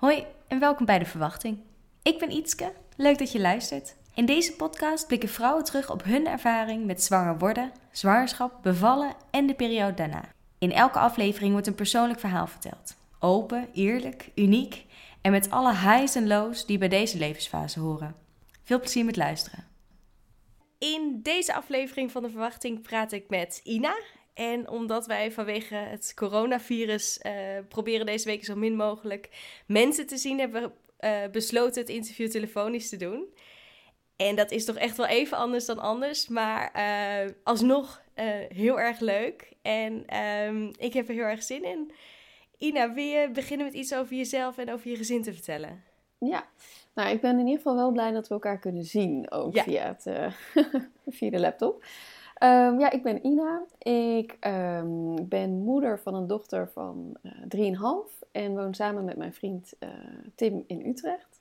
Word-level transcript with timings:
Hoi 0.00 0.26
en 0.48 0.58
welkom 0.58 0.86
bij 0.86 0.98
De 0.98 1.04
Verwachting. 1.04 1.58
Ik 2.02 2.18
ben 2.18 2.30
Ietske, 2.30 2.72
leuk 2.96 3.18
dat 3.18 3.32
je 3.32 3.40
luistert. 3.40 3.96
In 4.14 4.26
deze 4.26 4.56
podcast 4.56 5.06
blikken 5.06 5.28
vrouwen 5.28 5.64
terug 5.64 5.90
op 5.90 6.04
hun 6.04 6.26
ervaring 6.26 6.86
met 6.86 7.02
zwanger 7.02 7.38
worden, 7.38 7.72
zwangerschap, 7.92 8.62
bevallen 8.62 9.14
en 9.30 9.46
de 9.46 9.54
periode 9.54 9.94
daarna. 9.94 10.24
In 10.58 10.72
elke 10.72 10.98
aflevering 10.98 11.52
wordt 11.52 11.66
een 11.66 11.74
persoonlijk 11.74 12.20
verhaal 12.20 12.46
verteld. 12.46 12.96
Open, 13.18 13.68
eerlijk, 13.72 14.30
uniek 14.34 14.86
en 15.20 15.30
met 15.30 15.50
alle 15.50 15.74
highs 15.74 16.14
en 16.14 16.26
lows 16.26 16.66
die 16.66 16.78
bij 16.78 16.88
deze 16.88 17.18
levensfase 17.18 17.80
horen. 17.80 18.14
Veel 18.62 18.80
plezier 18.80 19.04
met 19.04 19.16
luisteren. 19.16 19.64
In 20.78 21.20
deze 21.22 21.54
aflevering 21.54 22.12
van 22.12 22.22
De 22.22 22.30
Verwachting 22.30 22.82
praat 22.82 23.12
ik 23.12 23.28
met 23.28 23.60
Ina. 23.64 23.94
En 24.40 24.68
omdat 24.68 25.06
wij 25.06 25.32
vanwege 25.32 25.74
het 25.74 26.12
coronavirus 26.14 27.20
uh, 27.22 27.32
proberen 27.68 28.06
deze 28.06 28.24
week 28.24 28.44
zo 28.44 28.56
min 28.56 28.76
mogelijk 28.76 29.28
mensen 29.66 30.06
te 30.06 30.16
zien, 30.16 30.38
hebben 30.38 30.62
we 30.62 31.06
uh, 31.06 31.30
besloten 31.30 31.80
het 31.80 31.90
interview 31.90 32.28
telefonisch 32.28 32.88
te 32.88 32.96
doen. 32.96 33.34
En 34.16 34.36
dat 34.36 34.50
is 34.50 34.64
toch 34.64 34.76
echt 34.76 34.96
wel 34.96 35.06
even 35.06 35.36
anders 35.36 35.66
dan 35.66 35.78
anders, 35.78 36.28
maar 36.28 36.72
uh, 36.76 37.32
alsnog 37.42 38.02
heel 38.48 38.80
erg 38.80 39.00
leuk. 39.00 39.52
En 39.62 40.16
um, 40.46 40.70
ik 40.78 40.92
heb 40.92 41.08
er 41.08 41.14
heel 41.14 41.22
erg 41.22 41.42
zin 41.42 41.64
in. 41.64 41.92
Ina, 42.58 42.92
wil 42.92 43.04
je 43.04 43.30
beginnen 43.32 43.66
met 43.66 43.74
iets 43.74 43.94
over 43.94 44.16
jezelf 44.16 44.58
en 44.58 44.72
over 44.72 44.90
je 44.90 44.96
gezin 44.96 45.22
te 45.22 45.32
vertellen? 45.32 45.82
Ja, 46.18 46.48
nou, 46.94 47.10
ik 47.10 47.20
ben 47.20 47.32
in 47.32 47.46
ieder 47.46 47.56
geval 47.56 47.76
wel 47.76 47.92
blij 47.92 48.10
dat 48.10 48.28
we 48.28 48.34
elkaar 48.34 48.58
kunnen 48.58 48.84
zien, 48.84 49.30
ook 49.30 49.54
ja. 49.54 49.62
via, 49.62 49.96
het, 49.96 50.32
via 51.16 51.30
de 51.30 51.40
laptop. 51.40 51.84
Um, 52.42 52.78
ja, 52.78 52.90
ik 52.90 53.02
ben 53.02 53.26
Ina. 53.26 53.62
Ik 53.78 54.36
um, 54.46 55.28
ben 55.28 55.50
moeder 55.50 55.98
van 55.98 56.14
een 56.14 56.26
dochter 56.26 56.68
van 56.68 57.16
uh, 57.22 57.74
3,5 58.08 58.28
en 58.32 58.54
woon 58.54 58.74
samen 58.74 59.04
met 59.04 59.16
mijn 59.16 59.34
vriend 59.34 59.74
uh, 59.80 59.88
Tim 60.34 60.64
in 60.66 60.86
Utrecht. 60.86 61.40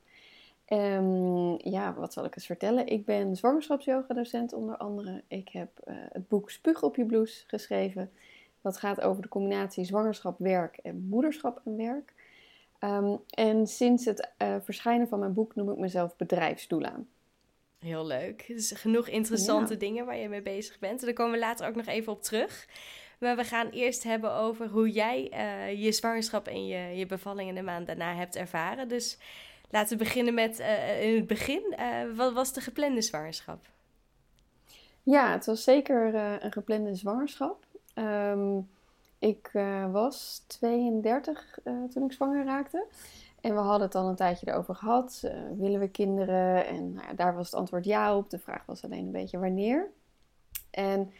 Um, 0.67 1.57
ja, 1.69 1.93
wat 1.93 2.13
zal 2.13 2.25
ik 2.25 2.35
eens 2.35 2.45
vertellen? 2.45 2.87
Ik 2.87 3.05
ben 3.05 3.35
zwangerschapsyoga-docent 3.35 4.53
onder 4.53 4.77
andere. 4.77 5.23
Ik 5.27 5.49
heb 5.49 5.69
uh, 5.87 5.95
het 6.11 6.27
boek 6.27 6.51
Spuug 6.51 6.83
op 6.83 6.95
je 6.95 7.05
blouse 7.05 7.43
geschreven. 7.47 8.11
Dat 8.61 8.77
gaat 8.77 9.01
over 9.01 9.21
de 9.21 9.27
combinatie 9.27 9.85
zwangerschap, 9.85 10.39
werk 10.39 10.77
en 10.77 11.07
moederschap 11.09 11.61
en 11.65 11.77
werk. 11.77 12.13
en 13.29 13.67
sinds 13.67 14.05
het 14.05 14.29
verschijnen 14.63 15.07
van 15.07 15.19
mijn 15.19 15.33
boek 15.33 15.55
noem 15.55 15.71
ik 15.71 15.77
mezelf 15.77 16.15
bedrijfsdoula. 16.15 16.93
Heel 17.79 18.05
leuk. 18.05 18.47
Dus 18.47 18.71
genoeg 18.71 19.07
interessante 19.07 19.77
dingen 19.77 20.05
waar 20.05 20.17
je 20.17 20.29
mee 20.29 20.41
bezig 20.41 20.79
bent. 20.79 21.01
Daar 21.01 21.13
komen 21.13 21.33
we 21.33 21.39
later 21.39 21.67
ook 21.67 21.75
nog 21.75 21.85
even 21.85 22.11
op 22.11 22.23
terug. 22.23 22.67
Maar 23.19 23.35
we 23.35 23.43
gaan 23.43 23.69
eerst 23.69 24.03
hebben 24.03 24.33
over 24.33 24.67
hoe 24.67 24.89
jij 24.89 25.31
uh, 25.33 25.83
je 25.83 25.91
zwangerschap 25.91 26.47
en 26.47 26.67
je, 26.67 26.97
je 26.97 27.05
bevalling 27.05 27.49
in 27.49 27.55
de 27.55 27.61
maand 27.61 27.87
daarna 27.87 28.15
hebt 28.15 28.35
ervaren. 28.35 28.87
Dus 28.87 29.17
laten 29.69 29.97
we 29.97 30.03
beginnen 30.03 30.33
met 30.33 30.59
uh, 30.59 31.03
in 31.03 31.15
het 31.15 31.27
begin. 31.27 31.75
Uh, 31.79 32.15
wat 32.15 32.33
was 32.33 32.53
de 32.53 32.61
geplande 32.61 33.01
zwangerschap? 33.01 33.65
Ja, 35.03 35.31
het 35.31 35.45
was 35.45 35.63
zeker 35.63 36.15
een 36.15 36.51
geplande 36.51 36.95
zwangerschap. 36.95 37.63
Um, 37.95 38.69
ik 39.19 39.49
was 39.91 40.43
32 40.47 41.59
toen 41.63 42.03
ik 42.03 42.11
zwanger 42.11 42.45
raakte. 42.45 42.85
En 43.41 43.53
we 43.53 43.59
hadden 43.59 43.87
het 43.87 43.95
al 43.95 44.07
een 44.07 44.15
tijdje 44.15 44.47
erover 44.47 44.75
gehad. 44.75 45.21
Uh, 45.25 45.31
willen 45.57 45.79
we 45.79 45.87
kinderen? 45.87 46.65
En 46.65 46.93
nou 46.93 47.07
ja, 47.07 47.13
daar 47.13 47.35
was 47.35 47.45
het 47.45 47.55
antwoord 47.55 47.85
ja 47.85 48.17
op. 48.17 48.29
De 48.29 48.39
vraag 48.39 48.65
was 48.65 48.83
alleen 48.83 49.05
een 49.05 49.11
beetje 49.11 49.39
wanneer. 49.39 49.89
En 50.71 51.11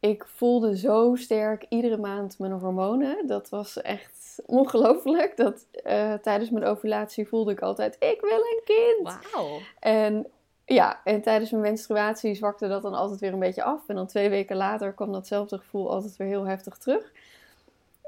ik 0.00 0.24
voelde 0.26 0.76
zo 0.76 1.14
sterk 1.14 1.66
iedere 1.68 1.96
maand 1.96 2.38
mijn 2.38 2.52
hormonen. 2.52 3.26
Dat 3.26 3.48
was 3.48 3.80
echt 3.82 4.42
ongelooflijk. 4.46 5.36
Dat 5.36 5.66
uh, 5.84 6.14
tijdens 6.14 6.50
mijn 6.50 6.64
ovulatie 6.64 7.28
voelde 7.28 7.52
ik 7.52 7.60
altijd: 7.60 7.96
ik 7.98 8.20
wil 8.20 8.38
een 8.38 8.60
kind. 8.64 9.20
Wauw. 9.32 9.58
En 9.78 10.26
ja, 10.64 11.00
en 11.04 11.22
tijdens 11.22 11.50
mijn 11.50 11.62
menstruatie 11.62 12.34
zwakte 12.34 12.68
dat 12.68 12.82
dan 12.82 12.94
altijd 12.94 13.20
weer 13.20 13.32
een 13.32 13.38
beetje 13.38 13.62
af. 13.62 13.88
En 13.88 13.94
dan 13.94 14.06
twee 14.06 14.28
weken 14.28 14.56
later 14.56 14.92
kwam 14.92 15.12
datzelfde 15.12 15.58
gevoel 15.58 15.90
altijd 15.90 16.16
weer 16.16 16.28
heel 16.28 16.46
heftig 16.46 16.76
terug. 16.76 17.12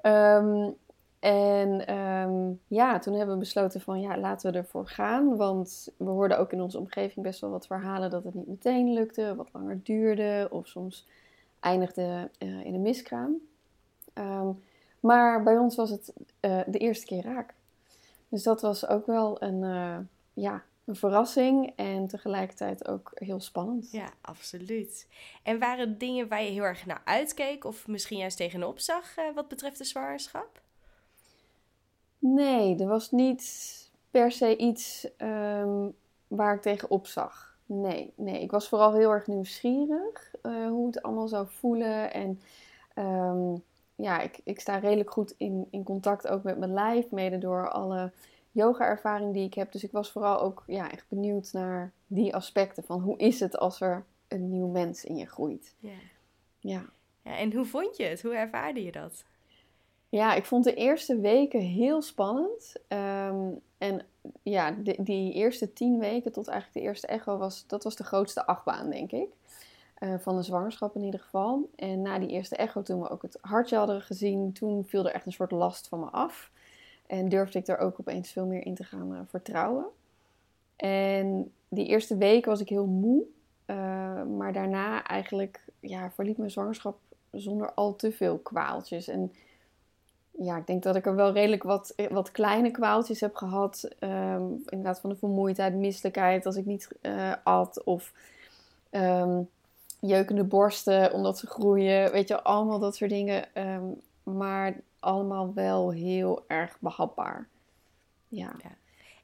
Um, 0.03 0.77
en 1.25 1.95
um, 1.97 2.61
ja, 2.67 2.99
toen 2.99 3.15
hebben 3.15 3.35
we 3.35 3.41
besloten 3.41 3.81
van 3.81 4.01
ja, 4.01 4.19
laten 4.19 4.53
we 4.53 4.59
ervoor 4.59 4.89
gaan. 4.89 5.37
Want 5.37 5.89
we 5.97 6.05
hoorden 6.05 6.39
ook 6.39 6.53
in 6.53 6.61
onze 6.61 6.79
omgeving 6.79 7.25
best 7.25 7.41
wel 7.41 7.51
wat 7.51 7.67
verhalen 7.67 8.11
dat 8.11 8.25
het 8.25 8.35
niet 8.35 8.47
meteen 8.47 8.93
lukte, 8.93 9.35
wat 9.37 9.49
langer 9.53 9.81
duurde 9.83 10.49
of 10.51 10.67
soms 10.67 11.07
eindigde 11.61 12.31
uh, 12.39 12.65
in 12.65 12.75
een 12.75 12.83
miskraam. 12.83 13.37
Um, 14.15 14.63
maar 15.01 15.43
bij 15.43 15.59
ons 15.59 15.77
was 15.77 15.91
het 15.91 16.13
uh, 16.41 16.61
de 16.67 16.79
eerste 16.79 17.07
keer 17.07 17.23
raak. 17.23 17.55
Dus 18.29 18.43
dat 18.43 18.61
was 18.61 18.89
ook 18.89 19.07
wel 19.07 19.43
een, 19.43 19.63
uh, 19.63 19.97
ja, 20.33 20.63
een 20.85 20.97
verrassing 20.97 21.73
en 21.77 22.07
tegelijkertijd 22.07 22.89
ook 22.89 23.11
heel 23.15 23.41
spannend. 23.41 23.91
Ja, 23.91 24.09
absoluut. 24.21 25.09
En 25.43 25.59
waren 25.59 25.99
dingen 25.99 26.29
waar 26.29 26.43
je 26.43 26.51
heel 26.51 26.63
erg 26.63 26.87
naar 26.87 27.03
uitkeek 27.05 27.65
of 27.65 27.87
misschien 27.87 28.19
juist 28.19 28.37
tegenop 28.37 28.79
zag 28.79 29.15
wat 29.35 29.49
betreft 29.49 29.79
de 29.79 29.85
zwangerschap? 29.85 30.63
Nee, 32.27 32.79
er 32.79 32.87
was 32.87 33.11
niet 33.11 33.45
per 34.11 34.33
se 34.33 34.57
iets 34.57 35.09
um, 35.19 35.95
waar 36.27 36.55
ik 36.55 36.63
tegenop 36.63 37.07
zag. 37.07 37.57
Nee, 37.67 38.13
nee, 38.17 38.43
ik 38.43 38.51
was 38.51 38.69
vooral 38.69 38.93
heel 38.93 39.11
erg 39.11 39.27
nieuwsgierig 39.27 40.35
uh, 40.43 40.69
hoe 40.69 40.87
het 40.87 41.03
allemaal 41.03 41.29
zou 41.29 41.47
voelen. 41.49 42.13
En 42.13 42.41
um, 42.99 43.63
ja, 43.95 44.21
ik, 44.21 44.41
ik 44.45 44.61
sta 44.61 44.77
redelijk 44.77 45.11
goed 45.11 45.35
in, 45.37 45.67
in 45.71 45.83
contact 45.83 46.29
ook 46.29 46.43
met 46.43 46.59
mijn 46.59 46.73
lijf, 46.73 47.11
mede 47.11 47.39
door 47.39 47.71
alle 47.71 48.13
yoga-ervaring 48.51 49.33
die 49.33 49.47
ik 49.47 49.55
heb. 49.55 49.73
Dus 49.73 49.85
ik 49.85 49.93
was 49.93 50.11
vooral 50.11 50.41
ook 50.41 50.63
ja, 50.67 50.91
echt 50.91 51.09
benieuwd 51.09 51.53
naar 51.53 51.93
die 52.07 52.35
aspecten 52.35 52.85
van 52.85 53.01
hoe 53.01 53.19
is 53.19 53.41
het 53.41 53.59
als 53.59 53.81
er 53.81 54.05
een 54.29 54.51
nieuw 54.51 54.69
mens 54.69 55.05
in 55.05 55.17
je 55.17 55.27
groeit. 55.27 55.75
Ja. 55.79 55.91
Ja. 56.59 56.85
ja 57.23 57.37
en 57.37 57.53
hoe 57.53 57.65
vond 57.65 57.97
je 57.97 58.05
het? 58.05 58.23
Hoe 58.23 58.35
ervaarde 58.35 58.85
je 58.85 58.93
dat? 58.93 59.25
Ja, 60.15 60.35
ik 60.35 60.45
vond 60.45 60.65
de 60.65 60.75
eerste 60.75 61.19
weken 61.19 61.61
heel 61.61 62.03
spannend. 62.03 62.73
Um, 62.89 63.61
en 63.79 64.03
ja, 64.43 64.75
die 64.99 65.33
eerste 65.33 65.73
tien 65.73 65.99
weken 65.99 66.33
tot 66.33 66.49
eigenlijk 66.49 66.79
de 66.79 66.91
eerste 66.91 67.07
echo 67.07 67.37
was, 67.37 67.67
dat 67.67 67.85
was 67.85 67.97
de 67.97 68.05
grootste 68.05 68.47
achtbaan, 68.47 68.91
denk 68.91 69.13
ik. 69.13 69.29
Uh, 70.01 70.15
van 70.19 70.37
de 70.37 70.43
zwangerschap 70.43 70.95
in 70.95 71.03
ieder 71.03 71.21
geval. 71.21 71.69
En 71.77 72.03
na 72.03 72.19
die 72.19 72.29
eerste 72.29 72.57
echo, 72.57 72.83
toen 72.83 73.01
we 73.01 73.11
ook 73.11 73.23
het 73.23 73.39
hartje 73.41 73.77
hadden 73.77 74.01
gezien, 74.01 74.53
toen 74.53 74.85
viel 74.85 75.07
er 75.07 75.15
echt 75.15 75.27
een 75.27 75.33
soort 75.33 75.51
last 75.51 75.89
van 75.89 76.01
me 76.01 76.07
af. 76.07 76.51
En 77.07 77.29
durfde 77.29 77.59
ik 77.59 77.67
er 77.69 77.79
ook 77.79 78.01
opeens 78.01 78.33
veel 78.33 78.47
meer 78.47 78.67
in 78.67 78.75
te 78.75 78.85
gaan 78.85 79.13
uh, 79.13 79.19
vertrouwen. 79.27 79.85
En 80.77 81.53
die 81.69 81.87
eerste 81.87 82.17
week 82.17 82.45
was 82.45 82.61
ik 82.61 82.69
heel 82.69 82.87
moe. 82.87 83.25
Uh, 83.67 83.77
maar 84.23 84.53
daarna 84.53 85.05
eigenlijk 85.05 85.65
ja, 85.81 86.11
verliep 86.11 86.37
mijn 86.37 86.51
zwangerschap 86.51 86.99
zonder 87.31 87.73
al 87.73 87.97
te 87.97 88.13
veel 88.13 88.39
kwaaltjes. 88.39 89.09
En 89.09 89.33
ja, 90.39 90.57
ik 90.57 90.67
denk 90.67 90.83
dat 90.83 90.97
ik 90.97 91.07
er 91.07 91.15
wel 91.15 91.33
redelijk 91.33 91.63
wat, 91.63 91.95
wat 92.11 92.31
kleine 92.31 92.71
kwaaltjes 92.71 93.21
heb 93.21 93.35
gehad. 93.35 93.89
Um, 94.01 94.63
inderdaad 94.67 95.01
van 95.01 95.11
de 95.11 95.17
vermoeidheid, 95.17 95.75
misselijkheid 95.75 96.47
als 96.47 96.57
ik 96.57 96.67
niet 96.67 96.89
uh, 97.03 97.33
at. 97.45 97.85
Of 97.85 98.13
um, 98.91 99.49
jeukende 100.01 100.45
borsten 100.45 101.13
omdat 101.13 101.39
ze 101.39 101.47
groeien. 101.47 102.13
Weet 102.13 102.29
je, 102.29 102.43
allemaal 102.43 102.79
dat 102.79 102.97
soort 102.97 103.11
dingen. 103.11 103.45
Um, 103.55 104.01
maar 104.23 104.75
allemaal 105.01 105.55
wel 105.55 105.93
heel 105.93 106.45
erg 106.47 106.77
behapbaar. 106.81 107.49
Ja. 108.29 108.53
ja. 108.63 108.71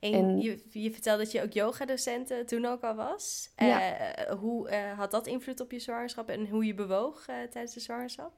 En, 0.00 0.12
en, 0.12 0.40
je, 0.40 0.62
je 0.70 0.92
vertelde 0.92 1.22
dat 1.22 1.32
je 1.32 1.42
ook 1.42 1.52
yogadocenten 1.52 2.46
toen 2.46 2.64
ook 2.64 2.82
al 2.82 2.94
was. 2.94 3.50
Ja. 3.56 3.80
Uh, 3.80 4.38
hoe 4.38 4.70
uh, 4.70 4.98
had 4.98 5.10
dat 5.10 5.26
invloed 5.26 5.60
op 5.60 5.70
je 5.70 5.78
zwangerschap 5.78 6.28
en 6.28 6.48
hoe 6.48 6.64
je 6.64 6.74
bewoog 6.74 7.24
tijdens 7.24 7.74
de 7.74 7.80
zwangerschap? 7.80 8.32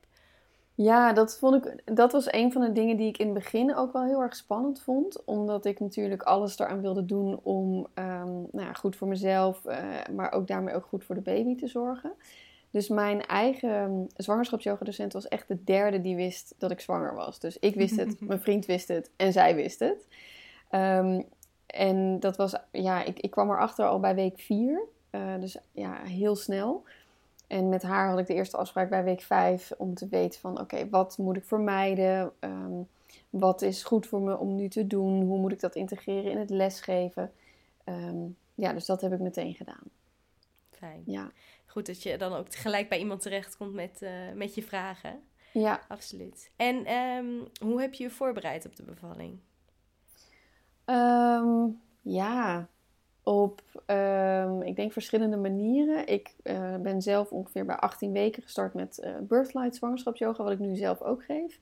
Ja, 0.75 1.13
dat, 1.13 1.39
vond 1.39 1.67
ik, 1.67 1.97
dat 1.97 2.13
was 2.13 2.33
een 2.33 2.53
van 2.53 2.63
de 2.63 2.73
dingen 2.73 2.97
die 2.97 3.09
ik 3.09 3.19
in 3.19 3.27
het 3.27 3.35
begin 3.35 3.77
ook 3.77 3.93
wel 3.93 4.05
heel 4.05 4.21
erg 4.21 4.37
spannend 4.37 4.81
vond. 4.81 5.25
Omdat 5.25 5.65
ik 5.65 5.81
natuurlijk 5.81 6.23
alles 6.23 6.59
eraan 6.59 6.81
wilde 6.81 7.05
doen 7.05 7.41
om 7.43 7.87
um, 7.95 8.47
nou, 8.53 8.75
goed 8.75 8.97
voor 8.97 9.09
mezelf, 9.09 9.65
uh, 9.65 9.77
maar 10.15 10.33
ook 10.33 10.47
daarmee 10.47 10.75
ook 10.75 10.87
goed 10.87 11.05
voor 11.05 11.15
de 11.15 11.21
baby 11.21 11.57
te 11.57 11.69
zorgen. 11.69 12.13
Dus 12.71 12.89
mijn 12.89 13.27
eigen 13.27 14.09
zwangerschapsyogadocent 14.17 15.13
was 15.13 15.29
echt 15.29 15.49
de 15.49 15.65
derde 15.65 16.01
die 16.01 16.17
wist 16.17 16.55
dat 16.59 16.71
ik 16.71 16.81
zwanger 16.81 17.15
was. 17.15 17.39
Dus 17.39 17.59
ik 17.59 17.75
wist 17.75 17.97
het, 17.97 18.21
mijn 18.29 18.41
vriend 18.41 18.67
wist 18.67 18.89
het 18.89 19.11
en 19.17 19.33
zij 19.33 19.55
wist 19.55 19.81
het. 19.81 20.07
Um, 20.71 21.25
en 21.67 22.21
dat 22.21 22.37
was, 22.37 22.55
ja, 22.71 23.05
ik, 23.05 23.19
ik 23.19 23.31
kwam 23.31 23.51
erachter 23.51 23.87
al 23.87 24.01
bij 24.01 24.15
week 24.15 24.41
vier. 24.41 24.83
Uh, 25.11 25.41
dus 25.41 25.59
ja, 25.73 26.03
heel 26.03 26.37
snel. 26.37 26.85
En 27.53 27.69
met 27.69 27.83
haar 27.83 28.09
had 28.09 28.19
ik 28.19 28.27
de 28.27 28.35
eerste 28.35 28.57
afspraak 28.57 28.89
bij 28.89 29.05
week 29.05 29.21
5 29.21 29.73
om 29.77 29.95
te 29.95 30.09
weten 30.09 30.41
van 30.41 30.61
oké, 30.61 30.89
wat 30.89 31.19
moet 31.19 31.37
ik 31.37 31.45
vermijden? 31.45 32.33
Um, 32.41 32.89
wat 33.31 33.63
is 33.63 33.83
goed 33.83 34.07
voor 34.07 34.21
me 34.21 34.39
om 34.39 34.55
nu 34.55 34.69
te 34.69 34.87
doen? 34.87 35.23
Hoe 35.23 35.39
moet 35.39 35.53
ik 35.53 35.61
dat 35.61 35.75
integreren 35.75 36.31
in 36.31 36.39
het 36.39 36.51
lesgeven? 36.51 37.33
Um, 37.85 38.37
ja, 38.55 38.73
dus 38.73 38.87
dat 38.87 39.01
heb 39.01 39.13
ik 39.13 39.19
meteen 39.19 39.55
gedaan. 39.55 39.83
Fijn. 40.71 41.03
Ja. 41.07 41.31
Goed 41.67 41.87
dat 41.87 42.03
je 42.03 42.19
dan 42.19 42.33
ook 42.33 42.55
gelijk 42.55 42.89
bij 42.89 42.99
iemand 42.99 43.21
terechtkomt 43.21 43.73
met, 43.75 44.03
uh, 44.03 44.11
met 44.35 44.55
je 44.55 44.63
vragen. 44.63 45.23
Ja. 45.53 45.81
Absoluut. 45.89 46.51
En 46.57 46.93
um, 46.93 47.49
hoe 47.61 47.81
heb 47.81 47.95
je 47.95 48.03
je 48.03 48.11
voorbereid 48.11 48.67
op 48.67 48.77
de 48.77 48.83
bevalling? 48.83 49.39
Ehm, 50.85 51.69
ja, 52.01 52.69
op, 53.23 53.63
ehm, 53.87 54.63
ik 54.63 54.77
denk 54.77 54.93
verschillende 54.93 55.37
manieren. 55.37 56.07
Ik 56.07 56.35
eh, 56.43 56.77
ben 56.77 57.03
zelf 57.03 57.31
ongeveer 57.31 57.65
bij 57.65 57.77
18 57.77 58.13
weken 58.13 58.43
gestart 58.43 58.75
met 58.75 59.01
uh, 59.05 59.11
Birthlight 59.21 59.77
zwangerschapsyoga, 59.77 60.43
wat 60.43 60.53
ik 60.53 60.59
nu 60.59 60.77
zelf 60.77 61.03
ook 61.03 61.25
geef. 61.25 61.59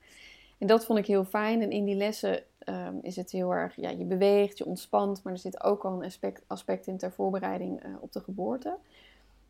En 0.57 0.67
dat 0.67 0.85
vond 0.85 0.99
ik 0.99 1.05
heel 1.05 1.23
fijn. 1.25 1.61
En 1.61 1.71
in 1.71 1.85
die 1.85 1.95
lessen 1.95 2.43
ehm, 2.59 2.95
is 3.01 3.15
het 3.15 3.31
heel 3.31 3.51
erg, 3.53 3.75
ja, 3.75 3.89
je 3.89 4.05
beweegt, 4.05 4.57
je 4.57 4.65
ontspant, 4.65 5.23
maar 5.23 5.33
er 5.33 5.39
zit 5.39 5.63
ook 5.63 5.83
al 5.83 5.93
een 5.93 6.05
aspect, 6.05 6.43
aspect 6.47 6.87
in 6.87 6.97
ter 6.97 7.11
voorbereiding 7.11 7.85
uh, 7.85 7.95
op 7.99 8.11
de 8.11 8.19
geboorte. 8.19 8.77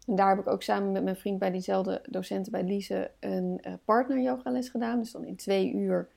En 0.07 0.15
daar 0.15 0.29
heb 0.29 0.39
ik 0.39 0.47
ook 0.47 0.63
samen 0.63 0.91
met 0.91 1.03
mijn 1.03 1.15
vriend 1.15 1.39
bij 1.39 1.51
diezelfde 1.51 2.01
docenten 2.09 2.51
bij 2.51 2.63
Lise 2.63 3.11
een 3.19 3.61
partner 3.85 4.21
yoga 4.21 4.51
les 4.51 4.69
gedaan. 4.69 4.99
Dus 4.99 5.11
dan 5.11 5.25
in 5.25 5.35
twee 5.35 5.73
uur 5.73 6.07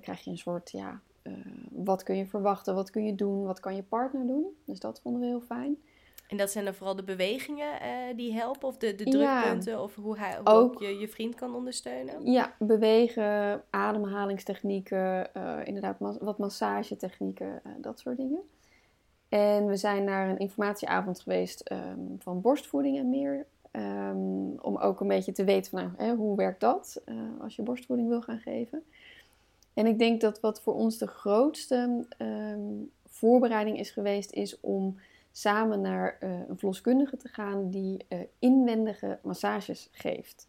krijg 0.00 0.20
je 0.20 0.30
een 0.30 0.38
soort 0.38 0.70
ja, 0.70 1.00
uh, 1.26 1.32
wat 1.70 2.02
kun 2.02 2.16
je 2.16 2.26
verwachten, 2.26 2.74
wat 2.74 2.90
kun 2.90 3.04
je 3.04 3.14
doen, 3.14 3.44
wat 3.44 3.60
kan 3.60 3.74
je 3.74 3.82
partner 3.82 4.26
doen. 4.26 4.46
Dus 4.64 4.80
dat 4.80 5.00
vonden 5.00 5.20
we 5.20 5.26
heel 5.26 5.40
fijn. 5.40 5.76
En 6.28 6.36
dat 6.36 6.50
zijn 6.50 6.64
dan 6.64 6.74
vooral 6.74 6.96
de 6.96 7.04
bewegingen 7.04 7.68
uh, 7.82 8.16
die 8.16 8.32
helpen, 8.32 8.68
of 8.68 8.76
de, 8.76 8.94
de 8.94 9.04
drukpunten, 9.04 9.82
of 9.82 9.94
hoe, 9.94 10.18
hij, 10.18 10.36
hoe 10.36 10.46
ook, 10.46 10.80
je, 10.80 10.98
je 10.98 11.08
vriend 11.08 11.34
kan 11.34 11.54
ondersteunen? 11.54 12.32
Ja, 12.32 12.54
bewegen, 12.58 13.62
ademhalingstechnieken, 13.70 15.28
uh, 15.36 15.58
inderdaad 15.64 15.96
wat 16.20 16.38
massagetechnieken, 16.38 17.62
dat 17.80 17.98
soort 17.98 18.16
dingen. 18.16 18.40
En 19.28 19.66
we 19.66 19.76
zijn 19.76 20.04
naar 20.04 20.28
een 20.28 20.38
informatieavond 20.38 21.20
geweest 21.20 21.70
um, 21.72 22.16
van 22.18 22.40
borstvoeding 22.40 22.98
en 22.98 23.08
meer. 23.10 23.46
Um, 23.72 24.58
om 24.60 24.76
ook 24.76 25.00
een 25.00 25.08
beetje 25.08 25.32
te 25.32 25.44
weten 25.44 25.70
van, 25.70 25.80
nou, 25.80 25.92
hè, 25.96 26.14
hoe 26.14 26.36
werkt 26.36 26.60
dat 26.60 27.02
als 27.40 27.56
je 27.56 27.62
borstvoeding 27.62 28.08
wil 28.08 28.22
gaan 28.22 28.38
geven. 28.38 28.84
En 29.76 29.86
ik 29.86 29.98
denk 29.98 30.20
dat 30.20 30.40
wat 30.40 30.62
voor 30.62 30.74
ons 30.74 30.98
de 30.98 31.06
grootste 31.06 32.06
ehm, 32.18 32.60
voorbereiding 33.08 33.78
is 33.78 33.90
geweest, 33.90 34.32
is 34.32 34.60
om 34.60 34.98
samen 35.32 35.80
naar 35.80 36.18
uh, 36.20 36.30
een 36.48 36.58
verloskundige 36.58 37.16
te 37.16 37.28
gaan 37.28 37.70
die 37.70 38.04
uh, 38.08 38.18
inwendige 38.38 39.18
massages 39.22 39.88
geeft. 39.92 40.48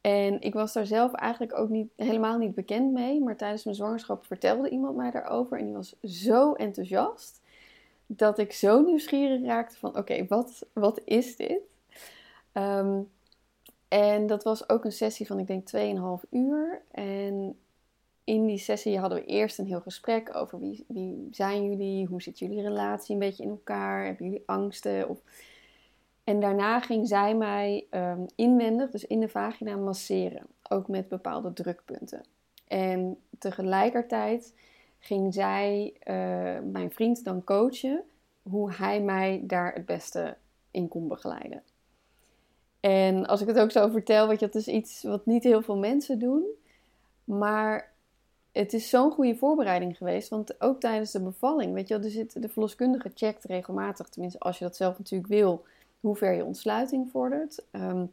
En 0.00 0.40
ik 0.40 0.54
was 0.54 0.72
daar 0.72 0.86
zelf 0.86 1.12
eigenlijk 1.12 1.58
ook 1.58 1.68
niet, 1.68 1.88
helemaal 1.96 2.38
niet 2.38 2.54
bekend 2.54 2.92
mee, 2.92 3.20
maar 3.20 3.36
tijdens 3.36 3.64
mijn 3.64 3.76
zwangerschap 3.76 4.24
vertelde 4.24 4.68
iemand 4.68 4.96
mij 4.96 5.10
daarover 5.10 5.58
en 5.58 5.64
die 5.64 5.74
was 5.74 5.94
zo 6.02 6.52
enthousiast 6.52 7.40
dat 8.06 8.38
ik 8.38 8.52
zo 8.52 8.80
nieuwsgierig 8.80 9.42
raakte 9.44 9.76
van 9.76 9.96
oké, 9.96 10.26
wat, 10.26 10.66
wat 10.72 11.00
is 11.04 11.36
dit? 11.36 11.60
Um, 12.52 13.08
en 13.94 14.26
dat 14.26 14.44
was 14.44 14.68
ook 14.68 14.84
een 14.84 14.92
sessie 14.92 15.26
van 15.26 15.38
ik 15.38 15.46
denk 15.46 15.70
2,5 16.24 16.28
uur. 16.30 16.82
En 16.90 17.43
in 18.24 18.46
die 18.46 18.58
sessie 18.58 18.98
hadden 18.98 19.18
we 19.18 19.24
eerst 19.24 19.58
een 19.58 19.66
heel 19.66 19.80
gesprek 19.80 20.36
over 20.36 20.60
wie, 20.60 20.84
wie 20.88 21.28
zijn 21.30 21.64
jullie, 21.68 22.06
hoe 22.06 22.22
zit 22.22 22.38
jullie 22.38 22.62
relatie 22.62 23.14
een 23.14 23.20
beetje 23.20 23.42
in 23.42 23.50
elkaar, 23.50 24.04
hebben 24.04 24.26
jullie 24.26 24.42
angsten? 24.46 25.18
En 26.24 26.40
daarna 26.40 26.80
ging 26.80 27.08
zij 27.08 27.34
mij 27.34 27.86
um, 27.90 28.26
inwendig, 28.34 28.90
dus 28.90 29.06
in 29.06 29.20
de 29.20 29.28
vagina, 29.28 29.76
masseren, 29.76 30.46
ook 30.68 30.88
met 30.88 31.08
bepaalde 31.08 31.52
drukpunten. 31.52 32.24
En 32.68 33.16
tegelijkertijd 33.38 34.54
ging 34.98 35.34
zij 35.34 35.94
uh, 35.98 36.14
mijn 36.72 36.90
vriend 36.90 37.24
dan 37.24 37.44
coachen 37.44 38.02
hoe 38.42 38.72
hij 38.72 39.00
mij 39.00 39.40
daar 39.44 39.74
het 39.74 39.86
beste 39.86 40.36
in 40.70 40.88
kon 40.88 41.08
begeleiden. 41.08 41.62
En 42.80 43.26
als 43.26 43.40
ik 43.40 43.46
het 43.46 43.58
ook 43.58 43.70
zo 43.70 43.88
vertel, 43.88 44.28
weet 44.28 44.40
je, 44.40 44.46
dat 44.46 44.54
is 44.54 44.68
iets 44.68 45.02
wat 45.02 45.26
niet 45.26 45.44
heel 45.44 45.62
veel 45.62 45.76
mensen 45.76 46.18
doen. 46.18 46.44
Maar 47.24 47.92
het 48.54 48.72
is 48.72 48.88
zo'n 48.88 49.10
goede 49.10 49.36
voorbereiding 49.36 49.96
geweest. 49.96 50.28
Want 50.28 50.60
ook 50.60 50.80
tijdens 50.80 51.10
de 51.10 51.22
bevalling, 51.22 51.74
weet 51.74 51.88
je 51.88 51.98
wel, 51.98 52.28
de 52.32 52.48
verloskundige 52.48 53.10
checkt 53.14 53.44
regelmatig, 53.44 54.08
tenminste 54.08 54.38
als 54.38 54.58
je 54.58 54.64
dat 54.64 54.76
zelf 54.76 54.98
natuurlijk 54.98 55.30
wil, 55.30 55.64
hoe 56.00 56.16
ver 56.16 56.32
je 56.32 56.44
ontsluiting 56.44 57.10
vordert. 57.10 57.64
Um, 57.72 58.12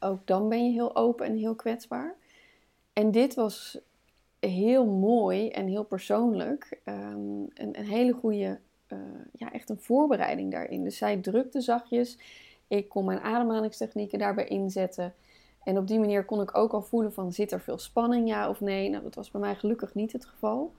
ook 0.00 0.26
dan 0.26 0.48
ben 0.48 0.64
je 0.64 0.72
heel 0.72 0.96
open 0.96 1.26
en 1.26 1.36
heel 1.36 1.54
kwetsbaar. 1.54 2.14
En 2.92 3.10
dit 3.10 3.34
was 3.34 3.78
heel 4.38 4.86
mooi 4.86 5.48
en 5.48 5.66
heel 5.66 5.84
persoonlijk. 5.84 6.80
Um, 6.84 7.48
een, 7.54 7.78
een, 7.78 7.86
hele 7.86 8.12
goede, 8.12 8.58
uh, 8.88 8.98
ja, 9.32 9.52
echt 9.52 9.70
een 9.70 9.80
voorbereiding 9.80 10.50
daarin. 10.50 10.84
Dus 10.84 10.96
zij 10.96 11.16
drukte 11.16 11.60
zachtjes. 11.60 12.18
Ik 12.68 12.88
kon 12.88 13.04
mijn 13.04 13.20
ademhalingstechnieken 13.20 14.18
daarbij 14.18 14.46
inzetten. 14.46 15.14
En 15.62 15.78
op 15.78 15.86
die 15.86 15.98
manier 15.98 16.24
kon 16.24 16.40
ik 16.40 16.56
ook 16.56 16.72
al 16.72 16.82
voelen 16.82 17.12
van 17.12 17.32
zit 17.32 17.52
er 17.52 17.60
veel 17.60 17.78
spanning, 17.78 18.28
ja 18.28 18.48
of 18.48 18.60
nee. 18.60 18.88
Nou, 18.88 19.02
dat 19.02 19.14
was 19.14 19.30
bij 19.30 19.40
mij 19.40 19.54
gelukkig 19.54 19.94
niet 19.94 20.12
het 20.12 20.24
geval. 20.24 20.72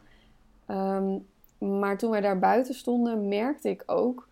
Um, 0.67 1.27
maar 1.57 1.97
toen 1.97 2.11
wij 2.11 2.21
daar 2.21 2.39
buiten 2.39 2.73
stonden, 2.73 3.27
merkte 3.27 3.69
ik 3.69 3.83
ook 3.85 4.27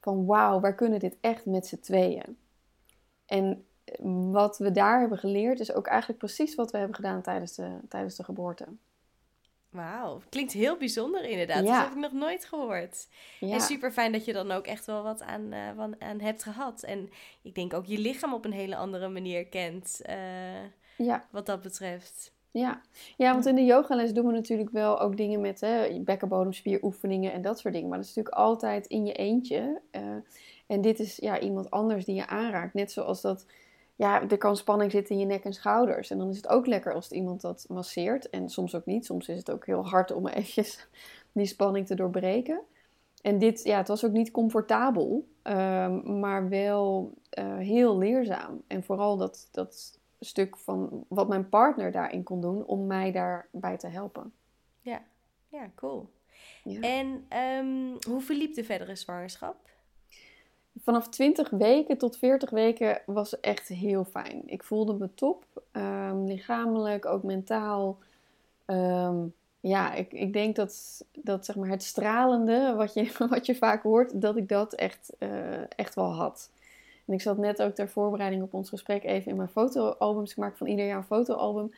van 0.00 0.26
wauw, 0.26 0.60
wij 0.60 0.74
kunnen 0.74 0.98
dit 0.98 1.16
echt 1.20 1.46
met 1.46 1.66
z'n 1.66 1.80
tweeën. 1.80 2.36
En 3.26 3.64
wat 4.30 4.58
we 4.58 4.70
daar 4.70 5.00
hebben 5.00 5.18
geleerd 5.18 5.60
is 5.60 5.72
ook 5.72 5.86
eigenlijk 5.86 6.18
precies 6.18 6.54
wat 6.54 6.70
we 6.70 6.78
hebben 6.78 6.96
gedaan 6.96 7.22
tijdens 7.22 7.54
de, 7.54 7.78
tijdens 7.88 8.16
de 8.16 8.24
geboorte. 8.24 8.66
Wauw, 9.70 10.20
klinkt 10.28 10.52
heel 10.52 10.76
bijzonder 10.76 11.24
inderdaad. 11.24 11.66
Dat 11.66 11.76
heb 11.76 11.90
ik 11.90 11.96
nog 11.96 12.12
nooit 12.12 12.44
gehoord. 12.44 13.08
Ja. 13.40 13.54
En 13.54 13.60
super 13.60 13.92
fijn 13.92 14.12
dat 14.12 14.24
je 14.24 14.32
dan 14.32 14.50
ook 14.50 14.66
echt 14.66 14.86
wel 14.86 15.02
wat 15.02 15.22
aan, 15.22 15.52
uh, 15.52 15.84
aan 15.98 16.20
hebt 16.20 16.42
gehad. 16.42 16.82
En 16.82 17.10
ik 17.42 17.54
denk 17.54 17.74
ook 17.74 17.86
je 17.86 17.98
lichaam 17.98 18.34
op 18.34 18.44
een 18.44 18.52
hele 18.52 18.76
andere 18.76 19.08
manier 19.08 19.46
kent. 19.46 20.00
Uh, 20.08 20.16
ja. 21.06 21.26
Wat 21.30 21.46
dat 21.46 21.60
betreft. 21.60 22.32
Ja. 22.52 22.80
ja, 23.16 23.32
want 23.32 23.46
in 23.46 23.54
de 23.54 23.64
yogales 23.64 24.12
doen 24.12 24.26
we 24.26 24.32
natuurlijk 24.32 24.70
wel 24.70 25.00
ook 25.00 25.16
dingen 25.16 25.40
met 25.40 25.60
hè, 25.60 26.00
bekkenbodemspieroefeningen 26.00 27.32
en 27.32 27.42
dat 27.42 27.58
soort 27.58 27.74
dingen. 27.74 27.88
Maar 27.88 27.98
dat 27.98 28.06
is 28.06 28.14
natuurlijk 28.14 28.44
altijd 28.44 28.86
in 28.86 29.06
je 29.06 29.12
eentje. 29.12 29.80
Uh, 29.92 30.02
en 30.66 30.80
dit 30.80 30.98
is 30.98 31.16
ja, 31.16 31.40
iemand 31.40 31.70
anders 31.70 32.04
die 32.04 32.14
je 32.14 32.26
aanraakt. 32.26 32.74
Net 32.74 32.92
zoals 32.92 33.20
dat 33.20 33.46
ja, 34.00 34.28
er 34.28 34.38
kan 34.38 34.56
spanning 34.56 34.90
zitten 34.90 35.14
in 35.14 35.20
je 35.20 35.26
nek 35.26 35.44
en 35.44 35.52
schouders. 35.52 36.10
En 36.10 36.18
dan 36.18 36.28
is 36.28 36.36
het 36.36 36.48
ook 36.48 36.66
lekker 36.66 36.94
als 36.94 37.10
iemand 37.10 37.40
dat 37.40 37.64
masseert. 37.68 38.30
En 38.30 38.48
soms 38.48 38.74
ook 38.74 38.86
niet. 38.86 39.04
Soms 39.04 39.28
is 39.28 39.36
het 39.36 39.50
ook 39.50 39.66
heel 39.66 39.86
hard 39.88 40.12
om 40.12 40.26
eventjes 40.28 40.88
die 41.32 41.46
spanning 41.46 41.86
te 41.86 41.94
doorbreken. 41.94 42.60
En 43.22 43.38
dit, 43.38 43.62
ja, 43.62 43.76
het 43.76 43.88
was 43.88 44.04
ook 44.04 44.12
niet 44.12 44.30
comfortabel, 44.30 45.28
um, 45.42 46.20
maar 46.20 46.48
wel 46.48 47.14
uh, 47.38 47.56
heel 47.56 47.98
leerzaam. 47.98 48.62
En 48.66 48.84
vooral 48.84 49.16
dat, 49.16 49.48
dat 49.50 49.98
stuk 50.20 50.56
van 50.56 51.04
wat 51.08 51.28
mijn 51.28 51.48
partner 51.48 51.92
daarin 51.92 52.22
kon 52.22 52.40
doen 52.40 52.64
om 52.66 52.86
mij 52.86 53.12
daarbij 53.12 53.76
te 53.76 53.88
helpen. 53.88 54.32
Ja, 54.80 55.02
ja 55.48 55.70
cool. 55.74 56.10
Ja. 56.64 56.80
En 56.80 57.26
um, 57.38 57.96
hoe 58.08 58.20
verliep 58.20 58.54
de 58.54 58.64
verdere 58.64 58.96
zwangerschap? 58.96 59.56
Vanaf 60.82 61.08
20 61.08 61.50
weken 61.50 61.98
tot 61.98 62.16
40 62.16 62.50
weken 62.50 63.02
was 63.06 63.40
echt 63.40 63.68
heel 63.68 64.04
fijn. 64.04 64.42
Ik 64.46 64.62
voelde 64.62 64.92
me 64.92 65.14
top, 65.14 65.44
um, 65.72 66.26
lichamelijk, 66.26 67.06
ook 67.06 67.22
mentaal. 67.22 67.98
Um, 68.66 69.34
ja, 69.60 69.94
ik, 69.94 70.12
ik 70.12 70.32
denk 70.32 70.56
dat, 70.56 71.04
dat 71.12 71.44
zeg 71.44 71.56
maar 71.56 71.68
het 71.68 71.82
stralende, 71.82 72.74
wat 72.76 72.94
je, 72.94 73.12
wat 73.30 73.46
je 73.46 73.54
vaak 73.54 73.82
hoort, 73.82 74.20
dat 74.20 74.36
ik 74.36 74.48
dat 74.48 74.72
echt, 74.72 75.12
uh, 75.18 75.60
echt 75.76 75.94
wel 75.94 76.12
had. 76.12 76.50
En 77.06 77.14
ik 77.14 77.20
zat 77.20 77.38
net 77.38 77.62
ook 77.62 77.74
ter 77.74 77.88
voorbereiding 77.88 78.42
op 78.42 78.54
ons 78.54 78.68
gesprek 78.68 79.04
even 79.04 79.30
in 79.30 79.36
mijn 79.36 79.48
fotoalbums. 79.48 80.30
Ik 80.30 80.36
maak 80.36 80.56
van 80.56 80.66
ieder 80.66 80.86
jaar 80.86 80.96
een 80.96 81.04
fotoalbum. 81.04 81.72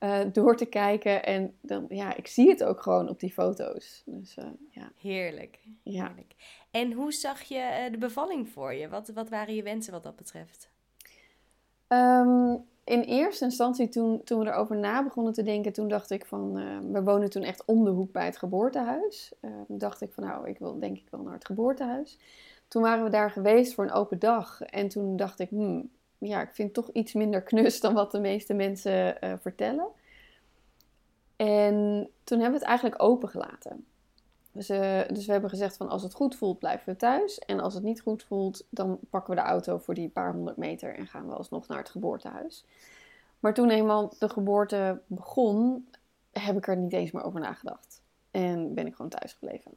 Uh, 0.00 0.18
door 0.32 0.56
te 0.56 0.64
kijken. 0.64 1.24
En 1.24 1.54
dan, 1.60 1.86
ja, 1.88 2.16
ik 2.16 2.26
zie 2.26 2.48
het 2.48 2.64
ook 2.64 2.82
gewoon 2.82 3.08
op 3.08 3.20
die 3.20 3.32
foto's. 3.32 4.02
Dus, 4.04 4.36
uh, 4.38 4.44
ja. 4.70 4.92
Heerlijk. 5.00 5.58
Ja. 5.82 6.04
Heerlijk. 6.06 6.34
En 6.70 6.92
hoe 6.92 7.12
zag 7.12 7.42
je 7.42 7.84
uh, 7.84 7.92
de 7.92 7.98
bevalling 7.98 8.48
voor 8.48 8.74
je? 8.74 8.88
Wat, 8.88 9.08
wat 9.08 9.28
waren 9.28 9.54
je 9.54 9.62
wensen 9.62 9.92
wat 9.92 10.02
dat 10.02 10.16
betreft? 10.16 10.68
Um, 11.88 12.64
in 12.84 13.00
eerste 13.00 13.44
instantie, 13.44 13.88
toen, 13.88 14.24
toen 14.24 14.38
we 14.38 14.46
erover 14.46 14.76
na 14.76 15.02
begonnen 15.02 15.32
te 15.32 15.42
denken, 15.42 15.72
toen 15.72 15.88
dacht 15.88 16.10
ik 16.10 16.26
van, 16.26 16.52
we 16.92 17.02
wonen 17.02 17.30
toen 17.30 17.42
echt 17.42 17.64
om 17.64 17.84
de 17.84 17.90
hoek 17.90 18.12
bij 18.12 18.24
het 18.24 18.36
geboortehuis. 18.36 19.32
dacht 19.68 20.00
ik 20.00 20.12
van, 20.12 20.24
nou, 20.24 20.48
ik 20.48 20.58
wil 20.58 20.78
denk 20.78 20.96
ik 20.96 21.06
wel 21.10 21.22
naar 21.22 21.32
het 21.32 21.46
geboortehuis. 21.46 22.18
Toen 22.68 22.82
waren 22.82 23.04
we 23.04 23.10
daar 23.10 23.30
geweest 23.30 23.74
voor 23.74 23.84
een 23.84 23.92
open 23.92 24.18
dag. 24.18 24.62
En 24.62 24.88
toen 24.88 25.16
dacht 25.16 25.38
ik, 25.38 25.48
hmm, 25.48 25.90
ja, 26.18 26.40
ik 26.40 26.54
vind 26.54 26.76
het 26.76 26.84
toch 26.84 26.94
iets 26.94 27.12
minder 27.12 27.42
knus 27.42 27.80
dan 27.80 27.94
wat 27.94 28.10
de 28.10 28.20
meeste 28.20 28.54
mensen 28.54 29.16
uh, 29.24 29.32
vertellen. 29.40 29.86
En 31.36 32.08
toen 32.24 32.40
hebben 32.40 32.58
we 32.58 32.64
het 32.64 32.68
eigenlijk 32.68 33.02
opengelaten. 33.02 33.86
Dus, 34.58 34.70
uh, 34.70 35.00
dus 35.08 35.26
we 35.26 35.32
hebben 35.32 35.50
gezegd 35.50 35.76
van 35.76 35.88
als 35.88 36.02
het 36.02 36.14
goed 36.14 36.36
voelt, 36.36 36.58
blijven 36.58 36.92
we 36.92 36.96
thuis. 36.96 37.38
En 37.38 37.60
als 37.60 37.74
het 37.74 37.82
niet 37.82 38.00
goed 38.00 38.22
voelt, 38.22 38.66
dan 38.70 38.98
pakken 39.10 39.34
we 39.34 39.40
de 39.40 39.46
auto 39.46 39.78
voor 39.78 39.94
die 39.94 40.08
paar 40.08 40.32
honderd 40.32 40.56
meter 40.56 40.94
en 40.94 41.06
gaan 41.06 41.26
we 41.26 41.34
alsnog 41.34 41.68
naar 41.68 41.78
het 41.78 41.90
geboortehuis. 41.90 42.64
Maar 43.38 43.54
toen 43.54 43.70
eenmaal 43.70 44.14
de 44.18 44.28
geboorte 44.28 45.00
begon, 45.06 45.88
heb 46.32 46.56
ik 46.56 46.68
er 46.68 46.76
niet 46.76 46.92
eens 46.92 47.10
meer 47.10 47.22
over 47.22 47.40
nagedacht. 47.40 48.02
En 48.30 48.74
ben 48.74 48.86
ik 48.86 48.94
gewoon 48.94 49.10
thuis 49.10 49.32
gebleven. 49.32 49.72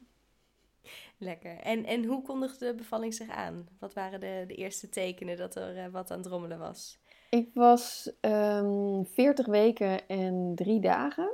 Lekker. 1.18 1.58
En, 1.58 1.84
en 1.84 2.04
hoe 2.04 2.22
kondigde 2.22 2.66
de 2.66 2.74
bevalling 2.74 3.14
zich 3.14 3.28
aan? 3.28 3.68
Wat 3.78 3.94
waren 3.94 4.20
de, 4.20 4.44
de 4.46 4.54
eerste 4.54 4.88
tekenen 4.88 5.36
dat 5.36 5.54
er 5.54 5.76
uh, 5.76 5.86
wat 5.92 6.10
aan 6.10 6.18
het 6.18 6.26
drommelen 6.26 6.58
was? 6.58 6.98
Ik 7.30 7.50
was 7.54 8.12
um, 8.20 8.30
ehm, 8.30 9.04
40 9.04 9.46
weken 9.46 10.08
en 10.08 10.52
drie 10.54 10.80
dagen. 10.80 11.32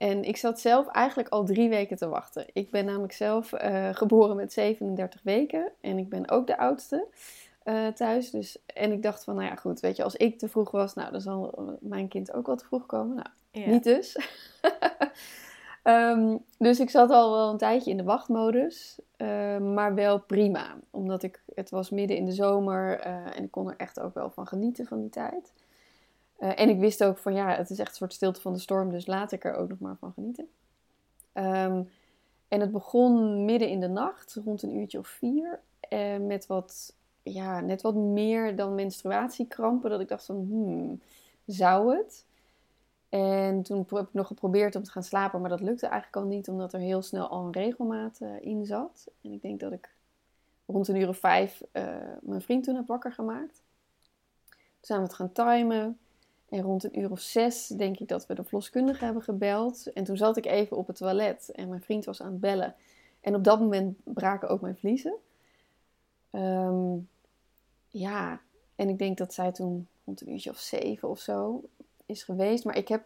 En 0.00 0.24
ik 0.24 0.36
zat 0.36 0.60
zelf 0.60 0.86
eigenlijk 0.86 1.28
al 1.28 1.44
drie 1.44 1.68
weken 1.68 1.96
te 1.96 2.08
wachten. 2.08 2.46
Ik 2.52 2.70
ben 2.70 2.84
namelijk 2.84 3.12
zelf 3.12 3.52
uh, 3.52 3.88
geboren 3.92 4.36
met 4.36 4.52
37 4.52 5.20
weken. 5.22 5.72
En 5.80 5.98
ik 5.98 6.08
ben 6.08 6.30
ook 6.30 6.46
de 6.46 6.58
oudste 6.58 7.06
uh, 7.64 7.86
thuis. 7.86 8.30
Dus, 8.30 8.58
en 8.66 8.92
ik 8.92 9.02
dacht 9.02 9.24
van, 9.24 9.34
nou 9.34 9.46
ja, 9.46 9.54
goed, 9.54 9.80
weet 9.80 9.96
je, 9.96 10.02
als 10.02 10.16
ik 10.16 10.38
te 10.38 10.48
vroeg 10.48 10.70
was, 10.70 10.94
nou, 10.94 11.12
dan 11.12 11.20
zal 11.20 11.78
mijn 11.80 12.08
kind 12.08 12.32
ook 12.32 12.46
wel 12.46 12.56
te 12.56 12.64
vroeg 12.64 12.86
komen. 12.86 13.16
Nou, 13.16 13.28
ja. 13.50 13.70
niet 13.70 13.84
dus. 13.84 14.16
um, 15.84 16.44
dus 16.58 16.80
ik 16.80 16.90
zat 16.90 17.10
al 17.10 17.32
wel 17.32 17.50
een 17.50 17.58
tijdje 17.58 17.90
in 17.90 17.96
de 17.96 18.02
wachtmodus. 18.02 18.98
Uh, 19.16 19.58
maar 19.58 19.94
wel 19.94 20.20
prima. 20.20 20.76
Omdat 20.90 21.22
ik, 21.22 21.42
het 21.54 21.70
was 21.70 21.90
midden 21.90 22.16
in 22.16 22.24
de 22.24 22.32
zomer 22.32 23.00
en 23.00 23.42
ik 23.42 23.50
kon 23.50 23.68
er 23.70 23.76
echt 23.76 24.00
ook 24.00 24.14
wel 24.14 24.30
van 24.30 24.46
genieten 24.46 24.86
van 24.86 25.00
die 25.00 25.10
tijd. 25.10 25.52
Uh, 26.40 26.60
en 26.60 26.68
ik 26.68 26.78
wist 26.78 27.04
ook 27.04 27.18
van 27.18 27.34
ja, 27.34 27.56
het 27.56 27.70
is 27.70 27.78
echt 27.78 27.90
een 27.90 27.96
soort 27.96 28.12
stilte 28.12 28.40
van 28.40 28.52
de 28.52 28.58
storm, 28.58 28.90
dus 28.90 29.06
laat 29.06 29.32
ik 29.32 29.44
er 29.44 29.54
ook 29.54 29.68
nog 29.68 29.78
maar 29.78 29.96
van 29.96 30.12
genieten. 30.12 30.48
Um, 31.34 31.90
en 32.48 32.60
het 32.60 32.72
begon 32.72 33.44
midden 33.44 33.68
in 33.68 33.80
de 33.80 33.88
nacht, 33.88 34.40
rond 34.44 34.62
een 34.62 34.76
uurtje 34.76 34.98
of 34.98 35.08
vier, 35.08 35.60
uh, 35.92 36.16
met 36.16 36.46
wat, 36.46 36.94
ja, 37.22 37.60
net 37.60 37.82
wat 37.82 37.94
meer 37.94 38.56
dan 38.56 38.74
menstruatiekrampen. 38.74 39.90
Dat 39.90 40.00
ik 40.00 40.08
dacht 40.08 40.24
van, 40.24 40.46
hmm, 40.48 41.00
zou 41.46 41.96
het? 41.96 42.24
En 43.08 43.62
toen 43.62 43.86
heb 43.88 44.06
ik 44.06 44.14
nog 44.14 44.26
geprobeerd 44.26 44.76
om 44.76 44.82
te 44.82 44.90
gaan 44.90 45.02
slapen, 45.02 45.40
maar 45.40 45.50
dat 45.50 45.60
lukte 45.60 45.86
eigenlijk 45.86 46.16
al 46.16 46.30
niet, 46.30 46.48
omdat 46.48 46.72
er 46.72 46.80
heel 46.80 47.02
snel 47.02 47.28
al 47.28 47.44
een 47.44 47.52
regelmaat 47.52 48.18
uh, 48.22 48.28
in 48.40 48.66
zat. 48.66 49.06
En 49.22 49.32
ik 49.32 49.42
denk 49.42 49.60
dat 49.60 49.72
ik 49.72 49.90
rond 50.66 50.88
een 50.88 50.96
uur 50.96 51.08
of 51.08 51.18
vijf 51.18 51.62
mijn 52.20 52.42
vriend 52.42 52.64
toen 52.64 52.74
heb 52.74 52.86
wakker 52.86 53.12
gemaakt. 53.12 53.62
Toen 54.48 54.58
zijn 54.80 54.98
we 54.98 55.06
het 55.06 55.14
gaan 55.14 55.32
timen. 55.32 55.98
En 56.50 56.60
rond 56.62 56.84
een 56.84 56.98
uur 56.98 57.10
of 57.10 57.20
zes 57.20 57.66
denk 57.66 57.98
ik 57.98 58.08
dat 58.08 58.26
we 58.26 58.34
de 58.34 58.44
verloskundige 58.44 59.04
hebben 59.04 59.22
gebeld. 59.22 59.92
En 59.92 60.04
toen 60.04 60.16
zat 60.16 60.36
ik 60.36 60.46
even 60.46 60.76
op 60.76 60.86
het 60.86 60.96
toilet 60.96 61.50
en 61.50 61.68
mijn 61.68 61.82
vriend 61.82 62.04
was 62.04 62.22
aan 62.22 62.30
het 62.30 62.40
bellen. 62.40 62.74
En 63.20 63.34
op 63.34 63.44
dat 63.44 63.60
moment 63.60 63.98
braken 64.04 64.48
ook 64.48 64.60
mijn 64.60 64.76
vliezen. 64.76 65.14
Um, 66.32 67.08
ja, 67.88 68.40
en 68.76 68.88
ik 68.88 68.98
denk 68.98 69.18
dat 69.18 69.34
zij 69.34 69.52
toen 69.52 69.88
rond 70.04 70.20
een 70.20 70.32
uurtje 70.32 70.50
of 70.50 70.58
zeven 70.58 71.08
of 71.08 71.18
zo 71.18 71.62
is 72.06 72.22
geweest. 72.22 72.64
Maar 72.64 72.76
ik 72.76 72.88
heb 72.88 73.04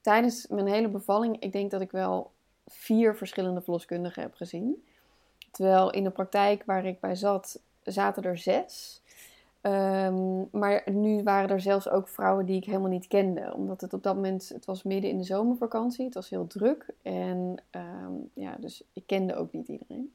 tijdens 0.00 0.46
mijn 0.46 0.66
hele 0.66 0.88
bevalling, 0.88 1.40
ik 1.40 1.52
denk 1.52 1.70
dat 1.70 1.80
ik 1.80 1.90
wel 1.90 2.30
vier 2.66 3.16
verschillende 3.16 3.60
verloskundigen 3.60 4.22
heb 4.22 4.34
gezien. 4.34 4.84
Terwijl 5.50 5.90
in 5.90 6.04
de 6.04 6.10
praktijk 6.10 6.62
waar 6.64 6.84
ik 6.84 7.00
bij 7.00 7.14
zat, 7.14 7.60
zaten 7.82 8.22
er 8.22 8.38
zes. 8.38 9.00
Um, 9.66 10.48
maar 10.52 10.82
nu 10.90 11.22
waren 11.22 11.48
er 11.48 11.60
zelfs 11.60 11.88
ook 11.88 12.08
vrouwen 12.08 12.46
die 12.46 12.56
ik 12.56 12.64
helemaal 12.64 12.88
niet 12.88 13.06
kende. 13.06 13.52
Omdat 13.54 13.80
het 13.80 13.92
op 13.92 14.02
dat 14.02 14.14
moment, 14.14 14.48
het 14.48 14.64
was 14.64 14.82
midden 14.82 15.10
in 15.10 15.18
de 15.18 15.24
zomervakantie. 15.24 16.04
Het 16.04 16.14
was 16.14 16.30
heel 16.30 16.46
druk. 16.46 16.86
En 17.02 17.62
um, 17.70 18.30
ja, 18.34 18.56
dus 18.60 18.82
ik 18.92 19.06
kende 19.06 19.34
ook 19.34 19.52
niet 19.52 19.68
iedereen. 19.68 20.14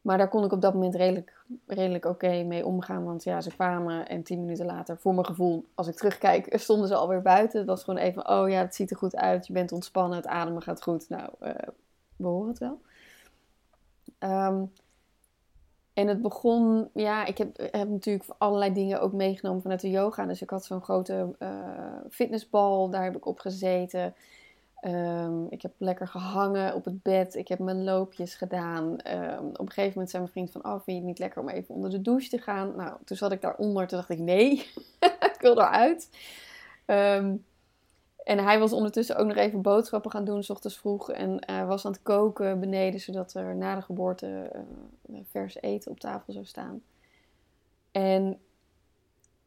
Maar 0.00 0.18
daar 0.18 0.28
kon 0.28 0.44
ik 0.44 0.52
op 0.52 0.60
dat 0.60 0.74
moment 0.74 0.94
redelijk, 0.94 1.44
redelijk 1.66 2.04
oké 2.04 2.42
mee 2.42 2.66
omgaan. 2.66 3.04
Want 3.04 3.24
ja, 3.24 3.40
ze 3.40 3.50
kwamen 3.50 4.08
en 4.08 4.22
tien 4.22 4.40
minuten 4.40 4.66
later, 4.66 4.98
voor 4.98 5.14
mijn 5.14 5.26
gevoel, 5.26 5.64
als 5.74 5.88
ik 5.88 5.94
terugkijk, 5.94 6.46
stonden 6.58 6.88
ze 6.88 6.94
alweer 6.94 7.22
buiten. 7.22 7.58
Dat 7.58 7.76
was 7.76 7.84
gewoon 7.84 8.00
even, 8.00 8.28
oh 8.28 8.48
ja, 8.48 8.60
het 8.60 8.74
ziet 8.74 8.90
er 8.90 8.96
goed 8.96 9.16
uit. 9.16 9.46
Je 9.46 9.52
bent 9.52 9.72
ontspannen, 9.72 10.16
het 10.16 10.26
ademen 10.26 10.62
gaat 10.62 10.82
goed. 10.82 11.08
Nou, 11.08 11.30
uh, 11.42 11.50
we 12.16 12.26
horen 12.26 12.48
het 12.48 12.58
wel. 12.58 12.80
Um, 14.18 14.72
en 15.94 16.08
het 16.08 16.22
begon, 16.22 16.88
ja, 16.94 17.24
ik 17.26 17.38
heb, 17.38 17.56
heb 17.56 17.88
natuurlijk 17.88 18.24
allerlei 18.38 18.72
dingen 18.72 19.00
ook 19.00 19.12
meegenomen 19.12 19.62
vanuit 19.62 19.80
de 19.80 19.90
yoga. 19.90 20.26
Dus 20.26 20.42
ik 20.42 20.50
had 20.50 20.64
zo'n 20.64 20.82
grote 20.82 21.34
uh, 21.38 21.48
fitnessbal, 22.10 22.90
daar 22.90 23.04
heb 23.04 23.16
ik 23.16 23.26
op 23.26 23.38
gezeten. 23.38 24.14
Um, 24.86 25.46
ik 25.50 25.62
heb 25.62 25.72
lekker 25.78 26.08
gehangen 26.08 26.74
op 26.74 26.84
het 26.84 27.02
bed. 27.02 27.34
Ik 27.34 27.48
heb 27.48 27.58
mijn 27.58 27.84
loopjes 27.84 28.34
gedaan. 28.34 28.84
Um, 28.84 29.46
op 29.48 29.60
een 29.60 29.68
gegeven 29.68 29.92
moment 29.92 30.10
zei 30.10 30.22
mijn 30.22 30.32
vriend 30.32 30.50
van, 30.50 30.64
oh, 30.64 30.72
vind 30.72 30.84
je 30.84 30.94
het 30.94 31.04
niet 31.04 31.18
lekker 31.18 31.40
om 31.42 31.48
even 31.48 31.74
onder 31.74 31.90
de 31.90 32.00
douche 32.00 32.28
te 32.28 32.38
gaan? 32.38 32.76
Nou, 32.76 32.96
toen 33.04 33.16
zat 33.16 33.32
ik 33.32 33.40
daaronder. 33.40 33.86
Toen 33.86 33.98
dacht 33.98 34.10
ik, 34.10 34.18
nee, 34.18 34.52
ik 35.32 35.36
wil 35.40 35.58
eruit. 35.58 36.08
Um, 36.86 37.44
en 38.24 38.38
hij 38.38 38.58
was 38.58 38.72
ondertussen 38.72 39.16
ook 39.16 39.26
nog 39.26 39.36
even 39.36 39.62
boodschappen 39.62 40.10
gaan 40.10 40.24
doen, 40.24 40.42
s 40.42 40.50
ochtends 40.50 40.78
vroeg. 40.78 41.10
En 41.10 41.50
uh, 41.50 41.66
was 41.66 41.86
aan 41.86 41.92
het 41.92 42.02
koken 42.02 42.60
beneden, 42.60 43.00
zodat 43.00 43.34
er 43.34 43.56
na 43.56 43.74
de 43.74 43.82
geboorte 43.82 44.50
uh, 45.10 45.18
vers 45.30 45.60
eten 45.60 45.90
op 45.90 46.00
tafel 46.00 46.32
zou 46.32 46.44
staan. 46.44 46.82
En 47.90 48.40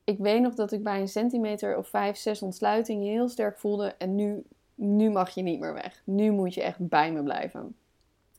ik 0.03 0.17
weet 0.17 0.41
nog 0.41 0.53
dat 0.53 0.71
ik 0.71 0.83
bij 0.83 1.01
een 1.01 1.07
centimeter 1.07 1.77
of 1.77 1.87
vijf, 1.87 2.17
zes 2.17 2.41
ontsluiting 2.41 3.03
heel 3.03 3.29
sterk 3.29 3.59
voelde. 3.59 3.95
En 3.97 4.15
nu, 4.15 4.43
nu 4.75 5.09
mag 5.09 5.29
je 5.29 5.41
niet 5.41 5.59
meer 5.59 5.73
weg. 5.73 6.01
Nu 6.03 6.31
moet 6.31 6.53
je 6.53 6.63
echt 6.63 6.89
bij 6.89 7.11
me 7.11 7.23
blijven. 7.23 7.75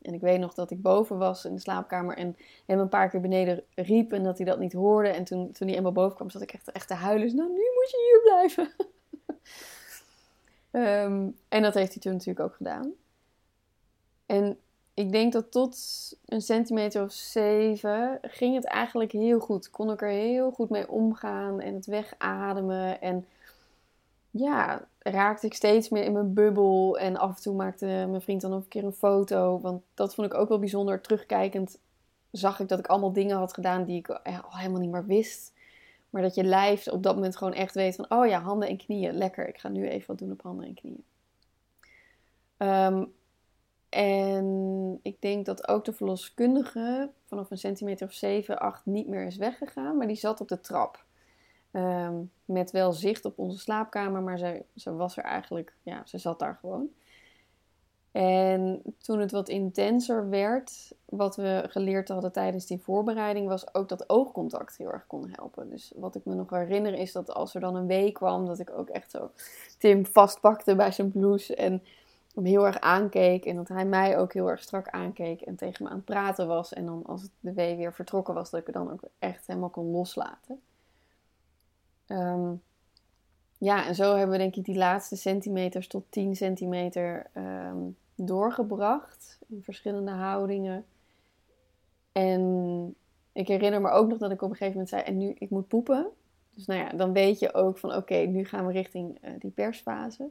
En 0.02 0.14
ik 0.14 0.20
weet 0.20 0.40
nog 0.40 0.54
dat 0.54 0.70
ik 0.70 0.82
boven 0.82 1.18
was 1.18 1.44
in 1.44 1.54
de 1.54 1.60
slaapkamer 1.60 2.16
en 2.16 2.36
hem 2.66 2.78
een 2.78 2.88
paar 2.88 3.08
keer 3.08 3.20
beneden 3.20 3.62
riep 3.74 4.12
en 4.12 4.22
dat 4.22 4.36
hij 4.36 4.46
dat 4.46 4.58
niet 4.58 4.72
hoorde. 4.72 5.08
En 5.08 5.24
toen, 5.24 5.52
toen 5.52 5.68
hij 5.68 5.76
eenmaal 5.76 5.92
boven 5.92 6.16
kwam, 6.16 6.30
zat 6.30 6.42
ik 6.42 6.52
echt, 6.52 6.72
echt 6.72 6.88
te 6.88 6.94
huilen. 6.94 7.26
Dus 7.26 7.36
nou, 7.36 7.48
nu 7.48 7.54
moet 7.74 7.90
je 7.90 8.10
hier 8.10 8.20
blijven. 8.22 8.74
Um, 10.70 11.36
en 11.48 11.62
dat 11.62 11.74
heeft 11.74 11.92
hij 11.92 12.02
toen 12.02 12.12
natuurlijk 12.12 12.40
ook 12.40 12.54
gedaan. 12.54 12.92
En 14.26 14.58
ik 14.94 15.12
denk 15.12 15.32
dat 15.32 15.50
tot 15.50 15.76
een 16.24 16.40
centimeter 16.40 17.02
of 17.02 17.12
zeven 17.12 18.18
ging 18.22 18.54
het 18.54 18.64
eigenlijk 18.64 19.12
heel 19.12 19.38
goed. 19.38 19.70
Kon 19.70 19.90
ik 19.90 20.02
er 20.02 20.08
heel 20.08 20.50
goed 20.50 20.70
mee 20.70 20.90
omgaan 20.90 21.60
en 21.60 21.74
het 21.74 21.86
wegademen. 21.86 23.00
En 23.00 23.26
ja, 24.30 24.86
raakte 24.98 25.46
ik 25.46 25.54
steeds 25.54 25.88
meer 25.88 26.04
in 26.04 26.12
mijn 26.12 26.34
bubbel. 26.34 26.98
En 26.98 27.16
af 27.16 27.36
en 27.36 27.42
toe 27.42 27.54
maakte 27.54 27.86
mijn 27.86 28.20
vriend 28.20 28.40
dan 28.40 28.52
ook 28.52 28.62
een 28.62 28.68
keer 28.68 28.84
een 28.84 28.92
foto. 28.92 29.60
Want 29.60 29.82
dat 29.94 30.14
vond 30.14 30.32
ik 30.32 30.38
ook 30.38 30.48
wel 30.48 30.58
bijzonder. 30.58 31.00
Terugkijkend 31.00 31.78
zag 32.30 32.60
ik 32.60 32.68
dat 32.68 32.78
ik 32.78 32.86
allemaal 32.86 33.12
dingen 33.12 33.36
had 33.36 33.54
gedaan 33.54 33.84
die 33.84 33.98
ik 33.98 34.08
al 34.08 34.56
helemaal 34.56 34.80
niet 34.80 34.90
meer 34.90 35.06
wist. 35.06 35.52
Maar 36.10 36.22
dat 36.22 36.34
je 36.34 36.44
lijf 36.44 36.88
op 36.88 37.02
dat 37.02 37.14
moment 37.14 37.36
gewoon 37.36 37.54
echt 37.54 37.74
weet 37.74 37.94
van, 37.94 38.10
oh 38.10 38.26
ja, 38.26 38.40
handen 38.40 38.68
en 38.68 38.76
knieën, 38.76 39.14
lekker. 39.14 39.48
Ik 39.48 39.58
ga 39.58 39.68
nu 39.68 39.88
even 39.88 40.06
wat 40.06 40.18
doen 40.18 40.32
op 40.32 40.42
handen 40.42 40.66
en 40.66 40.74
knieën. 40.74 41.04
Um, 42.58 43.12
en 43.88 44.98
ik 45.02 45.20
denk 45.20 45.46
dat 45.46 45.68
ook 45.68 45.84
de 45.84 45.92
verloskundige 45.92 47.10
vanaf 47.26 47.50
een 47.50 47.58
centimeter 47.58 48.06
of 48.06 48.12
7, 48.12 48.58
8 48.58 48.86
niet 48.86 49.08
meer 49.08 49.26
is 49.26 49.36
weggegaan. 49.36 49.96
Maar 49.96 50.06
die 50.06 50.16
zat 50.16 50.40
op 50.40 50.48
de 50.48 50.60
trap. 50.60 51.04
Um, 51.72 52.30
met 52.44 52.70
wel 52.70 52.92
zicht 52.92 53.24
op 53.24 53.38
onze 53.38 53.58
slaapkamer, 53.58 54.22
maar 54.22 54.38
ze, 54.38 54.64
ze 54.74 54.94
was 54.94 55.16
er 55.16 55.24
eigenlijk, 55.24 55.74
ja, 55.82 56.02
ze 56.06 56.18
zat 56.18 56.38
daar 56.38 56.54
gewoon. 56.60 56.88
En 58.12 58.82
toen 58.98 59.20
het 59.20 59.30
wat 59.30 59.48
intenser 59.48 60.28
werd, 60.28 60.92
wat 61.04 61.36
we 61.36 61.64
geleerd 61.68 62.08
hadden 62.08 62.32
tijdens 62.32 62.66
die 62.66 62.80
voorbereiding, 62.80 63.48
was 63.48 63.74
ook 63.74 63.88
dat 63.88 64.08
oogcontact 64.08 64.76
heel 64.76 64.92
erg 64.92 65.06
kon 65.06 65.28
helpen. 65.32 65.70
Dus 65.70 65.92
wat 65.96 66.14
ik 66.14 66.24
me 66.24 66.34
nog 66.34 66.50
herinner 66.50 66.94
is 66.94 67.12
dat 67.12 67.34
als 67.34 67.54
er 67.54 67.60
dan 67.60 67.76
een 67.76 67.86
week 67.86 68.14
kwam, 68.14 68.46
dat 68.46 68.58
ik 68.58 68.70
ook 68.70 68.88
echt 68.88 69.10
zo 69.10 69.30
Tim 69.78 70.06
vastpakte 70.06 70.74
bij 70.74 70.92
zijn 70.92 71.10
blouse 71.10 71.54
en 71.54 71.82
hem 72.34 72.44
heel 72.44 72.66
erg 72.66 72.80
aankeek. 72.80 73.44
En 73.44 73.56
dat 73.56 73.68
hij 73.68 73.84
mij 73.84 74.18
ook 74.18 74.32
heel 74.32 74.50
erg 74.50 74.62
strak 74.62 74.88
aankeek 74.88 75.40
en 75.40 75.56
tegen 75.56 75.84
me 75.84 75.90
aan 75.90 75.96
het 75.96 76.04
praten 76.04 76.46
was. 76.46 76.72
En 76.72 76.86
dan 76.86 77.02
als 77.06 77.28
de 77.40 77.52
wee 77.52 77.76
weer 77.76 77.94
vertrokken 77.94 78.34
was, 78.34 78.50
dat 78.50 78.60
ik 78.60 78.66
het 78.66 78.74
dan 78.74 78.92
ook 78.92 79.00
echt 79.18 79.46
helemaal 79.46 79.68
kon 79.68 79.90
loslaten. 79.90 80.60
Um, 82.06 82.62
ja, 83.58 83.86
en 83.86 83.94
zo 83.94 84.14
hebben 84.14 84.30
we 84.30 84.42
denk 84.42 84.56
ik 84.56 84.64
die 84.64 84.76
laatste 84.76 85.16
centimeters 85.16 85.86
tot 85.86 86.04
10 86.08 86.36
centimeter 86.36 87.26
um, 87.36 87.96
doorgebracht 88.14 89.38
in 89.48 89.62
verschillende 89.62 90.10
houdingen. 90.10 90.84
En 92.12 92.94
ik 93.32 93.48
herinner 93.48 93.80
me 93.80 93.88
ook 93.88 94.08
nog 94.08 94.18
dat 94.18 94.30
ik 94.30 94.42
op 94.42 94.50
een 94.50 94.56
gegeven 94.56 94.72
moment 94.72 94.88
zei: 94.88 95.02
En 95.02 95.16
nu, 95.16 95.34
ik 95.38 95.50
moet 95.50 95.68
poepen. 95.68 96.06
Dus 96.54 96.66
nou 96.66 96.80
ja, 96.80 96.88
dan 96.88 97.12
weet 97.12 97.38
je 97.38 97.54
ook 97.54 97.78
van: 97.78 97.94
Oké, 97.94 98.16
nu 98.16 98.44
gaan 98.44 98.66
we 98.66 98.72
richting 98.72 99.24
uh, 99.24 99.30
die 99.38 99.50
persfase. 99.50 100.30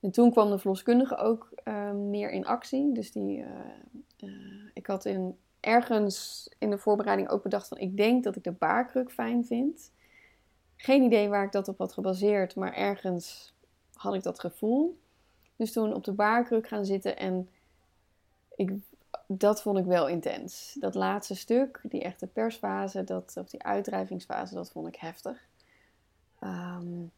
En 0.00 0.10
toen 0.10 0.30
kwam 0.30 0.50
de 0.50 0.58
verloskundige 0.58 1.16
ook 1.16 1.52
uh, 1.64 1.92
meer 1.92 2.30
in 2.30 2.46
actie. 2.46 2.92
Dus 2.92 3.12
die, 3.12 3.44
uh, 4.18 4.30
ik 4.74 4.86
had 4.86 5.04
in, 5.04 5.36
ergens 5.60 6.48
in 6.58 6.70
de 6.70 6.78
voorbereiding 6.78 7.28
ook 7.28 7.42
bedacht 7.42 7.68
van: 7.68 7.78
Ik 7.78 7.96
denk 7.96 8.24
dat 8.24 8.36
ik 8.36 8.44
de 8.44 8.52
baarkruk 8.52 9.12
fijn 9.12 9.44
vind. 9.44 9.90
Geen 10.82 11.02
idee 11.02 11.28
waar 11.28 11.44
ik 11.44 11.52
dat 11.52 11.68
op 11.68 11.78
had 11.78 11.92
gebaseerd, 11.92 12.56
maar 12.56 12.74
ergens 12.74 13.54
had 13.94 14.14
ik 14.14 14.22
dat 14.22 14.40
gevoel. 14.40 14.98
Dus 15.56 15.72
toen 15.72 15.94
op 15.94 16.04
de 16.04 16.12
baarkruk 16.12 16.68
gaan 16.68 16.84
zitten 16.84 17.16
en 17.16 17.48
ik, 18.56 18.72
dat 19.26 19.62
vond 19.62 19.78
ik 19.78 19.84
wel 19.84 20.08
intens. 20.08 20.76
Dat 20.80 20.94
laatste 20.94 21.36
stuk, 21.36 21.80
die 21.82 22.02
echte 22.02 22.26
persfase, 22.26 23.04
dat, 23.04 23.34
of 23.38 23.48
die 23.48 23.62
uitdrijvingsfase, 23.62 24.54
dat 24.54 24.70
vond 24.70 24.86
ik 24.86 24.96
heftig. 24.96 25.46
Um, 26.40 27.12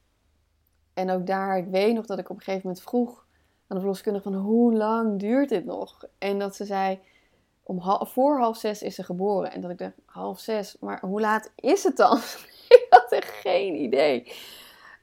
en 0.95 1.11
ook 1.11 1.27
daar, 1.27 1.59
ik 1.59 1.67
weet 1.67 1.95
nog 1.95 2.07
dat 2.07 2.19
ik 2.19 2.31
op 2.31 2.37
een 2.37 2.43
gegeven 2.43 2.67
moment 2.67 2.85
vroeg 2.85 3.27
aan 3.67 3.77
de 3.77 3.79
verloskundige 3.79 4.31
van 4.31 4.41
hoe 4.41 4.75
lang 4.75 5.19
duurt 5.19 5.49
dit 5.49 5.65
nog? 5.65 6.05
En 6.19 6.39
dat 6.39 6.57
ze 6.57 6.65
zei, 6.65 7.01
om 7.63 7.83
voor 8.07 8.39
half 8.39 8.57
zes 8.57 8.83
is 8.83 8.95
ze 8.95 9.03
geboren. 9.03 9.53
En 9.53 9.61
dat 9.61 9.71
ik 9.71 9.79
dacht, 9.79 9.95
half 10.05 10.41
zes, 10.41 10.77
maar 10.81 11.01
hoe 11.01 11.21
laat 11.21 11.51
is 11.55 11.85
het 11.85 11.97
dan? 11.97 12.19
ik 12.81 12.87
had 12.91 13.13
echt 13.13 13.31
geen 13.31 13.75
idee. 13.75 14.33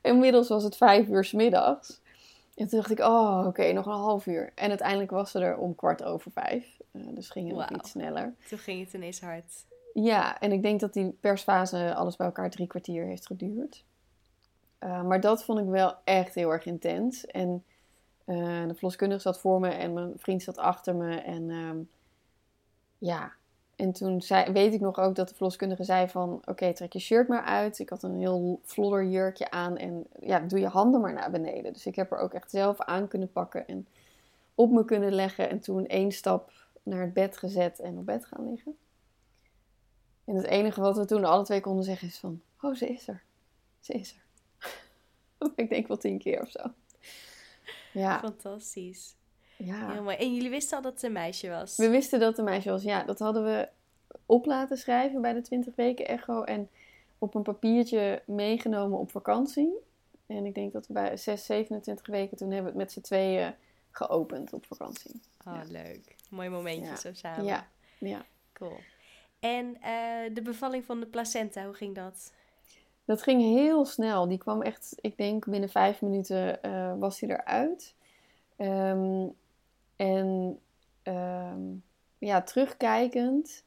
Inmiddels 0.02 0.48
was 0.48 0.64
het 0.64 0.78
vijf 0.78 1.08
uur 1.08 1.24
s 1.24 1.32
middags. 1.32 2.02
En 2.56 2.68
toen 2.68 2.80
dacht 2.80 2.92
ik, 2.92 3.00
oh, 3.00 3.44
oké, 3.48 3.72
nog 3.72 3.86
een 3.86 3.92
half 3.92 4.26
uur. 4.26 4.52
En 4.56 4.70
uiteindelijk 4.70 5.12
was 5.12 5.32
ze 5.32 5.40
er 5.40 5.58
om 5.58 5.76
kwart 5.76 6.04
over 6.04 6.32
vijf. 6.32 6.80
Uh, 6.92 7.16
dus 7.16 7.30
ging 7.30 7.48
het 7.48 7.70
wow. 7.70 7.78
iets 7.78 7.90
sneller. 7.90 8.34
Toen 8.50 8.58
ging 8.58 8.86
het 8.86 8.94
ineens 8.94 9.22
hard. 9.22 9.66
Ja, 9.94 10.40
en 10.40 10.52
ik 10.52 10.62
denk 10.62 10.80
dat 10.80 10.94
die 10.94 11.18
persfase 11.20 11.94
alles 11.96 12.16
bij 12.16 12.26
elkaar 12.26 12.50
drie 12.50 12.68
kwartier 12.68 13.06
heeft 13.06 13.26
geduurd. 13.26 13.84
Uh, 14.80 15.04
maar 15.04 15.22
dat 15.22 15.44
vond 15.44 15.60
ik 15.60 15.66
wel 15.66 15.96
echt 16.04 16.36
heel 16.36 16.52
erg 16.52 16.66
intens. 16.66 17.26
En 17.26 17.64
uh, 18.26 18.68
de 18.68 18.74
verloskundige 18.74 19.22
zat 19.22 19.40
voor 19.40 19.60
me 19.60 19.70
en 19.70 19.94
mijn 19.94 20.14
vriend 20.18 20.44
zat 20.44 20.58
achter 20.58 20.96
me. 20.96 21.16
En 21.16 21.50
uh, 21.50 21.72
ja, 22.98 23.32
en 23.82 23.92
toen 23.92 24.22
zei, 24.22 24.52
weet 24.52 24.74
ik 24.74 24.80
nog 24.80 24.98
ook 24.98 25.16
dat 25.16 25.30
de 25.30 25.36
verloskundige 25.36 25.84
zei 25.84 26.08
van... 26.08 26.42
Oké, 26.46 26.74
trek 26.74 26.94
je 26.94 27.00
shirt 27.00 27.28
maar 27.28 27.44
uit. 27.44 27.80
Ik 27.80 27.90
had 27.90 28.04
een 28.04 28.16
heel 28.16 28.60
flodder 28.64 29.06
jurkje 29.06 29.52
aan. 29.52 29.78
En 29.78 30.08
ja, 30.20 30.40
doe 30.40 30.60
je 30.60 30.68
handen 30.68 31.02
maar 31.02 31.14
naar 31.14 31.32
beneden. 31.32 31.74
Dus 31.74 31.86
ik 31.86 31.96
heb 31.96 32.12
er 32.12 32.18
ook 32.18 32.34
echt 32.34 32.52
zelf 32.52 32.80
aan 32.80 33.08
kunnen 33.08 33.32
pakken 33.32 33.68
en 33.68 33.88
op 34.56 34.72
me 34.72 34.86
kunnen 34.86 35.14
leggen. 35.14 35.50
En 35.50 35.60
toen 35.60 35.88
één 35.88 36.12
stap 36.12 36.52
naar 36.84 37.02
het 37.02 37.14
bed 37.14 37.38
gezet 37.38 37.80
en 37.80 37.98
op 37.98 38.06
bed 38.06 38.26
gaan 38.26 38.50
liggen. 38.50 38.78
En 40.26 40.36
het 40.36 40.46
enige 40.46 40.82
wat 40.82 40.98
we 40.98 41.06
toen 41.06 41.26
alle 41.26 41.44
twee 41.44 41.62
konden 41.62 41.84
zeggen 41.84 42.08
is 42.08 42.18
van... 42.18 42.42
Oh, 42.62 42.76
ze 42.76 42.88
is 42.88 43.08
er. 43.08 43.24
Ze 43.80 43.94
is 43.94 44.16
er. 44.16 44.24
ik 45.64 45.70
denk 45.70 45.88
wel 45.88 45.98
tien 45.98 46.18
keer 46.18 46.42
of 46.42 46.50
zo. 46.50 46.64
Ja. 47.94 48.20
Fantastisch. 48.20 49.16
Ja. 49.66 49.92
Heel 49.92 50.04
mooi. 50.04 50.16
En 50.16 50.34
jullie 50.34 50.50
wisten 50.50 50.78
al 50.78 50.84
dat 50.84 50.94
het 50.94 51.04
een 51.04 51.12
meisje 51.12 51.50
was? 51.50 51.78
We 51.78 51.90
wisten 51.90 52.20
dat 52.20 52.30
het 52.30 52.38
een 52.38 52.44
meisje 52.44 52.70
was, 52.70 52.84
ja. 52.84 53.04
Dat 53.04 53.20
hadden 53.20 53.44
we 53.44 53.70
op 54.26 54.46
laten 54.46 54.78
schrijven 54.78 55.22
bij 55.22 55.34
de 55.34 55.42
20 55.42 55.76
weken 55.76 56.08
echo. 56.08 56.44
En 56.44 56.70
op 57.18 57.36
een 57.36 57.42
papiertje 57.42 58.22
meegenomen 58.26 59.00
op 59.00 59.12
vakantie. 59.12 59.74
En 60.28 60.46
ik 60.46 60.56
denk 60.56 60.74
dat 60.74 60.88
we 60.88 60.94
bij 60.94 61.18
6, 61.18 61.46
27 61.46 62.08
weken 62.08 62.38
toen 62.38 62.52
hebben 62.52 62.74
we 62.74 62.80
het 62.80 62.88
met 62.88 62.92
z'n 62.92 63.02
tweeën 63.02 63.56
geopend 63.92 64.54
op 64.54 64.66
vakantie. 64.66 65.22
Oh, 65.46 65.62
leuk. 65.68 66.16
Mooi 66.30 66.50
momentje 66.50 66.98
zo 66.98 67.14
samen. 67.14 67.46
Ja, 67.46 67.68
ja. 67.98 68.26
Cool. 68.54 68.78
En 69.40 69.66
uh, 69.66 70.36
de 70.36 70.42
bevalling 70.44 70.86
van 70.86 71.00
de 71.00 71.06
placenta, 71.06 71.66
hoe 71.66 71.74
ging 71.74 71.96
dat? 71.96 72.34
Dat 73.06 73.22
ging 73.22 73.42
heel 73.42 73.86
snel. 73.86 74.28
Die 74.28 74.38
kwam 74.38 74.62
echt, 74.62 74.94
ik 75.02 75.18
denk 75.18 75.46
binnen 75.46 75.70
vijf 75.70 76.02
minuten 76.02 76.60
uh, 76.66 76.94
was 77.00 77.20
hij 77.20 77.30
eruit. 77.30 77.94
Um, 78.58 79.36
en 80.02 80.60
um, 81.04 81.84
ja, 82.18 82.42
terugkijkend 82.42 83.64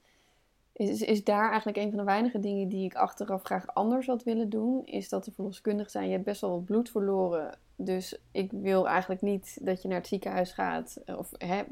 is, 0.72 1.00
is 1.00 1.24
daar 1.24 1.48
eigenlijk 1.48 1.76
een 1.76 1.88
van 1.88 1.98
de 1.98 2.04
weinige 2.04 2.40
dingen 2.40 2.68
die 2.68 2.84
ik 2.84 2.94
achteraf 2.94 3.42
graag 3.42 3.74
anders 3.74 4.06
had 4.06 4.22
willen 4.22 4.48
doen. 4.48 4.86
Is 4.86 5.08
dat 5.08 5.24
de 5.24 5.32
verloskundige 5.32 5.90
zijn, 5.90 6.06
je 6.06 6.12
hebt 6.12 6.24
best 6.24 6.40
wel 6.40 6.50
wat 6.50 6.64
bloed 6.64 6.90
verloren. 6.90 7.58
Dus 7.76 8.18
ik 8.30 8.52
wil 8.52 8.88
eigenlijk 8.88 9.20
niet 9.20 9.58
dat 9.62 9.82
je 9.82 9.88
naar 9.88 9.98
het 9.98 10.06
ziekenhuis 10.06 10.52
gaat. 10.52 10.96
Of, 11.06 11.30
hè, 11.38 11.62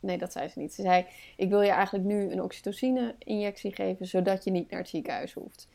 nee, 0.00 0.18
dat 0.18 0.32
zei 0.32 0.48
ze 0.48 0.58
niet. 0.58 0.74
Ze 0.74 0.82
zei, 0.82 1.06
ik 1.36 1.48
wil 1.48 1.60
je 1.60 1.70
eigenlijk 1.70 2.04
nu 2.04 2.30
een 2.30 2.42
oxytocine-injectie 2.42 3.74
geven, 3.74 4.06
zodat 4.06 4.44
je 4.44 4.50
niet 4.50 4.70
naar 4.70 4.80
het 4.80 4.88
ziekenhuis 4.88 5.32
hoeft. 5.32 5.68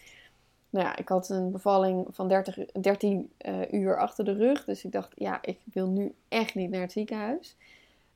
Nou 0.70 0.86
ja, 0.86 0.98
ik 0.98 1.08
had 1.08 1.30
een 1.30 1.52
bevalling 1.52 2.08
van 2.10 2.28
30, 2.28 2.58
13 2.82 3.32
uh, 3.42 3.72
uur 3.72 3.98
achter 3.98 4.26
de 4.26 4.34
rug. 4.34 4.66
Dus 4.66 4.86
ik 4.86 4.92
dacht, 4.92 5.12
ja, 5.16 5.42
ik 5.42 5.60
wil 5.74 5.88
nu 5.88 6.14
echt 6.28 6.56
niet 6.56 6.70
naar 6.70 6.82
het 6.82 6.92
ziekenhuis. 6.92 7.56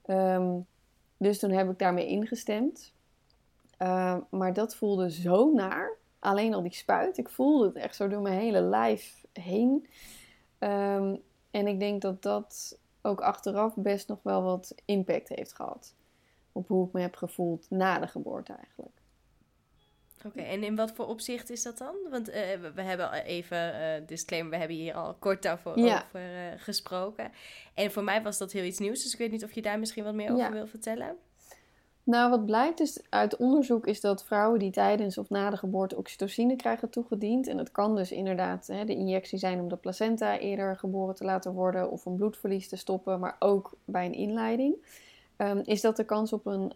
Um, 0.06 0.66
dus 1.18 1.40
toen 1.40 1.52
heb 1.52 1.70
ik 1.70 1.80
daarmee 1.80 2.08
ingestemd. 2.08 2.94
Uh, 3.80 4.18
maar 4.30 4.54
dat 4.54 4.76
voelde 4.76 5.12
zo 5.12 5.54
naar. 5.54 5.92
Alleen 6.20 6.54
al 6.54 6.62
die 6.62 6.74
spuit. 6.74 7.18
Ik 7.18 7.30
voelde 7.30 7.66
het 7.66 7.76
echt 7.76 7.96
zo 7.96 8.08
door 8.08 8.22
mijn 8.22 8.40
hele 8.40 8.62
lijf 8.62 9.26
heen. 9.34 9.88
Um, 10.60 11.22
en 11.52 11.68
ik 11.68 11.80
denk 11.80 12.02
dat 12.02 12.22
dat 12.22 12.80
ook 13.02 13.22
achteraf 13.22 13.76
best 13.76 14.08
nog 14.08 14.20
wel 14.24 14.44
wat 14.44 14.76
impact 14.86 15.30
heeft 15.30 15.54
gehad. 15.54 15.96
Op 16.52 16.68
hoe 16.68 16.88
ik 16.88 16.94
me 16.94 17.02
heb 17.02 17.16
gevoeld 17.16 17.70
na 17.70 18.00
de 18.00 18.08
geboorte 18.08 18.54
eigenlijk. 18.54 19.01
Oké, 20.26 20.42
en 20.42 20.64
in 20.64 20.76
wat 20.76 20.92
voor 20.92 21.08
opzicht 21.08 21.50
is 21.50 21.64
dat 21.64 21.78
dan? 21.78 21.96
Want 22.10 22.30
uh, 22.30 22.36
we, 22.76 22.82
hebben 22.82 23.12
even, 23.12 23.58
uh, 23.58 24.08
disclaimer, 24.08 24.52
we 24.52 24.58
hebben 24.58 24.78
hier 24.78 24.94
al 24.94 25.14
kort 25.20 25.48
over, 25.48 25.72
over 25.72 25.96
uh, 26.16 26.22
gesproken. 26.58 27.32
En 27.74 27.92
voor 27.92 28.04
mij 28.04 28.22
was 28.22 28.38
dat 28.38 28.52
heel 28.52 28.64
iets 28.64 28.80
nieuws, 28.80 29.04
dus 29.04 29.14
ik 29.14 29.20
weet 29.20 29.32
niet 29.32 29.44
of 29.44 29.52
je 29.52 29.62
daar 29.62 29.80
misschien 29.80 30.04
wat 30.04 30.14
meer 30.14 30.32
over 30.32 30.44
ja. 30.44 30.52
wil 30.52 30.68
vertellen. 30.68 31.16
Nou, 32.04 32.30
wat 32.30 32.46
blijkt 32.46 32.80
is 32.80 33.02
uit 33.10 33.38
onderzoek 33.38 33.88
is 33.88 34.02
dat 34.02 34.24
vrouwen 34.24 34.60
die 34.60 34.72
tijdens 34.72 35.18
of 35.18 35.30
na 35.30 35.50
de 35.50 35.58
geboorte 35.58 35.98
oxytocine 35.98 36.56
krijgen 36.56 36.90
toegediend. 36.90 37.48
En 37.48 37.58
dat 37.58 37.72
kan 37.72 37.96
dus 37.96 38.12
inderdaad 38.12 38.68
hè, 38.68 38.86
de 38.86 38.96
injectie 38.96 39.38
zijn 39.38 39.60
om 39.60 39.70
de 39.70 39.76
placenta 39.76 40.38
eerder 40.38 40.78
geboren 40.78 41.16
te 41.16 41.24
laten 41.24 41.54
worden 41.54 41.92
of 41.92 42.06
een 42.06 42.16
bloedverlies 42.16 42.70
te 42.70 42.76
stoppen, 42.76 43.20
maar 43.20 43.36
ook 43.40 43.78
bij 43.86 44.06
een 44.06 44.14
inleiding. 44.14 44.76
Um, 45.38 45.62
is 45.66 45.82
dat 45.82 45.96
de 45.96 46.04
kans 46.04 46.34
op 46.34 46.46
een 46.46 46.74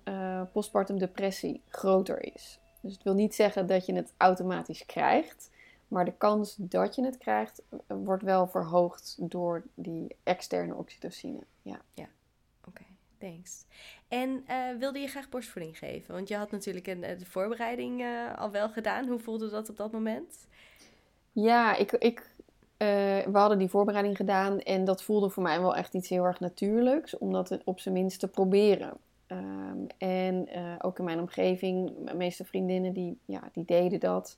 postpartum 0.51 0.97
depressie 0.99 1.62
groter 1.67 2.34
is. 2.34 2.60
Dus 2.86 2.93
het 2.93 3.04
wil 3.04 3.13
niet 3.13 3.36
zeggen 3.36 3.67
dat 3.67 3.86
je 3.86 3.93
het 3.93 4.13
automatisch 4.17 4.86
krijgt. 4.86 5.50
Maar 5.88 6.06
de 6.06 6.13
kans 6.17 6.56
dat 6.58 6.95
je 6.95 7.06
het 7.06 7.17
krijgt, 7.17 7.62
eh, 7.69 7.98
wordt 8.04 8.24
wel 8.24 8.48
verhoogd 8.48 9.15
door 9.19 9.63
die 9.74 10.15
externe 10.24 10.76
oxytocine. 10.76 11.39
Ja, 11.62 11.82
ja. 11.93 12.08
oké, 12.67 12.84
thanks. 13.17 13.65
En 14.08 14.45
uh, 14.50 14.80
wilde 14.80 15.00
je 15.00 15.08
graag 15.08 15.30
borstvoeding 15.30 15.78
geven? 15.78 16.13
Want 16.13 16.28
je 16.28 16.36
had 16.36 16.52
natuurlijk 16.52 16.88
een, 16.88 17.02
de 17.02 17.26
voorbereiding 17.26 18.02
uh, 18.02 18.38
al 18.38 18.52
wel 18.52 18.69
gedaan. 18.69 19.08
Hoe 19.08 19.19
voelde 19.19 19.50
dat 19.50 19.69
op 19.69 19.78
dat 19.78 19.91
moment? 19.91 20.48
Ja, 21.32 21.76
ik, 21.76 21.91
ik, 21.91 22.19
uh, 22.19 22.88
we 23.26 23.38
hadden 23.38 23.58
die 23.58 23.69
voorbereiding 23.69 24.15
gedaan 24.15 24.60
en 24.60 24.86
dat 24.86 25.04
voelde 25.04 25.30
voor 25.30 25.43
mij 25.43 25.62
wel 25.62 25.76
echt 25.76 25.93
iets 25.93 26.10
heel 26.10 26.24
erg 26.24 26.39
natuurlijks. 26.39 27.17
Om 27.17 27.32
dat 27.32 27.63
op 27.63 27.80
zijn 27.80 27.93
minst 27.93 28.19
te 28.19 28.28
proberen. 28.28 28.98
Um, 29.27 29.88
en 29.97 30.47
uh, 30.55 30.75
ook 30.81 30.99
in 30.99 31.05
mijn 31.05 31.19
omgeving, 31.19 31.91
de 32.05 32.15
meeste 32.15 32.45
vriendinnen 32.45 32.93
die, 32.93 33.19
ja, 33.25 33.49
die 33.53 33.65
deden 33.65 33.99
dat. 33.99 34.38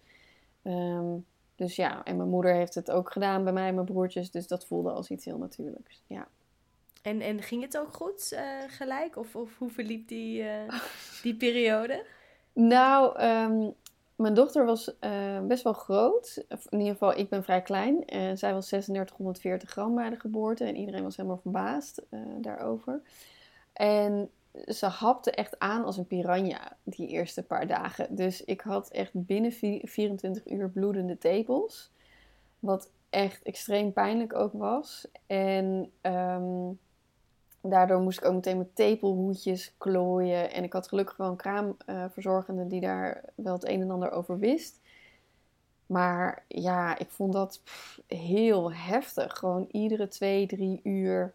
Um, 0.63 1.25
dus 1.55 1.75
ja, 1.75 2.03
en 2.03 2.17
mijn 2.17 2.29
moeder 2.29 2.53
heeft 2.53 2.75
het 2.75 2.91
ook 2.91 3.11
gedaan 3.11 3.43
bij 3.43 3.53
mij 3.53 3.67
en 3.67 3.73
mijn 3.73 3.85
broertjes. 3.85 4.31
Dus 4.31 4.47
dat 4.47 4.65
voelde 4.65 4.91
als 4.91 5.09
iets 5.09 5.25
heel 5.25 5.37
natuurlijks. 5.37 6.01
Ja. 6.07 6.27
En, 7.01 7.21
en 7.21 7.41
ging 7.41 7.61
het 7.61 7.77
ook 7.77 7.93
goed 7.93 8.31
uh, 8.33 8.39
gelijk? 8.67 9.17
Of, 9.17 9.35
of 9.35 9.57
hoe 9.57 9.69
verliep 9.69 10.07
die, 10.07 10.43
uh, 10.43 10.81
die 11.21 11.35
periode? 11.35 12.05
Nou, 12.53 13.23
um, 13.23 13.73
mijn 14.15 14.33
dochter 14.33 14.65
was 14.65 14.95
best 15.47 15.63
wel 15.63 15.73
groot. 15.73 16.45
In 16.69 16.79
ieder 16.79 16.93
geval, 16.93 17.17
ik 17.17 17.29
ben 17.29 17.43
vrij 17.43 17.61
klein. 17.61 18.03
Zij 18.37 18.53
was 18.53 18.67
3640 18.67 19.69
gram 19.69 19.95
bij 19.95 20.09
de 20.09 20.19
geboorte. 20.19 20.63
En 20.63 20.75
iedereen 20.75 21.03
was 21.03 21.17
helemaal 21.17 21.37
verbaasd 21.37 22.01
daarover. 22.41 23.01
En 23.73 24.29
ze 24.65 24.85
hapte 24.85 25.31
echt 25.31 25.59
aan 25.59 25.85
als 25.85 25.97
een 25.97 26.07
piranha 26.07 26.77
die 26.83 27.07
eerste 27.07 27.43
paar 27.43 27.67
dagen. 27.67 28.15
Dus 28.15 28.43
ik 28.43 28.61
had 28.61 28.89
echt 28.89 29.11
binnen 29.13 29.51
24 29.51 30.47
uur 30.47 30.69
bloedende 30.69 31.17
tepels. 31.17 31.91
Wat 32.59 32.89
echt 33.09 33.43
extreem 33.43 33.93
pijnlijk 33.93 34.35
ook 34.35 34.53
was. 34.53 35.07
En 35.27 35.91
um, 36.01 36.79
daardoor 37.61 37.99
moest 38.01 38.17
ik 38.17 38.25
ook 38.25 38.33
meteen 38.33 38.57
met 38.57 38.75
tepelhoedjes 38.75 39.73
klooien. 39.77 40.51
En 40.51 40.63
ik 40.63 40.73
had 40.73 40.87
gelukkig 40.87 41.17
wel 41.17 41.29
een 41.29 41.35
kraamverzorgende 41.35 42.67
die 42.67 42.81
daar 42.81 43.23
wel 43.35 43.53
het 43.53 43.67
een 43.67 43.81
en 43.81 43.91
ander 43.91 44.11
over 44.11 44.39
wist. 44.39 44.79
Maar 45.85 46.43
ja, 46.47 46.97
ik 46.97 47.09
vond 47.09 47.33
dat 47.33 47.61
heel 48.07 48.73
heftig. 48.73 49.37
Gewoon 49.37 49.67
iedere 49.71 50.07
twee, 50.07 50.47
drie 50.47 50.79
uur 50.83 51.33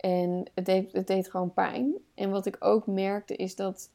en 0.00 0.44
het 0.54 0.64
deed, 0.64 0.92
het 0.92 1.30
gewoon 1.30 1.52
pijn. 1.52 1.94
En 2.14 2.30
wat 2.30 2.46
ik 2.46 2.56
ook 2.58 2.86
merkte 2.86 3.36
is 3.36 3.56
dat 3.56 3.90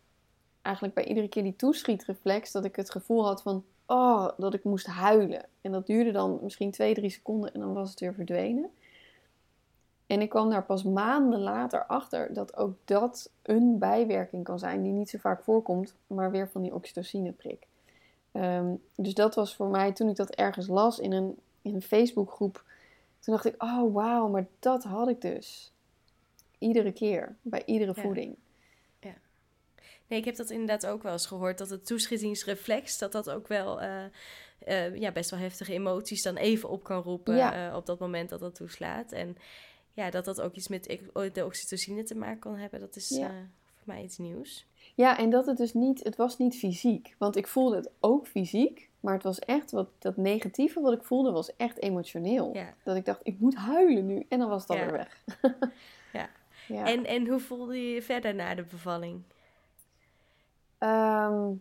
eigenlijk 0.61 0.95
bij 0.95 1.05
iedere 1.05 1.27
keer 1.27 1.43
die 1.43 1.55
toeschietreflex, 1.55 2.51
dat 2.51 2.65
ik 2.65 2.75
het 2.75 2.91
gevoel 2.91 3.25
had 3.25 3.41
van, 3.41 3.63
oh, 3.85 4.29
dat 4.37 4.53
ik 4.53 4.63
moest 4.63 4.85
huilen. 4.85 5.45
En 5.61 5.71
dat 5.71 5.87
duurde 5.87 6.11
dan 6.11 6.39
misschien 6.41 6.71
twee, 6.71 6.93
drie 6.93 7.09
seconden 7.09 7.53
en 7.53 7.59
dan 7.59 7.73
was 7.73 7.89
het 7.89 7.99
weer 7.99 8.13
verdwenen. 8.13 8.69
En 10.07 10.21
ik 10.21 10.29
kwam 10.29 10.49
daar 10.49 10.63
pas 10.63 10.83
maanden 10.83 11.39
later 11.39 11.85
achter 11.85 12.33
dat 12.33 12.57
ook 12.57 12.73
dat 12.83 13.31
een 13.41 13.77
bijwerking 13.77 14.43
kan 14.43 14.59
zijn 14.59 14.83
die 14.83 14.91
niet 14.91 15.09
zo 15.09 15.17
vaak 15.17 15.43
voorkomt, 15.43 15.95
maar 16.07 16.31
weer 16.31 16.49
van 16.49 16.61
die 16.61 16.73
oxytocineprik. 16.73 17.67
Um, 18.31 18.81
dus 18.95 19.13
dat 19.13 19.35
was 19.35 19.55
voor 19.55 19.67
mij, 19.67 19.91
toen 19.91 20.09
ik 20.09 20.15
dat 20.15 20.29
ergens 20.29 20.67
las 20.67 20.99
in 20.99 21.11
een, 21.11 21.37
in 21.61 21.75
een 21.75 21.81
Facebookgroep, 21.81 22.63
toen 23.19 23.33
dacht 23.33 23.45
ik, 23.45 23.63
oh 23.63 23.93
wauw, 23.93 24.27
maar 24.27 24.47
dat 24.59 24.83
had 24.83 25.07
ik 25.07 25.21
dus. 25.21 25.73
Iedere 26.59 26.91
keer, 26.91 27.35
bij 27.41 27.63
iedere 27.65 27.93
voeding. 27.93 28.35
Ja. 28.99 29.13
Nee, 30.07 30.19
ik 30.19 30.25
heb 30.25 30.35
dat 30.35 30.49
inderdaad 30.49 30.85
ook 30.85 31.03
wel 31.03 31.11
eens 31.11 31.25
gehoord. 31.25 31.57
Dat 31.57 31.69
het 31.69 31.85
toeschietsingsreflex, 31.85 32.97
dat 32.97 33.11
dat 33.11 33.29
ook 33.29 33.47
wel 33.47 33.81
uh, 33.81 34.03
uh, 34.67 34.95
ja, 34.95 35.11
best 35.11 35.29
wel 35.29 35.39
heftige 35.39 35.73
emoties 35.73 36.21
dan 36.21 36.35
even 36.35 36.69
op 36.69 36.83
kan 36.83 37.01
roepen. 37.01 37.35
Ja. 37.35 37.69
Uh, 37.69 37.75
op 37.75 37.85
dat 37.85 37.99
moment 37.99 38.29
dat 38.29 38.39
dat 38.39 38.55
toeslaat. 38.55 39.11
En 39.11 39.37
ja, 39.93 40.09
dat 40.09 40.25
dat 40.25 40.41
ook 40.41 40.55
iets 40.55 40.67
met 40.67 40.99
de 41.33 41.45
oxytocine 41.45 42.03
te 42.03 42.15
maken 42.15 42.39
kan 42.39 42.55
hebben, 42.57 42.79
dat 42.79 42.95
is 42.95 43.09
ja. 43.09 43.29
voor 43.75 43.83
mij 43.83 44.03
iets 44.03 44.17
nieuws. 44.17 44.65
Ja, 44.95 45.17
en 45.17 45.29
dat 45.29 45.45
het 45.45 45.57
dus 45.57 45.73
niet, 45.73 46.03
het 46.03 46.15
was 46.15 46.37
niet 46.37 46.55
fysiek. 46.57 47.15
Want 47.17 47.35
ik 47.35 47.47
voelde 47.47 47.75
het 47.75 47.89
ook 47.99 48.27
fysiek, 48.27 48.89
Maar 48.99 49.13
het 49.13 49.23
was 49.23 49.39
echt, 49.39 49.71
wat, 49.71 49.87
dat 49.99 50.17
negatieve 50.17 50.81
wat 50.81 50.93
ik 50.93 51.03
voelde, 51.03 51.31
was 51.31 51.55
echt 51.55 51.81
emotioneel. 51.81 52.53
Ja. 52.53 52.73
Dat 52.83 52.95
ik 52.95 53.05
dacht, 53.05 53.19
ik 53.23 53.39
moet 53.39 53.55
huilen 53.55 54.05
nu. 54.05 54.25
En 54.29 54.39
dan 54.39 54.49
was 54.49 54.67
het 54.67 54.77
Ja. 54.77 54.85
alweer 54.85 54.97
weg. 54.97 55.23
Ja. 56.67 56.85
En, 56.85 57.05
en 57.05 57.27
hoe 57.27 57.39
voelde 57.39 57.87
je 57.87 57.93
je 57.93 58.01
verder 58.01 58.35
na 58.35 58.55
de 58.55 58.63
bevalling? 58.63 59.21
Ehm, 60.77 61.51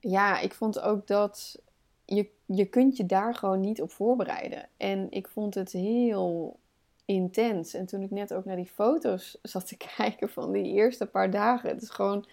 ja, 0.00 0.40
ik 0.40 0.54
vond 0.54 0.80
ook 0.80 1.06
dat 1.06 1.62
je, 2.04 2.30
je 2.46 2.66
kunt 2.66 2.96
je 2.96 3.06
daar 3.06 3.34
gewoon 3.34 3.60
niet 3.60 3.82
op 3.82 3.90
voorbereiden. 3.90 4.68
En 4.76 5.06
ik 5.10 5.28
vond 5.28 5.54
het 5.54 5.72
heel 5.72 6.58
intens. 7.04 7.74
En 7.74 7.86
toen 7.86 8.02
ik 8.02 8.10
net 8.10 8.34
ook 8.34 8.44
naar 8.44 8.56
die 8.56 8.66
foto's 8.66 9.38
zat 9.42 9.66
te 9.66 9.76
kijken 9.96 10.28
van 10.28 10.52
die 10.52 10.72
eerste 10.72 11.06
paar 11.06 11.30
dagen, 11.30 11.68
het 11.68 11.82
is 11.82 11.90
gewoon, 11.90 12.26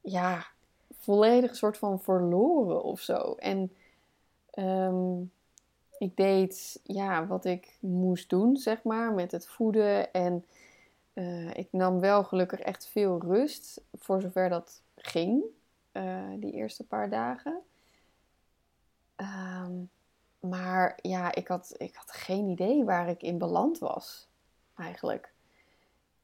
ja, 0.00 0.46
volledig 0.98 1.50
een 1.50 1.56
soort 1.56 1.78
van 1.78 2.00
verloren 2.00 2.82
of 2.82 3.00
zo. 3.00 3.34
En 3.34 3.72
ehm, 4.50 5.20
ik 5.98 6.16
deed, 6.16 6.80
ja, 6.82 7.26
wat 7.26 7.44
ik 7.44 7.76
moest 7.80 8.28
doen, 8.28 8.56
zeg 8.56 8.82
maar, 8.82 9.12
met 9.12 9.32
het 9.32 9.46
voeden. 9.46 10.12
En 10.12 10.44
eh, 11.12 11.54
ik 11.54 11.68
nam 11.70 12.00
wel 12.00 12.24
gelukkig 12.24 12.60
echt 12.60 12.86
veel 12.86 13.20
rust, 13.20 13.80
voor 13.94 14.20
zover 14.20 14.48
dat 14.48 14.82
ging, 14.96 15.42
eh, 15.92 16.28
die 16.36 16.52
eerste 16.52 16.84
paar 16.84 17.10
dagen. 17.10 17.60
Ehm, 19.16 19.72
maar 20.40 20.98
ja, 21.02 21.34
ik 21.34 21.48
had, 21.48 21.74
ik 21.76 21.94
had 21.94 22.10
geen 22.10 22.48
idee 22.48 22.84
waar 22.84 23.08
ik 23.08 23.22
in 23.22 23.38
beland 23.38 23.78
was, 23.78 24.28
eigenlijk. 24.76 25.32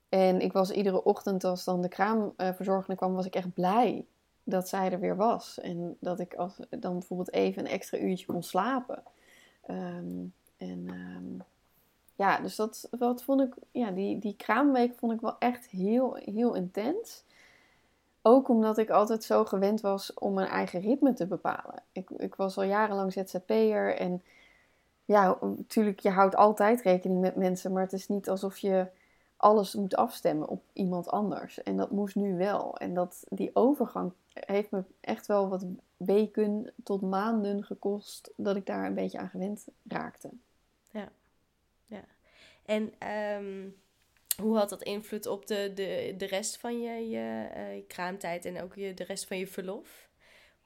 En 0.09 0.41
ik 0.41 0.53
was 0.53 0.71
iedere 0.71 1.05
ochtend, 1.05 1.45
als 1.45 1.65
dan 1.65 1.83
de 1.83 1.89
kraamverzorgende 1.89 2.97
kwam, 2.97 3.15
was 3.15 3.27
ik 3.27 3.35
echt 3.35 3.55
blij 3.55 4.07
dat 4.45 4.69
zij 4.69 4.93
er 4.93 5.01
weer 5.01 5.17
was. 5.17 5.61
En 5.61 5.97
dat 6.01 6.21
ik 6.21 6.35
als, 6.35 6.57
dan 6.71 6.93
bijvoorbeeld 6.99 7.33
even 7.33 7.65
een 7.65 7.71
extra 7.71 7.99
uurtje 7.99 8.27
kon 8.27 8.43
slapen. 8.43 9.03
Ehm, 9.63 10.25
en 10.57 10.85
ehm, 10.87 11.41
ja, 12.19 12.39
dus 12.39 12.57
dat, 12.57 12.89
dat 12.91 13.23
vond 13.23 13.41
ik, 13.41 13.55
ja, 13.71 13.91
die, 13.91 14.19
die 14.19 14.37
kraamweek 14.37 14.95
vond 14.95 15.13
ik 15.13 15.21
wel 15.21 15.39
echt 15.39 15.67
heel, 15.67 16.15
heel 16.15 16.55
intens. 16.55 17.25
Ook 18.23 18.49
omdat 18.49 18.79
ik 18.79 18.91
altijd 18.91 19.25
zo 19.25 19.45
gewend 19.45 19.81
was 19.81 20.15
om 20.15 20.35
mijn 20.35 20.49
eigen 20.49 20.81
ritme 20.81 21.13
te 21.13 21.27
bepalen. 21.27 21.83
Ik, 21.93 22.11
ik 22.11 22.35
was 22.35 22.57
al 22.57 22.63
jarenlang 22.63 23.13
ZZP'er 23.13 23.97
en 23.97 24.23
ja, 25.05 25.39
natuurlijk, 25.41 26.01
je 26.01 26.11
houdt 26.11 26.37
altijd 26.37 26.83
rekening 26.83 27.21
met 27.21 27.37
mensen, 27.37 27.73
maar 27.73 27.83
het 27.83 27.93
is 27.93 28.09
niet 28.09 28.29
alsof 28.29 28.59
je 28.59 28.87
alles 29.37 29.75
moet 29.75 29.97
afstemmen 29.97 30.49
op 30.49 30.63
iemand 30.73 31.09
anders. 31.09 31.63
En 31.63 31.77
dat 31.77 31.91
moest 31.91 32.15
nu 32.15 32.37
wel. 32.37 32.77
En 32.77 32.95
dat, 32.95 33.25
die 33.29 33.51
overgang 33.53 34.13
heeft 34.33 34.71
me 34.71 34.83
echt 35.01 35.27
wel 35.27 35.49
wat 35.49 35.65
weken 35.97 36.73
tot 36.85 37.01
maanden 37.01 37.65
gekost 37.65 38.31
dat 38.37 38.57
ik 38.57 38.67
daar 38.67 38.87
een 38.87 38.95
beetje 38.95 39.19
aan 39.19 39.29
gewend 39.29 39.67
raakte. 39.89 40.31
En 42.69 42.93
ehm, 42.99 43.69
hoe 44.43 44.57
had 44.57 44.69
dat 44.69 44.83
invloed 44.83 45.27
op 45.27 45.47
de, 45.47 45.73
de, 45.75 46.15
de 46.17 46.27
rest 46.27 46.57
van 46.57 46.81
je, 46.81 47.09
je 47.09 47.49
eh, 47.55 47.87
kraamtijd 47.87 48.45
en 48.45 48.63
ook 48.63 48.75
je, 48.75 48.95
de 48.95 49.05
rest 49.05 49.27
van 49.27 49.39
je 49.39 49.47
verlof? 49.47 50.09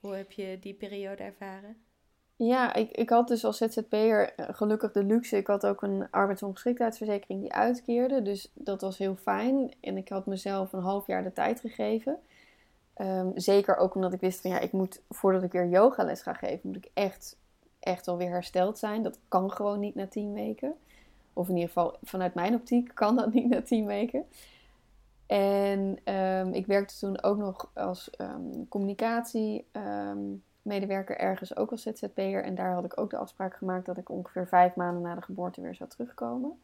Hoe 0.00 0.14
heb 0.14 0.32
je 0.32 0.58
die 0.61 0.74
periode 0.74 1.22
ervaren? 1.22 1.76
Ja, 2.37 2.74
ik, 2.74 2.90
ik 2.90 3.11
had 3.11 3.28
dus 3.28 3.44
als 3.44 3.56
ZZP'er 3.56 4.35
eh, 4.35 4.46
gelukkig 4.50 4.92
de 4.92 5.04
luxe. 5.04 5.37
Ik 5.37 5.46
had 5.46 5.66
ook 5.66 5.82
een 5.82 6.11
arbeidsongeschiktheidsverzekering 6.11 7.40
die 7.40 7.52
uitkeerde. 7.52 8.22
Dus 8.22 8.50
dat 8.54 8.80
was 8.80 8.98
heel 8.98 9.16
fijn. 9.16 9.74
En 9.80 9.96
ik 9.96 10.08
had 10.08 10.26
mezelf 10.26 10.72
een 10.72 10.82
half 10.82 11.06
jaar 11.06 11.22
de 11.22 11.32
tijd 11.32 11.61
gegeven. 11.61 12.18
Ehm, 12.94 13.30
zeker 13.35 13.76
ook 13.76 13.94
omdat 13.94 14.12
ik 14.12 14.20
wist 14.20 14.40
van 14.40 14.50
ja, 14.50 14.58
ik 14.58 14.72
moet 14.72 15.02
voordat 15.08 15.42
ik 15.42 15.52
weer 15.52 15.68
yogales 15.68 16.22
ga 16.22 16.32
geven, 16.32 16.61
moet 16.62 16.76
ik 16.76 16.90
echt, 16.94 17.37
echt 17.80 18.06
wel 18.06 18.16
weer 18.16 18.30
hersteld 18.30 18.78
zijn. 18.78 19.02
Dat 19.02 19.18
kan 19.28 19.50
gewoon 19.52 19.80
niet 19.80 19.94
na 19.94 20.06
tien 20.06 20.32
weken. 20.32 20.74
Of 21.33 21.49
in 21.49 21.55
ieder 21.55 21.68
geval 21.68 21.97
vanuit 22.03 22.35
mijn 22.35 22.55
optiek 22.55 22.90
kan 22.95 23.16
dat 23.16 23.33
niet 23.33 23.49
na 23.49 23.62
tien 23.62 23.87
weken. 23.87 24.25
En 25.27 25.99
ehm, 26.05 26.53
ik 26.53 26.66
werkte 26.66 26.99
toen 26.99 27.23
ook 27.23 27.37
nog 27.37 27.71
als 27.75 28.11
um, 28.18 28.68
communicatiemedewerker 28.68 31.18
ergens, 31.18 31.57
ook 31.57 31.71
als 31.71 31.83
ZZP'er. 31.83 32.45
En 32.45 32.55
daar 32.55 32.73
had 32.73 32.85
ik 32.85 33.01
ook 33.01 33.11
de 33.11 33.16
afspraak 33.16 33.57
gemaakt 33.57 33.87
dat 33.87 33.99
ik 33.99 34.09
ongeveer 34.09 34.47
vijf 34.47 34.75
maanden 34.75 35.03
na 35.03 35.14
de 35.14 35.23
geboorte 35.23 35.61
weer 35.61 35.75
zou 35.75 35.90
terugkomen. 35.90 36.59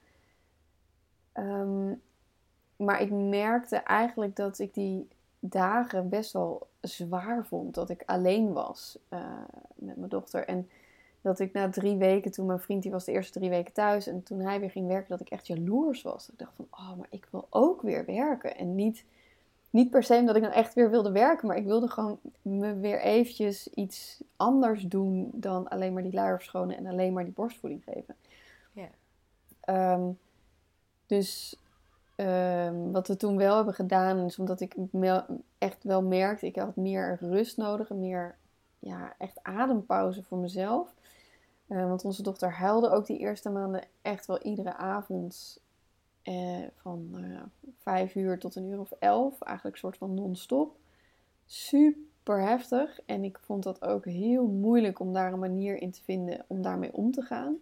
Maar 2.79 3.01
ik 3.01 3.11
merkte 3.11 3.77
eigenlijk 3.77 4.37
dat 4.37 4.59
ik 4.59 4.75
die 4.75 5.09
dagen 5.39 6.09
best 6.09 6.33
wel 6.33 6.69
zwaar 6.81 7.47
vond. 7.47 7.75
Dat 7.75 7.91
ik 7.91 8.03
alleen 8.07 8.53
was 8.53 8.99
uh, 9.11 9.21
met 9.75 9.97
mijn 9.97 10.09
dochter. 10.09 10.45
En 10.45 10.69
dat 11.21 11.39
ik 11.39 11.53
na 11.53 11.69
drie 11.69 11.97
weken, 11.97 12.31
toen 12.31 12.47
mijn 12.47 12.61
vriend, 12.61 12.83
die 12.83 12.93
was 12.93 13.05
de 13.05 13.13
eerste 13.13 13.39
drie 13.39 13.51
weken 13.51 13.73
thuis. 13.73 14.07
En 14.07 14.23
toen 14.23 14.41
hij 14.41 14.61
weer 14.61 14.71
ging 14.71 14.87
werken, 14.87 15.09
dat 15.09 15.21
ik 15.21 15.29
echt 15.29 15.47
jaloers 15.47 16.03
was. 16.03 16.29
Ik 16.29 16.39
dacht 16.39 16.53
van, 16.57 16.67
oh, 16.71 16.97
maar 16.97 17.07
ik 17.11 17.29
wil 17.31 17.47
ook 17.51 17.83
weer 17.83 18.05
werken. 18.05 18.57
En 18.57 18.75
niet, 18.75 19.05
niet 19.71 19.91
per 19.91 20.03
se 20.03 20.15
omdat 20.15 20.37
ik 20.37 20.43
dan 20.43 20.53
echt 20.53 20.75
weer 20.75 20.91
wilde 20.91 21.13
werken. 21.13 21.49
Maar 21.49 21.57
ik 21.57 21.67
wilde 21.67 21.89
gewoon 21.89 22.19
me 22.43 22.75
weer 22.75 23.01
eventjes 23.01 23.69
iets 23.69 24.23
anders 24.37 24.83
doen 24.83 25.31
dan 25.33 25.69
alleen 25.69 25.93
maar 25.93 26.03
die 26.03 26.13
luier 26.13 26.37
verschonen 26.37 26.77
en 26.77 26.87
alleen 26.87 27.13
maar 27.13 27.25
die 27.25 27.33
borstvoeding 27.33 27.83
geven. 27.85 28.15
Ja. 28.73 28.89
Um, 29.95 30.19
dus 31.07 31.57
um, 32.17 32.93
wat 32.93 33.09
we 33.09 33.17
toen 33.17 33.37
wel 33.37 33.57
hebben 33.57 33.75
gedaan, 33.75 34.19
is 34.19 34.39
omdat 34.39 34.61
ik 34.61 34.75
echt 35.59 35.85
wel 35.85 36.03
merkte, 36.03 36.47
ik 36.47 36.57
had 36.57 36.77
meer 36.77 37.19
rust 37.21 37.57
nodig 37.57 37.91
en 37.91 38.01
meer 38.01 38.37
ja, 38.79 39.15
echt 39.19 39.39
adempauze 39.43 40.23
voor 40.23 40.39
mezelf. 40.39 40.97
Uh, 41.69 41.89
want 41.89 42.05
onze 42.05 42.23
dochter 42.23 42.53
huilde 42.53 42.91
ook 42.91 43.07
die 43.07 43.19
eerste 43.19 43.51
maanden 43.51 43.85
echt 44.03 44.27
wel 44.27 44.43
iedere 44.43 44.75
avond 44.75 45.61
eh, 46.23 46.65
van 46.75 47.11
uh, 47.15 47.41
vijf 47.79 48.15
uur 48.15 48.39
tot 48.39 48.55
een 48.55 48.65
uur 48.65 48.81
of 48.81 48.91
elf. 48.91 49.43
Eigenlijk 49.43 49.77
een 49.77 49.83
soort 49.83 49.97
van 49.99 50.15
non-stop. 50.15 50.77
Super 51.47 52.43
heftig. 52.43 53.01
En 53.07 53.25
ik 53.25 53.39
vond 53.39 53.63
dat 53.63 53.83
ook 53.83 54.05
heel 54.05 54.47
moeilijk 54.47 55.01
om 55.01 55.13
daar 55.13 55.33
een 55.33 55.39
manier 55.39 55.77
in 55.77 55.91
te 55.91 56.03
vinden 56.03 56.45
om 56.47 56.63
daarmee 56.63 56.93
om 56.93 57.13
te 57.13 57.23
gaan. 57.23 57.57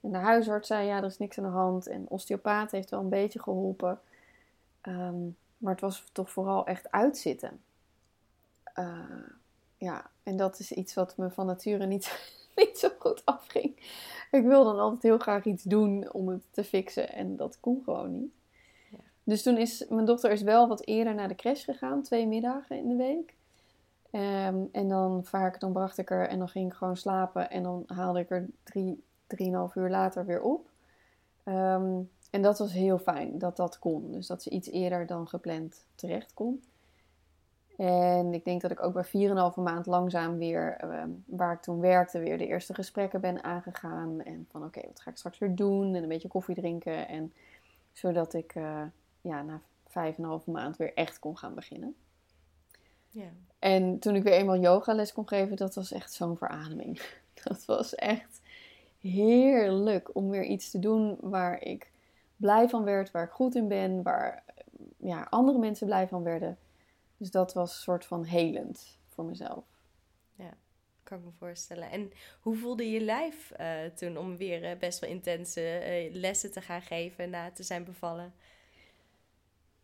En 0.00 0.12
de 0.12 0.18
huisarts 0.18 0.68
zei, 0.68 0.86
ja, 0.86 0.96
er 0.96 1.04
is 1.04 1.18
niks 1.18 1.38
aan 1.38 1.44
de 1.44 1.50
hand. 1.50 1.86
En 1.86 2.04
osteopaat 2.08 2.70
heeft 2.70 2.90
wel 2.90 3.00
een 3.00 3.08
beetje 3.08 3.42
geholpen. 3.42 4.00
Um, 4.82 5.36
maar 5.56 5.72
het 5.72 5.80
was 5.80 6.04
toch 6.12 6.30
vooral 6.30 6.66
echt 6.66 6.90
uitzitten. 6.90 7.60
Ja, 9.78 10.10
en 10.22 10.36
dat 10.36 10.58
is 10.58 10.72
iets 10.72 10.94
wat 10.94 11.16
me 11.16 11.30
van 11.30 11.46
nature 11.46 11.86
niet, 11.86 12.34
niet 12.64 12.78
zo 12.78 12.88
goed 12.98 13.24
afging. 13.24 13.76
Ik 14.30 14.44
wil 14.44 14.64
dan 14.64 14.78
altijd 14.78 15.02
heel 15.02 15.18
graag 15.18 15.44
iets 15.44 15.62
doen 15.62 16.12
om 16.12 16.28
het 16.28 16.42
te 16.50 16.64
fixen. 16.64 17.12
En 17.12 17.36
dat 17.36 17.60
kon 17.60 17.82
gewoon 17.84 18.12
niet. 18.12 18.32
Ja. 18.90 18.98
Dus 19.22 19.42
toen 19.42 19.56
is 19.56 19.86
mijn 19.88 20.06
dochter 20.06 20.30
is 20.30 20.42
wel 20.42 20.68
wat 20.68 20.86
eerder 20.86 21.14
naar 21.14 21.28
de 21.28 21.34
crash 21.34 21.64
gegaan. 21.64 22.02
Twee 22.02 22.26
middagen 22.26 22.78
in 22.78 22.88
de 22.88 22.96
week. 22.96 23.34
Um, 24.12 24.68
en 24.72 24.88
dan 24.88 25.24
vaak, 25.24 25.60
dan 25.60 25.72
bracht 25.72 25.98
ik 25.98 26.10
er 26.10 26.28
en 26.28 26.38
dan 26.38 26.48
ging 26.48 26.70
ik 26.70 26.76
gewoon 26.76 26.96
slapen. 26.96 27.50
En 27.50 27.62
dan 27.62 27.84
haalde 27.86 28.20
ik 28.20 28.30
er 28.30 28.46
drie, 28.62 29.04
drieënhalf 29.26 29.74
uur 29.74 29.90
later 29.90 30.26
weer 30.26 30.42
op. 30.42 30.70
Um, 31.44 32.10
en 32.30 32.42
dat 32.42 32.58
was 32.58 32.72
heel 32.72 32.98
fijn 32.98 33.38
dat 33.38 33.56
dat 33.56 33.78
kon. 33.78 34.12
Dus 34.12 34.26
dat 34.26 34.42
ze 34.42 34.50
iets 34.50 34.70
eerder 34.70 35.06
dan 35.06 35.28
gepland 35.28 35.86
terecht 35.94 36.34
kon. 36.34 36.62
En 37.76 38.34
ik 38.34 38.44
denk 38.44 38.60
dat 38.60 38.70
ik 38.70 38.82
ook 38.82 38.92
bij 38.92 39.28
4,5 39.54 39.62
maand 39.62 39.86
langzaam 39.86 40.38
weer, 40.38 40.84
uh, 40.84 41.02
waar 41.26 41.52
ik 41.52 41.60
toen 41.60 41.80
werkte, 41.80 42.18
weer 42.18 42.38
de 42.38 42.46
eerste 42.46 42.74
gesprekken 42.74 43.20
ben 43.20 43.44
aangegaan. 43.44 44.20
En 44.20 44.46
van 44.50 44.64
oké, 44.64 44.78
okay, 44.78 44.90
wat 44.90 45.00
ga 45.00 45.10
ik 45.10 45.16
straks 45.16 45.38
weer 45.38 45.54
doen? 45.54 45.94
En 45.94 46.02
een 46.02 46.08
beetje 46.08 46.28
koffie 46.28 46.54
drinken. 46.54 47.08
En 47.08 47.32
zodat 47.92 48.34
ik 48.34 48.54
uh, 48.54 48.82
ja, 49.20 49.42
na 49.42 49.60
5,5 49.88 50.44
maand 50.44 50.76
weer 50.76 50.94
echt 50.94 51.18
kon 51.18 51.36
gaan 51.36 51.54
beginnen. 51.54 51.94
Ja. 53.08 53.30
En 53.58 53.98
toen 53.98 54.14
ik 54.14 54.22
weer 54.22 54.32
eenmaal 54.32 54.58
yogales 54.58 55.12
kon 55.12 55.28
geven, 55.28 55.56
dat 55.56 55.74
was 55.74 55.92
echt 55.92 56.12
zo'n 56.12 56.36
verademing. 56.36 57.00
Dat 57.44 57.64
was 57.64 57.94
echt 57.94 58.40
heerlijk 59.00 60.14
om 60.14 60.30
weer 60.30 60.44
iets 60.44 60.70
te 60.70 60.78
doen 60.78 61.16
waar 61.20 61.62
ik 61.62 61.90
blij 62.36 62.68
van 62.68 62.84
werd, 62.84 63.10
waar 63.10 63.24
ik 63.24 63.30
goed 63.30 63.54
in 63.54 63.68
ben, 63.68 64.02
waar 64.02 64.44
ja, 64.96 65.26
andere 65.30 65.58
mensen 65.58 65.86
blij 65.86 66.08
van 66.08 66.22
werden. 66.22 66.58
Dus 67.16 67.30
dat 67.30 67.52
was 67.52 67.70
een 67.70 67.82
soort 67.82 68.06
van 68.06 68.24
helend 68.24 68.98
voor 69.08 69.24
mezelf. 69.24 69.64
Ja, 70.34 70.50
kan 71.02 71.18
ik 71.18 71.24
me 71.24 71.30
voorstellen. 71.38 71.90
En 71.90 72.12
hoe 72.40 72.56
voelde 72.56 72.90
je 72.90 73.00
lijf 73.00 73.52
uh, 73.60 73.84
toen 73.94 74.16
om 74.16 74.36
weer 74.36 74.70
uh, 74.70 74.78
best 74.78 74.98
wel 74.98 75.10
intense 75.10 75.60
uh, 75.60 76.14
lessen 76.14 76.52
te 76.52 76.60
gaan 76.60 76.82
geven 76.82 77.30
na 77.30 77.50
te 77.50 77.62
zijn 77.62 77.84
bevallen? 77.84 78.34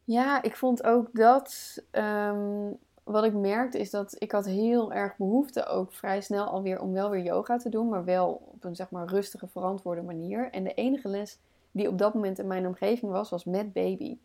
Ja, 0.05 0.43
ik 0.43 0.57
vond 0.57 0.85
ook 0.85 1.09
dat. 1.13 1.83
Um, 1.91 2.79
wat 3.05 3.25
ik 3.25 3.35
merkte 3.35 3.79
is 3.79 3.91
dat 3.91 4.17
ik 4.19 4.33
had 4.33 4.45
heel 4.45 4.93
erg 4.93 5.17
behoefte 5.17 5.67
ook 5.67 5.93
vrij 5.93 6.21
snel 6.21 6.45
alweer 6.45 6.81
om 6.81 6.93
wel 6.93 7.11
weer 7.11 7.23
yoga 7.23 7.57
te 7.57 7.69
doen, 7.69 7.89
maar 7.89 8.05
wel 8.05 8.43
op 8.53 8.65
een 8.65 8.77
zeg 8.77 8.91
maar 8.91 9.07
rustige, 9.07 9.47
verantwoorde 9.47 10.03
manier. 10.03 10.51
En 10.51 10.65
de 10.65 10.75
enige 10.75 11.09
les 11.09 11.39
die 11.71 11.89
op 11.89 11.99
dat 11.99 12.15
moment 12.15 12.39
in 12.39 12.47
mijn 12.47 12.67
omgeving 12.67 13.13
was, 13.13 13.31
was 13.31 13.45
met 13.45 13.73
baby. 13.73 14.19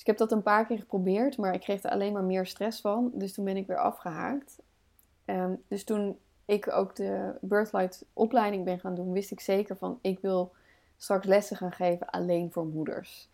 Dus 0.00 0.08
ik 0.08 0.18
heb 0.18 0.28
dat 0.28 0.36
een 0.36 0.44
paar 0.44 0.66
keer 0.66 0.78
geprobeerd, 0.78 1.36
maar 1.36 1.54
ik 1.54 1.60
kreeg 1.60 1.82
er 1.82 1.90
alleen 1.90 2.12
maar 2.12 2.24
meer 2.24 2.46
stress 2.46 2.80
van. 2.80 3.10
Dus 3.14 3.32
toen 3.32 3.44
ben 3.44 3.56
ik 3.56 3.66
weer 3.66 3.78
afgehaakt. 3.78 4.58
Um, 5.24 5.62
dus 5.68 5.84
toen 5.84 6.18
ik 6.44 6.72
ook 6.72 6.96
de 6.96 7.34
Birthlight 7.40 8.04
opleiding 8.12 8.64
ben 8.64 8.80
gaan 8.80 8.94
doen, 8.94 9.12
wist 9.12 9.30
ik 9.30 9.40
zeker 9.40 9.76
van 9.76 9.98
ik 10.00 10.20
wil 10.20 10.52
straks 10.96 11.26
lessen 11.26 11.56
gaan 11.56 11.72
geven 11.72 12.10
alleen 12.10 12.52
voor 12.52 12.66
moeders. 12.66 13.28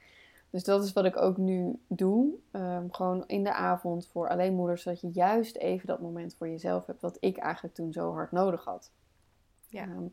Dus 0.51 0.65
dat 0.65 0.85
is 0.85 0.93
wat 0.93 1.05
ik 1.05 1.17
ook 1.17 1.37
nu 1.37 1.79
doe. 1.87 2.35
Ehm, 2.51 2.87
gewoon 2.91 3.25
in 3.27 3.45
de 3.45 3.53
avond 3.53 4.07
voor 4.07 4.29
alleen 4.29 4.55
moeders, 4.55 4.83
zodat 4.83 5.01
je 5.01 5.11
juist 5.11 5.57
even 5.57 5.87
dat 5.87 6.01
moment 6.01 6.35
voor 6.35 6.49
jezelf 6.49 6.87
hebt, 6.87 7.01
wat 7.01 7.17
ik 7.21 7.37
eigenlijk 7.37 7.75
toen 7.75 7.93
zo 7.93 8.13
hard 8.13 8.33
nodig 8.33 8.65
had. 8.65 8.91
Ja. 9.69 9.83
Ehm, 9.85 10.07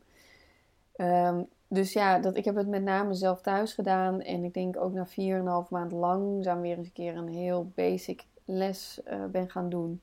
ehm, 0.92 1.42
dus 1.68 1.92
ja, 1.92 2.18
dat, 2.18 2.36
ik 2.36 2.44
heb 2.44 2.54
het 2.54 2.68
met 2.68 2.82
name 2.82 3.14
zelf 3.14 3.40
thuis 3.40 3.72
gedaan. 3.72 4.20
En 4.20 4.44
ik 4.44 4.54
denk 4.54 4.76
ook 4.76 4.92
na 4.92 5.06
4,5 5.06 5.68
maand 5.70 5.92
langzaam 5.92 6.60
weer 6.60 6.76
eens 6.76 6.86
een 6.86 6.92
keer 6.92 7.16
een 7.16 7.28
heel 7.28 7.72
basic 7.74 8.26
les 8.44 9.00
uh, 9.06 9.24
ben 9.24 9.50
gaan 9.50 9.68
doen. 9.68 10.02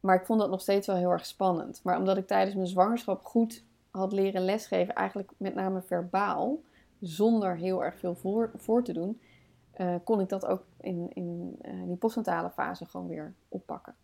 Maar 0.00 0.16
ik 0.16 0.26
vond 0.26 0.40
dat 0.40 0.50
nog 0.50 0.60
steeds 0.60 0.86
wel 0.86 0.96
heel 0.96 1.10
erg 1.10 1.26
spannend. 1.26 1.80
Maar 1.82 1.98
omdat 1.98 2.16
ik 2.16 2.26
tijdens 2.26 2.54
mijn 2.54 2.66
zwangerschap 2.66 3.24
goed 3.24 3.64
had 3.90 4.12
leren 4.12 4.44
lesgeven, 4.44 4.94
eigenlijk 4.94 5.30
met 5.36 5.54
name 5.54 5.82
verbaal, 5.82 6.60
zonder 7.00 7.56
heel 7.56 7.84
erg 7.84 7.98
veel 7.98 8.14
voor, 8.14 8.50
voor 8.54 8.84
te 8.84 8.92
doen, 8.92 9.20
uh, 9.76 9.94
kon 10.04 10.20
ik 10.20 10.28
dat 10.28 10.46
ook 10.46 10.64
in, 10.80 11.10
in 11.14 11.58
uh, 11.64 11.86
die 11.86 11.96
postnatale 11.96 12.50
fase 12.50 12.84
gewoon 12.84 13.08
weer 13.08 13.34
oppakken. 13.48 13.94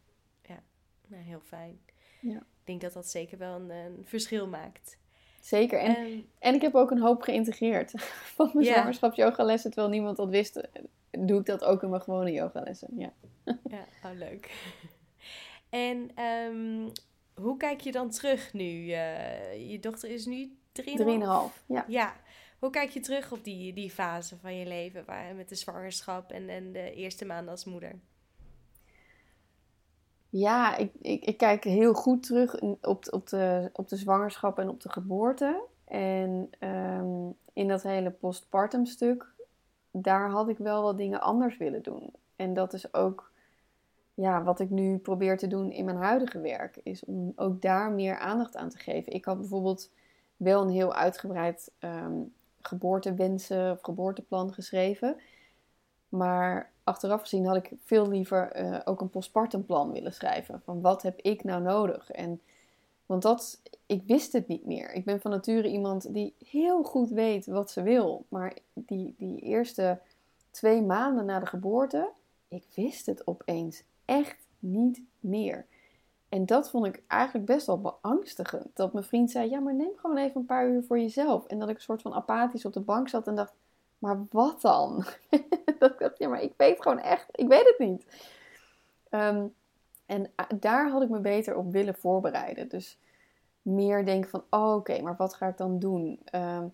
Ja, 0.42 0.62
nou, 1.06 1.22
heel 1.22 1.40
fijn. 1.40 1.80
Ja. 2.20 2.36
Ik 2.36 2.64
denk 2.64 2.80
dat 2.80 2.92
dat 2.92 3.08
zeker 3.08 3.38
wel 3.38 3.54
een, 3.54 3.70
een 3.70 4.02
verschil 4.04 4.48
maakt. 4.48 4.98
Zeker. 5.42 5.78
En, 5.78 6.24
en, 6.38 6.54
ik 6.54 6.62
heb 6.62 6.74
ook 6.74 6.90
een 6.90 7.00
hoop 7.00 7.22
geïntegreerd 7.22 7.90
van 8.36 8.50
mijn 8.52 8.66
ja. 8.66 8.72
zwangerschapsyogalessen. 8.72 9.70
Terwijl 9.70 9.92
niemand 9.92 10.16
dat 10.16 10.28
wist, 10.28 10.68
doe 11.10 11.40
ik 11.40 11.46
dat 11.46 11.64
ook 11.64 11.82
in 11.82 11.90
mijn 11.90 12.02
gewone 12.02 12.32
yogalessen. 12.32 12.88
Ja, 12.96 13.12
ja 13.44 13.84
oh, 14.04 14.16
leuk. 14.18 14.50
En 15.70 16.10
um, 16.24 16.92
hoe 17.34 17.56
kijk 17.56 17.80
je 17.80 17.92
dan 17.92 18.10
terug 18.10 18.52
nu? 18.52 18.64
Uh, 18.64 19.70
je 19.70 19.78
dochter 19.80 20.10
is 20.10 20.26
nu 20.26 20.56
3,5? 20.82 20.84
3,5, 20.84 21.64
ja. 21.66 21.84
Ja. 21.88 22.16
Hoe 22.58 22.70
kijk 22.70 22.90
je 22.90 23.00
terug 23.00 23.32
op 23.32 23.44
die, 23.44 23.72
die 23.72 23.90
fase 23.90 24.36
van 24.36 24.56
je 24.56 24.66
leven 24.66 25.04
waar, 25.04 25.34
met 25.34 25.48
de 25.48 25.54
zwangerschap 25.54 26.30
en, 26.30 26.48
en 26.48 26.72
de 26.72 26.94
eerste 26.94 27.24
maanden 27.24 27.50
als 27.50 27.64
moeder? 27.64 28.00
Ja, 30.32 30.76
ik, 30.76 30.92
ik, 31.00 31.24
ik 31.24 31.36
kijk 31.36 31.64
heel 31.64 31.94
goed 31.94 32.22
terug 32.22 32.60
op, 32.60 33.06
op, 33.10 33.28
de, 33.28 33.70
op 33.72 33.88
de 33.88 33.96
zwangerschap 33.96 34.58
en 34.58 34.68
op 34.68 34.80
de 34.80 34.88
geboorte. 34.88 35.62
En 35.84 36.50
um, 36.60 37.36
in 37.52 37.68
dat 37.68 37.82
hele 37.82 38.10
postpartum 38.10 38.86
stuk, 38.86 39.26
daar 39.90 40.30
had 40.30 40.48
ik 40.48 40.58
wel 40.58 40.82
wat 40.82 40.96
dingen 40.96 41.20
anders 41.20 41.56
willen 41.56 41.82
doen. 41.82 42.12
En 42.36 42.54
dat 42.54 42.72
is 42.72 42.94
ook 42.94 43.30
ja, 44.14 44.42
wat 44.42 44.60
ik 44.60 44.70
nu 44.70 44.98
probeer 44.98 45.38
te 45.38 45.46
doen 45.46 45.70
in 45.70 45.84
mijn 45.84 45.96
huidige 45.96 46.40
werk. 46.40 46.80
Is 46.82 47.04
om 47.04 47.32
ook 47.36 47.62
daar 47.62 47.90
meer 47.90 48.18
aandacht 48.18 48.56
aan 48.56 48.68
te 48.68 48.78
geven. 48.78 49.12
Ik 49.12 49.24
had 49.24 49.38
bijvoorbeeld 49.38 49.90
wel 50.36 50.62
een 50.62 50.70
heel 50.70 50.94
uitgebreid 50.94 51.70
um, 51.80 52.32
geboortewensen 52.60 53.70
of 53.70 53.80
geboorteplan 53.80 54.52
geschreven. 54.52 55.16
Maar 56.08 56.71
achteraf 56.84 57.20
gezien 57.20 57.46
had 57.46 57.56
ik 57.56 57.72
veel 57.84 58.08
liever 58.08 58.60
uh, 58.60 58.80
ook 58.84 59.00
een 59.00 59.10
postpartumplan 59.10 59.92
willen 59.92 60.12
schrijven. 60.12 60.62
Van 60.64 60.80
wat 60.80 61.02
heb 61.02 61.20
ik 61.20 61.44
nou 61.44 61.62
nodig? 61.62 62.10
En, 62.10 62.40
want 63.06 63.22
dat, 63.22 63.60
ik 63.86 64.02
wist 64.06 64.32
het 64.32 64.48
niet 64.48 64.66
meer. 64.66 64.92
Ik 64.92 65.04
ben 65.04 65.20
van 65.20 65.30
nature 65.30 65.68
iemand 65.68 66.14
die 66.14 66.34
heel 66.48 66.82
goed 66.82 67.10
weet 67.10 67.46
wat 67.46 67.70
ze 67.70 67.82
wil. 67.82 68.24
Maar 68.28 68.56
die, 68.72 69.14
die 69.18 69.40
eerste 69.40 70.00
twee 70.50 70.82
maanden 70.82 71.24
na 71.24 71.38
de 71.38 71.46
geboorte, 71.46 72.10
ik 72.48 72.64
wist 72.74 73.06
het 73.06 73.26
opeens 73.26 73.82
echt 74.04 74.46
niet 74.58 75.02
meer. 75.20 75.66
En 76.28 76.46
dat 76.46 76.70
vond 76.70 76.86
ik 76.86 77.02
eigenlijk 77.06 77.46
best 77.46 77.66
wel 77.66 77.80
beangstigend. 77.80 78.76
Dat 78.76 78.92
mijn 78.92 79.04
vriend 79.04 79.30
zei: 79.30 79.50
Ja, 79.50 79.60
maar 79.60 79.74
neem 79.74 79.92
gewoon 79.96 80.16
even 80.16 80.40
een 80.40 80.46
paar 80.46 80.68
uur 80.68 80.82
voor 80.82 80.98
jezelf. 80.98 81.46
En 81.46 81.58
dat 81.58 81.68
ik 81.68 81.74
een 81.74 81.82
soort 81.82 82.02
van 82.02 82.14
apathisch 82.14 82.64
op 82.64 82.72
de 82.72 82.80
bank 82.80 83.08
zat 83.08 83.26
en 83.26 83.34
dacht: 83.34 83.52
Maar 84.02 84.26
wat 84.30 84.60
dan? 84.60 85.04
dat 85.78 85.98
dacht: 85.98 86.18
Ja, 86.18 86.28
maar 86.28 86.42
ik 86.42 86.52
weet 86.56 86.82
gewoon 86.82 86.98
echt, 86.98 87.28
ik 87.30 87.48
weet 87.48 87.64
het 87.64 87.78
niet. 87.78 88.06
Ehm, 89.08 89.46
en 90.06 90.30
daar 90.58 90.90
had 90.90 91.02
ik 91.02 91.08
me 91.08 91.20
beter 91.20 91.56
op 91.56 91.72
willen 91.72 91.94
voorbereiden. 91.94 92.68
Dus 92.68 92.98
meer 93.62 94.04
denken 94.04 94.30
van: 94.30 94.44
oh, 94.50 94.74
Oké, 94.74 95.02
maar 95.02 95.16
wat 95.16 95.34
ga 95.34 95.46
ik 95.46 95.56
dan 95.56 95.78
doen? 95.78 96.20
Um, 96.34 96.72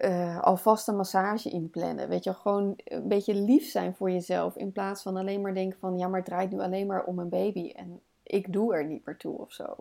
uh, 0.00 0.40
alvast 0.40 0.88
een 0.88 0.96
massage 0.96 1.50
inplannen. 1.50 2.08
Weet 2.08 2.24
je, 2.24 2.34
gewoon 2.34 2.74
een 2.84 3.08
beetje 3.08 3.34
lief 3.34 3.70
zijn 3.70 3.94
voor 3.94 4.10
jezelf. 4.10 4.56
In 4.56 4.72
plaats 4.72 5.02
van 5.02 5.16
alleen 5.16 5.40
maar 5.40 5.54
denken 5.54 5.78
van 5.78 5.98
ja, 5.98 6.08
maar 6.08 6.18
het 6.18 6.28
draait 6.28 6.50
nu 6.50 6.60
alleen 6.60 6.86
maar 6.86 7.04
om 7.04 7.18
een 7.18 7.28
baby. 7.28 7.70
En 7.70 8.00
ik 8.22 8.52
doe 8.52 8.74
er 8.74 8.84
niet 8.84 9.06
meer 9.06 9.16
toe 9.16 9.38
of 9.38 9.52
zo. 9.52 9.76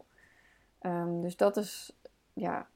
Um, 0.81 1.21
dus 1.21 1.37
dat 1.37 1.57
is, 1.57 1.97
ja, 2.33 2.67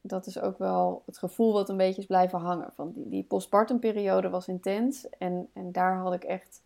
dat 0.00 0.26
is 0.26 0.40
ook 0.40 0.58
wel 0.58 1.02
het 1.06 1.18
gevoel 1.18 1.52
wat 1.52 1.68
een 1.68 1.76
beetje 1.76 2.00
is 2.00 2.06
blijven 2.06 2.38
hangen. 2.38 2.72
Van 2.72 2.92
die, 2.92 3.08
die 3.08 3.24
postpartumperiode 3.24 4.28
was 4.28 4.48
intens. 4.48 5.08
En, 5.08 5.48
en 5.52 5.72
daar 5.72 5.96
had 5.96 6.14
ik 6.14 6.24
echt 6.24 6.62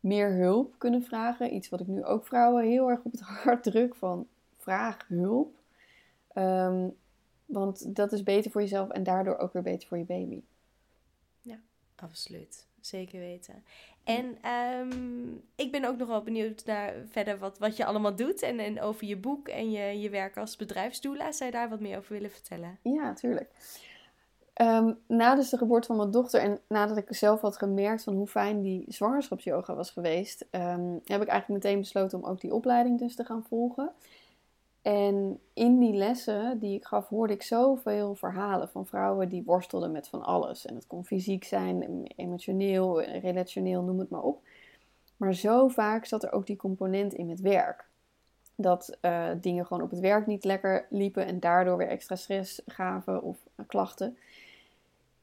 meer 0.00 0.32
hulp 0.32 0.74
kunnen 0.78 1.02
vragen. 1.02 1.54
Iets 1.54 1.68
wat 1.68 1.80
ik 1.80 1.86
nu 1.86 2.04
ook 2.04 2.26
vrouwen 2.26 2.64
heel 2.64 2.90
erg 2.90 3.00
op 3.02 3.12
het 3.12 3.20
hart 3.44 3.62
druk 3.62 3.94
van 3.94 4.26
vraag 4.56 5.08
hulp. 5.08 5.58
Um, 6.34 6.96
want 7.46 7.96
dat 7.96 8.12
is 8.12 8.22
beter 8.22 8.50
voor 8.50 8.60
jezelf 8.60 8.88
en 8.88 9.02
daardoor 9.02 9.36
ook 9.36 9.52
weer 9.52 9.62
beter 9.62 9.88
voor 9.88 9.98
je 9.98 10.04
baby. 10.04 10.42
Ja, 11.40 11.58
absoluut. 11.96 12.66
Zeker 12.80 13.18
weten. 13.18 13.64
En 14.04 14.38
um, 14.80 15.42
ik 15.54 15.72
ben 15.72 15.84
ook 15.84 15.96
nog 15.96 16.08
wel 16.08 16.22
benieuwd 16.22 16.64
naar 16.64 16.94
verder 17.10 17.38
wat, 17.38 17.58
wat 17.58 17.76
je 17.76 17.84
allemaal 17.84 18.16
doet. 18.16 18.42
En, 18.42 18.58
en 18.58 18.80
over 18.80 19.06
je 19.06 19.16
boek 19.16 19.48
en 19.48 19.70
je, 19.70 20.00
je 20.00 20.10
werk 20.10 20.36
als 20.36 20.56
bedrijfsdoula. 20.56 21.32
Zou 21.32 21.50
je 21.50 21.56
daar 21.56 21.68
wat 21.68 21.80
meer 21.80 21.98
over 21.98 22.12
willen 22.12 22.30
vertellen? 22.30 22.78
Ja, 22.82 23.14
tuurlijk. 23.14 23.50
Um, 24.60 24.98
na 25.06 25.34
dus 25.34 25.48
de 25.48 25.56
geboorte 25.56 25.86
van 25.86 25.96
mijn 25.96 26.10
dochter 26.10 26.40
en 26.40 26.60
nadat 26.68 26.96
ik 26.96 27.06
zelf 27.08 27.40
had 27.40 27.56
gemerkt 27.56 28.02
van 28.02 28.14
hoe 28.14 28.26
fijn 28.26 28.62
die 28.62 28.84
zwangerschapsyoga 28.88 29.74
was 29.74 29.90
geweest, 29.90 30.46
um, 30.50 31.00
heb 31.04 31.22
ik 31.22 31.28
eigenlijk 31.28 31.48
meteen 31.48 31.78
besloten 31.78 32.22
om 32.22 32.30
ook 32.30 32.40
die 32.40 32.54
opleiding 32.54 32.98
dus 32.98 33.14
te 33.14 33.24
gaan 33.24 33.44
volgen. 33.48 33.92
En 34.82 35.40
in 35.52 35.78
die 35.78 35.94
lessen 35.94 36.58
die 36.58 36.76
ik 36.76 36.84
gaf, 36.84 37.08
hoorde 37.08 37.32
ik 37.32 37.42
zoveel 37.42 38.14
verhalen 38.14 38.68
van 38.68 38.86
vrouwen 38.86 39.28
die 39.28 39.42
worstelden 39.44 39.92
met 39.92 40.08
van 40.08 40.22
alles. 40.22 40.66
En 40.66 40.74
het 40.74 40.86
kon 40.86 41.04
fysiek 41.04 41.44
zijn, 41.44 42.06
emotioneel, 42.16 43.02
relationeel, 43.02 43.82
noem 43.82 43.98
het 43.98 44.10
maar 44.10 44.22
op. 44.22 44.42
Maar 45.16 45.34
zo 45.34 45.68
vaak 45.68 46.04
zat 46.04 46.22
er 46.22 46.32
ook 46.32 46.46
die 46.46 46.56
component 46.56 47.14
in 47.14 47.26
met 47.26 47.40
werk. 47.40 47.88
Dat 48.54 48.98
uh, 49.02 49.28
dingen 49.40 49.66
gewoon 49.66 49.82
op 49.82 49.90
het 49.90 50.00
werk 50.00 50.26
niet 50.26 50.44
lekker 50.44 50.86
liepen 50.90 51.26
en 51.26 51.40
daardoor 51.40 51.76
weer 51.76 51.88
extra 51.88 52.16
stress 52.16 52.62
gaven 52.66 53.22
of 53.22 53.38
uh, 53.56 53.66
klachten. 53.66 54.18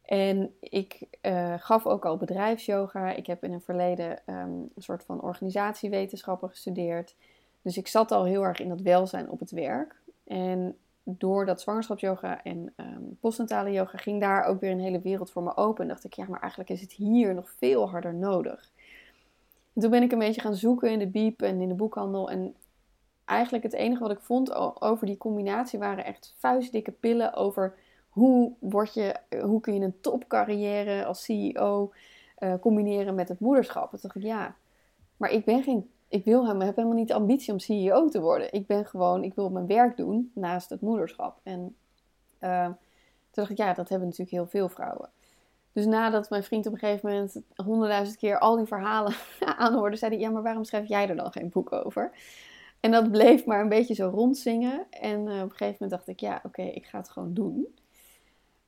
En 0.02 0.56
ik 0.60 1.00
uh, 1.22 1.54
gaf 1.58 1.86
ook 1.86 2.06
al 2.06 2.18
bedrijfsyoga. 2.18 3.12
Ik 3.12 3.28
heb 3.28 3.44
in 3.44 3.54
het 3.54 3.64
verleden 3.64 4.10
um, 4.26 4.72
een 4.76 4.82
soort 4.82 5.04
van 5.04 5.22
organisatiewetenschappen 5.22 6.50
gestudeerd. 6.50 7.16
Dus 7.62 7.78
ik 7.78 7.88
zat 7.88 8.12
al 8.12 8.24
heel 8.24 8.44
erg 8.44 8.60
in 8.60 8.70
dat 8.70 8.82
welzijn 8.82 9.30
op 9.30 9.40
het 9.40 9.52
werk. 9.52 9.96
En 10.24 10.78
door 11.04 11.46
dat 11.46 11.62
zwangerschapsyoga 11.62 12.44
en 12.44 12.74
um, 12.76 13.18
postnatale 13.20 13.72
yoga 13.72 13.98
ging 13.98 14.20
daar 14.20 14.44
ook 14.44 14.60
weer 14.60 14.72
een 14.72 14.80
hele 14.80 15.02
wereld 15.02 15.32
voor 15.32 15.44
me 15.44 15.58
open. 15.58 15.82
En 15.82 15.88
dacht 15.88 16.04
ik, 16.04 16.14
ja, 16.14 16.26
maar 16.30 16.40
eigenlijk 16.40 16.70
is 16.70 16.82
het 16.82 16.92
hier 16.92 17.34
nog 17.34 17.50
veel 17.58 17.90
harder 17.90 18.14
nodig. 18.14 18.72
En 19.74 19.82
toen 19.82 19.92
ben 19.92 20.04
ik 20.04 20.12
een 20.12 20.20
beetje 20.20 20.42
gaan 20.42 20.56
zoeken 20.56 20.92
in 20.92 21.00
de 21.00 21.08
biep 21.08 21.42
en 21.42 21.62
in 21.62 21.68
de 21.68 21.74
boekhandel. 21.74 22.30
En 22.30 22.56
eigenlijk 23.26 23.64
het 23.64 23.74
enige 23.74 24.02
wat 24.02 24.12
ik 24.12 24.20
vond 24.20 24.54
over 24.82 25.06
die 25.06 25.18
combinatie 25.18 25.80
waren 25.80 26.06
echt 26.06 26.36
vuistdikke 26.38 26.92
pillen 26.92 27.34
over 27.34 27.76
hoe, 28.10 28.52
word 28.60 28.94
je, 28.94 29.16
hoe 29.42 29.62
kun 29.62 29.74
je 29.74 29.80
een 29.80 30.02
topcarrière 30.02 31.06
als 31.06 31.24
CEO 31.24 31.92
eh, 32.36 32.54
combineren 32.62 33.16
met 33.16 33.28
het 33.28 33.40
moederschap. 33.40 33.90
Toen 33.90 34.00
dacht 34.02 34.16
ik, 34.16 34.24
ja, 34.24 34.56
maar 35.18 35.32
ik 35.32 35.46
ben 35.46 35.64
geen 35.64 35.90
ik 36.08 36.26
wil 36.26 36.48
hem, 36.48 36.62
heb 36.62 36.76
helemaal 36.76 36.98
niet 36.98 37.08
de 37.08 37.14
ambitie 37.14 37.54
om 37.54 37.60
CEO 37.60 38.10
te 38.10 38.22
worden. 38.22 38.54
Ik 38.54 38.68
ben 38.68 38.86
gewoon, 38.86 39.24
ik 39.24 39.34
wil 39.34 39.50
mijn 39.50 39.68
werk 39.68 39.98
doen 39.98 40.32
naast 40.34 40.70
het 40.70 40.82
moederschap. 40.82 41.40
En 41.44 41.76
uh, 42.42 42.66
toen 42.66 42.76
dacht 43.32 43.50
ik, 43.50 43.58
ja, 43.58 43.74
dat 43.74 43.90
hebben 43.90 44.08
natuurlijk 44.08 44.36
heel 44.36 44.48
veel 44.48 44.70
vrouwen. 44.70 45.10
Dus 45.72 45.86
nadat 45.86 46.30
mijn 46.30 46.44
vriend 46.44 46.66
op 46.68 46.74
een 46.74 46.80
gegeven 46.80 47.10
moment 47.10 47.42
honderdduizend 47.56 48.18
keer 48.18 48.40
al 48.40 48.56
die 48.56 48.66
verhalen 48.66 49.14
aanhoorde, 49.58 49.96
zei 49.96 50.12
hij, 50.12 50.20
ja, 50.20 50.30
maar 50.30 50.44
waarom 50.44 50.64
schrijf 50.64 50.88
jij 50.88 51.10
er 51.10 51.16
dan 51.16 51.32
geen 51.32 51.50
boek 51.50 51.72
over? 51.72 52.12
En 52.80 52.92
dat 52.92 53.12
bleef 53.12 53.46
maar 53.46 53.62
een 53.62 53.70
beetje 53.70 53.94
zo 53.94 54.10
rondzingen. 54.10 54.88
En 54.90 55.20
uh, 55.20 55.36
op 55.36 55.50
een 55.50 55.50
gegeven 55.50 55.78
moment 55.80 55.90
dacht 55.90 56.08
ik, 56.08 56.20
ja, 56.20 56.42
oké, 56.44 56.62
ik 56.62 56.86
ga 56.86 56.98
het 56.98 57.10
gewoon 57.10 57.34
doen. 57.34 57.68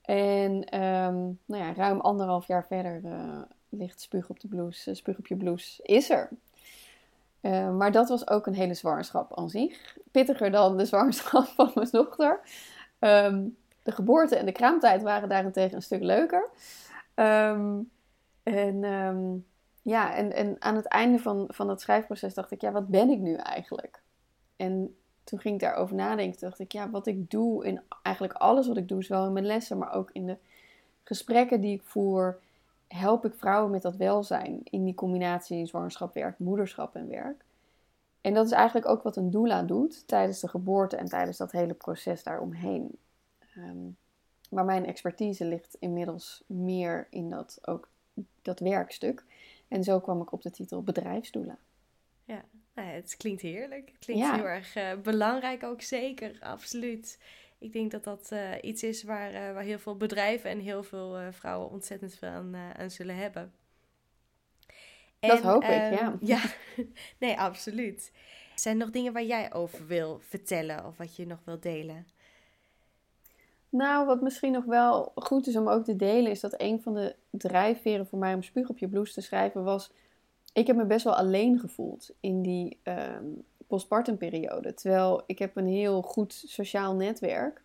En 0.01 0.81
um, 0.81 1.39
nou 1.45 1.63
ja, 1.63 1.73
ruim 1.73 1.99
anderhalf 1.99 2.47
jaar 2.47 2.65
verder 2.65 3.01
uh, 3.03 3.41
ligt 3.69 4.01
Spuug 4.01 4.29
op 4.29 4.39
de 4.39 4.47
blouse, 4.47 4.93
Spuug 4.93 5.17
op 5.17 5.27
je 5.27 5.35
blouse, 5.35 5.83
is 5.83 6.09
er. 6.09 6.29
Uh, 7.41 7.75
maar 7.75 7.91
dat 7.91 8.09
was 8.09 8.29
ook 8.29 8.47
een 8.47 8.53
hele 8.53 8.73
zwangerschap 8.73 9.37
aan 9.37 9.49
zich. 9.49 9.97
Pittiger 10.11 10.51
dan 10.51 10.77
de 10.77 10.85
zwangerschap 10.93 11.45
van 11.45 11.71
mijn 11.75 11.87
dochter. 11.91 12.39
Um, 12.99 13.57
de 13.83 13.91
geboorte 13.91 14.35
en 14.35 14.45
de 14.45 14.51
kraamtijd 14.51 15.01
waren 15.01 15.29
daarentegen 15.29 15.75
een 15.75 15.81
stuk 15.81 16.01
leuker. 16.01 16.49
Um, 17.15 17.89
en 18.43 18.83
um, 18.83 19.45
ja, 19.81 20.15
en, 20.15 20.33
en 20.33 20.55
aan 20.59 20.75
het 20.75 20.85
einde 20.85 21.19
van, 21.19 21.45
van 21.47 21.67
dat 21.67 21.81
schrijfproces 21.81 22.33
dacht 22.33 22.51
ik, 22.51 22.61
ja, 22.61 22.71
wat 22.71 22.87
ben 22.87 23.09
ik 23.09 23.19
nu 23.19 23.33
eigenlijk? 23.33 24.01
En 24.55 24.95
toen 25.23 25.39
ging 25.39 25.53
ik 25.53 25.61
daarover 25.61 25.95
nadenken. 25.95 26.39
Dacht 26.39 26.59
ik, 26.59 26.71
ja, 26.71 26.89
wat 26.89 27.07
ik 27.07 27.29
doe 27.29 27.65
in 27.65 27.81
eigenlijk 28.01 28.37
alles 28.37 28.67
wat 28.67 28.77
ik 28.77 28.87
doe, 28.87 29.03
zowel 29.03 29.25
in 29.25 29.33
mijn 29.33 29.45
lessen, 29.45 29.77
maar 29.77 29.93
ook 29.93 30.09
in 30.11 30.25
de 30.25 30.37
gesprekken 31.03 31.61
die 31.61 31.75
ik 31.75 31.83
voer, 31.83 32.39
help 32.89 33.25
ik 33.25 33.33
vrouwen 33.33 33.71
met 33.71 33.81
dat 33.81 33.95
welzijn 33.95 34.61
in 34.63 34.83
die 34.83 34.93
combinatie 34.95 35.65
zwangerschap, 35.65 36.13
werk, 36.13 36.39
moederschap 36.39 36.95
en 36.95 37.07
werk. 37.07 37.45
En 38.21 38.33
dat 38.33 38.45
is 38.45 38.51
eigenlijk 38.51 38.87
ook 38.87 39.03
wat 39.03 39.15
een 39.15 39.31
doula 39.31 39.63
doet 39.63 40.07
tijdens 40.07 40.39
de 40.39 40.47
geboorte 40.47 40.95
en 40.95 41.05
tijdens 41.05 41.37
dat 41.37 41.51
hele 41.51 41.73
proces 41.73 42.23
daaromheen. 42.23 42.97
Um, 43.57 43.97
maar 44.49 44.65
mijn 44.65 44.85
expertise 44.85 45.45
ligt 45.45 45.75
inmiddels 45.79 46.43
meer 46.45 47.07
in 47.09 47.29
dat, 47.29 47.59
ook 47.61 47.87
dat 48.41 48.59
werkstuk. 48.59 49.23
En 49.67 49.83
zo 49.83 49.99
kwam 49.99 50.21
ik 50.21 50.31
op 50.31 50.41
de 50.41 50.51
titel 50.51 50.83
bedrijfsdoula. 50.83 51.57
Ja, 52.23 52.43
nou 52.73 52.87
het 52.87 53.17
klinkt 53.17 53.41
heerlijk. 53.41 53.89
Het 53.89 54.05
klinkt 54.05 54.31
heel 54.31 54.47
erg 54.47 54.75
uh, 54.75 54.93
belangrijk 55.03 55.63
ook, 55.63 55.81
zeker, 55.81 56.37
absoluut. 56.39 57.19
Ik 57.59 57.73
denk 57.73 57.91
dat 57.91 58.03
dat 58.03 58.29
uh, 58.33 58.51
iets 58.61 58.83
is 58.83 59.03
waar, 59.03 59.33
uh, 59.33 59.53
waar 59.53 59.63
heel 59.63 59.79
veel 59.79 59.97
bedrijven 59.97 60.49
en 60.49 60.59
heel 60.59 60.83
veel 60.83 61.17
vrouwen 61.31 61.69
ontzettend 61.69 62.15
veel 62.15 62.29
aan, 62.29 62.55
aan 62.55 62.89
zullen 62.89 63.15
hebben. 63.15 63.53
En, 65.19 65.29
dat 65.29 65.41
hoop 65.41 65.63
ik, 65.63 65.69
ehm, 65.69 65.93
ja. 65.93 66.17
Ja, 66.21 66.41
nee, 67.17 67.39
absoluut. 67.39 68.11
Zijn 68.55 68.79
er 68.79 68.85
nog 68.85 68.93
dingen 68.93 69.13
waar 69.13 69.23
jij 69.23 69.53
over 69.53 69.87
wil 69.87 70.19
vertellen 70.19 70.85
of 70.85 70.97
wat 70.97 71.15
je 71.15 71.25
nog 71.25 71.39
wil 71.45 71.59
delen? 71.59 72.07
Nou, 73.69 74.05
wat 74.05 74.21
misschien 74.21 74.51
nog 74.51 74.65
wel 74.65 75.11
goed 75.15 75.47
is 75.47 75.55
om 75.55 75.67
ook 75.67 75.83
te 75.83 75.95
delen, 75.95 76.31
is 76.31 76.39
dat 76.39 76.61
een 76.61 76.81
van 76.81 76.93
de 76.93 77.15
drijfveren 77.29 78.07
voor 78.07 78.19
mij 78.19 78.33
om 78.33 78.43
Spuug 78.43 78.69
op 78.69 78.77
je 78.77 78.87
blouse 78.87 79.13
te 79.13 79.21
schrijven 79.21 79.63
was. 79.63 79.91
Ik 80.53 80.67
heb 80.67 80.75
me 80.75 80.85
best 80.85 81.03
wel 81.03 81.15
alleen 81.15 81.59
gevoeld 81.59 82.09
in 82.19 82.41
die 82.41 82.79
um, 82.83 83.43
postpartum 83.69 84.17
periode. 84.17 84.73
Terwijl 84.73 85.23
ik 85.25 85.39
heb 85.39 85.55
een 85.55 85.67
heel 85.67 86.01
goed 86.01 86.43
sociaal 86.47 86.95
netwerk. 86.95 87.61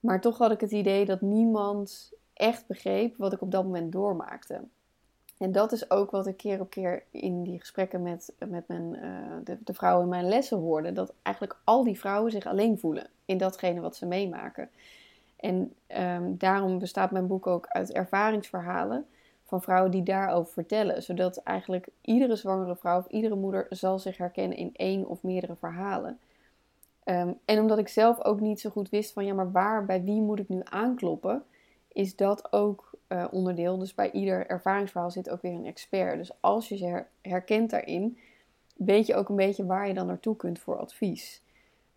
Maar 0.00 0.20
toch 0.20 0.38
had 0.38 0.50
ik 0.50 0.60
het 0.60 0.70
idee 0.70 1.04
dat 1.04 1.20
niemand 1.20 2.12
echt 2.32 2.66
begreep 2.66 3.16
wat 3.16 3.32
ik 3.32 3.40
op 3.42 3.50
dat 3.50 3.64
moment 3.64 3.92
doormaakte. 3.92 4.60
En 5.38 5.52
dat 5.52 5.72
is 5.72 5.90
ook 5.90 6.10
wat 6.10 6.26
ik 6.26 6.36
keer 6.36 6.60
op 6.60 6.70
keer 6.70 7.02
in 7.10 7.42
die 7.42 7.58
gesprekken 7.58 8.02
met, 8.02 8.32
met 8.48 8.68
mijn, 8.68 8.94
uh, 8.94 9.56
de, 9.64 9.74
vrouwen 9.74 10.02
in 10.02 10.08
mijn 10.08 10.28
lessen 10.28 10.58
hoorde. 10.58 10.92
Dat 10.92 11.12
eigenlijk 11.22 11.58
al 11.64 11.84
die 11.84 11.98
vrouwen 11.98 12.30
zich 12.30 12.46
alleen 12.46 12.78
voelen 12.78 13.06
in 13.24 13.38
datgene 13.38 13.80
wat 13.80 13.96
ze 13.96 14.06
meemaken. 14.06 14.70
En 15.36 15.74
um, 15.98 16.36
daarom 16.38 16.78
bestaat 16.78 17.10
mijn 17.10 17.26
boek 17.26 17.46
ook 17.46 17.66
uit 17.66 17.92
ervaringsverhalen 17.92 19.06
van 19.48 19.62
vrouwen 19.62 19.90
die 19.90 20.02
daarover 20.02 20.52
vertellen. 20.52 21.02
Zodat 21.02 21.36
eigenlijk 21.36 21.88
iedere 22.00 22.36
zwangere 22.36 22.76
vrouw 22.76 22.98
of 22.98 23.06
iedere 23.06 23.34
moeder 23.34 23.66
zal 23.70 23.98
zich 23.98 24.16
herkennen 24.16 24.56
in 24.56 24.70
één 24.72 25.06
of 25.06 25.22
meerdere 25.22 25.56
verhalen. 25.56 26.18
Um, 27.04 27.38
en 27.44 27.60
omdat 27.60 27.78
ik 27.78 27.88
zelf 27.88 28.24
ook 28.24 28.40
niet 28.40 28.60
zo 28.60 28.70
goed 28.70 28.88
wist 28.88 29.12
van 29.12 29.24
ja, 29.24 29.34
maar 29.34 29.52
waar, 29.52 29.84
bij 29.84 30.02
wie 30.02 30.20
moet 30.20 30.38
ik 30.38 30.48
nu 30.48 30.60
aankloppen, 30.64 31.44
is 31.92 32.16
dat 32.16 32.52
ook 32.52 32.90
uh, 33.08 33.24
onderdeel. 33.30 33.78
Dus 33.78 33.94
bij 33.94 34.10
ieder 34.10 34.46
ervaringsverhaal 34.46 35.10
zit 35.10 35.30
ook 35.30 35.42
weer 35.42 35.52
een 35.52 35.66
expert. 35.66 36.16
Dus 36.16 36.32
als 36.40 36.68
je 36.68 36.78
je 36.78 37.04
herkent 37.22 37.70
daarin, 37.70 38.18
weet 38.76 39.06
je 39.06 39.14
ook 39.14 39.28
een 39.28 39.36
beetje 39.36 39.66
waar 39.66 39.88
je 39.88 39.94
dan 39.94 40.06
naartoe 40.06 40.36
kunt 40.36 40.58
voor 40.58 40.78
advies. 40.78 41.42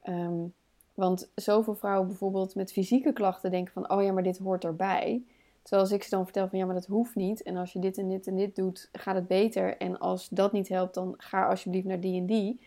Um, 0.03 0.53
want 0.93 1.31
zoveel 1.35 1.75
vrouwen 1.75 2.07
bijvoorbeeld 2.07 2.55
met 2.55 2.71
fysieke 2.71 3.13
klachten 3.13 3.51
denken 3.51 3.73
van, 3.73 3.91
oh 3.91 4.03
ja, 4.03 4.11
maar 4.11 4.23
dit 4.23 4.37
hoort 4.37 4.63
erbij. 4.63 5.23
Terwijl 5.61 5.81
als 5.81 5.91
ik 5.91 6.03
ze 6.03 6.09
dan 6.09 6.23
vertel 6.23 6.47
van, 6.47 6.59
ja, 6.59 6.65
maar 6.65 6.75
dat 6.75 6.85
hoeft 6.85 7.15
niet. 7.15 7.43
En 7.43 7.57
als 7.57 7.73
je 7.73 7.79
dit 7.79 7.97
en 7.97 8.07
dit 8.07 8.27
en 8.27 8.35
dit 8.35 8.55
doet, 8.55 8.89
gaat 8.91 9.15
het 9.15 9.27
beter. 9.27 9.77
En 9.77 9.99
als 9.99 10.29
dat 10.29 10.51
niet 10.51 10.67
helpt, 10.67 10.93
dan 10.93 11.13
ga 11.17 11.47
alsjeblieft 11.47 11.85
naar 11.85 11.99
die 11.99 12.19
en 12.19 12.25
die. 12.25 12.59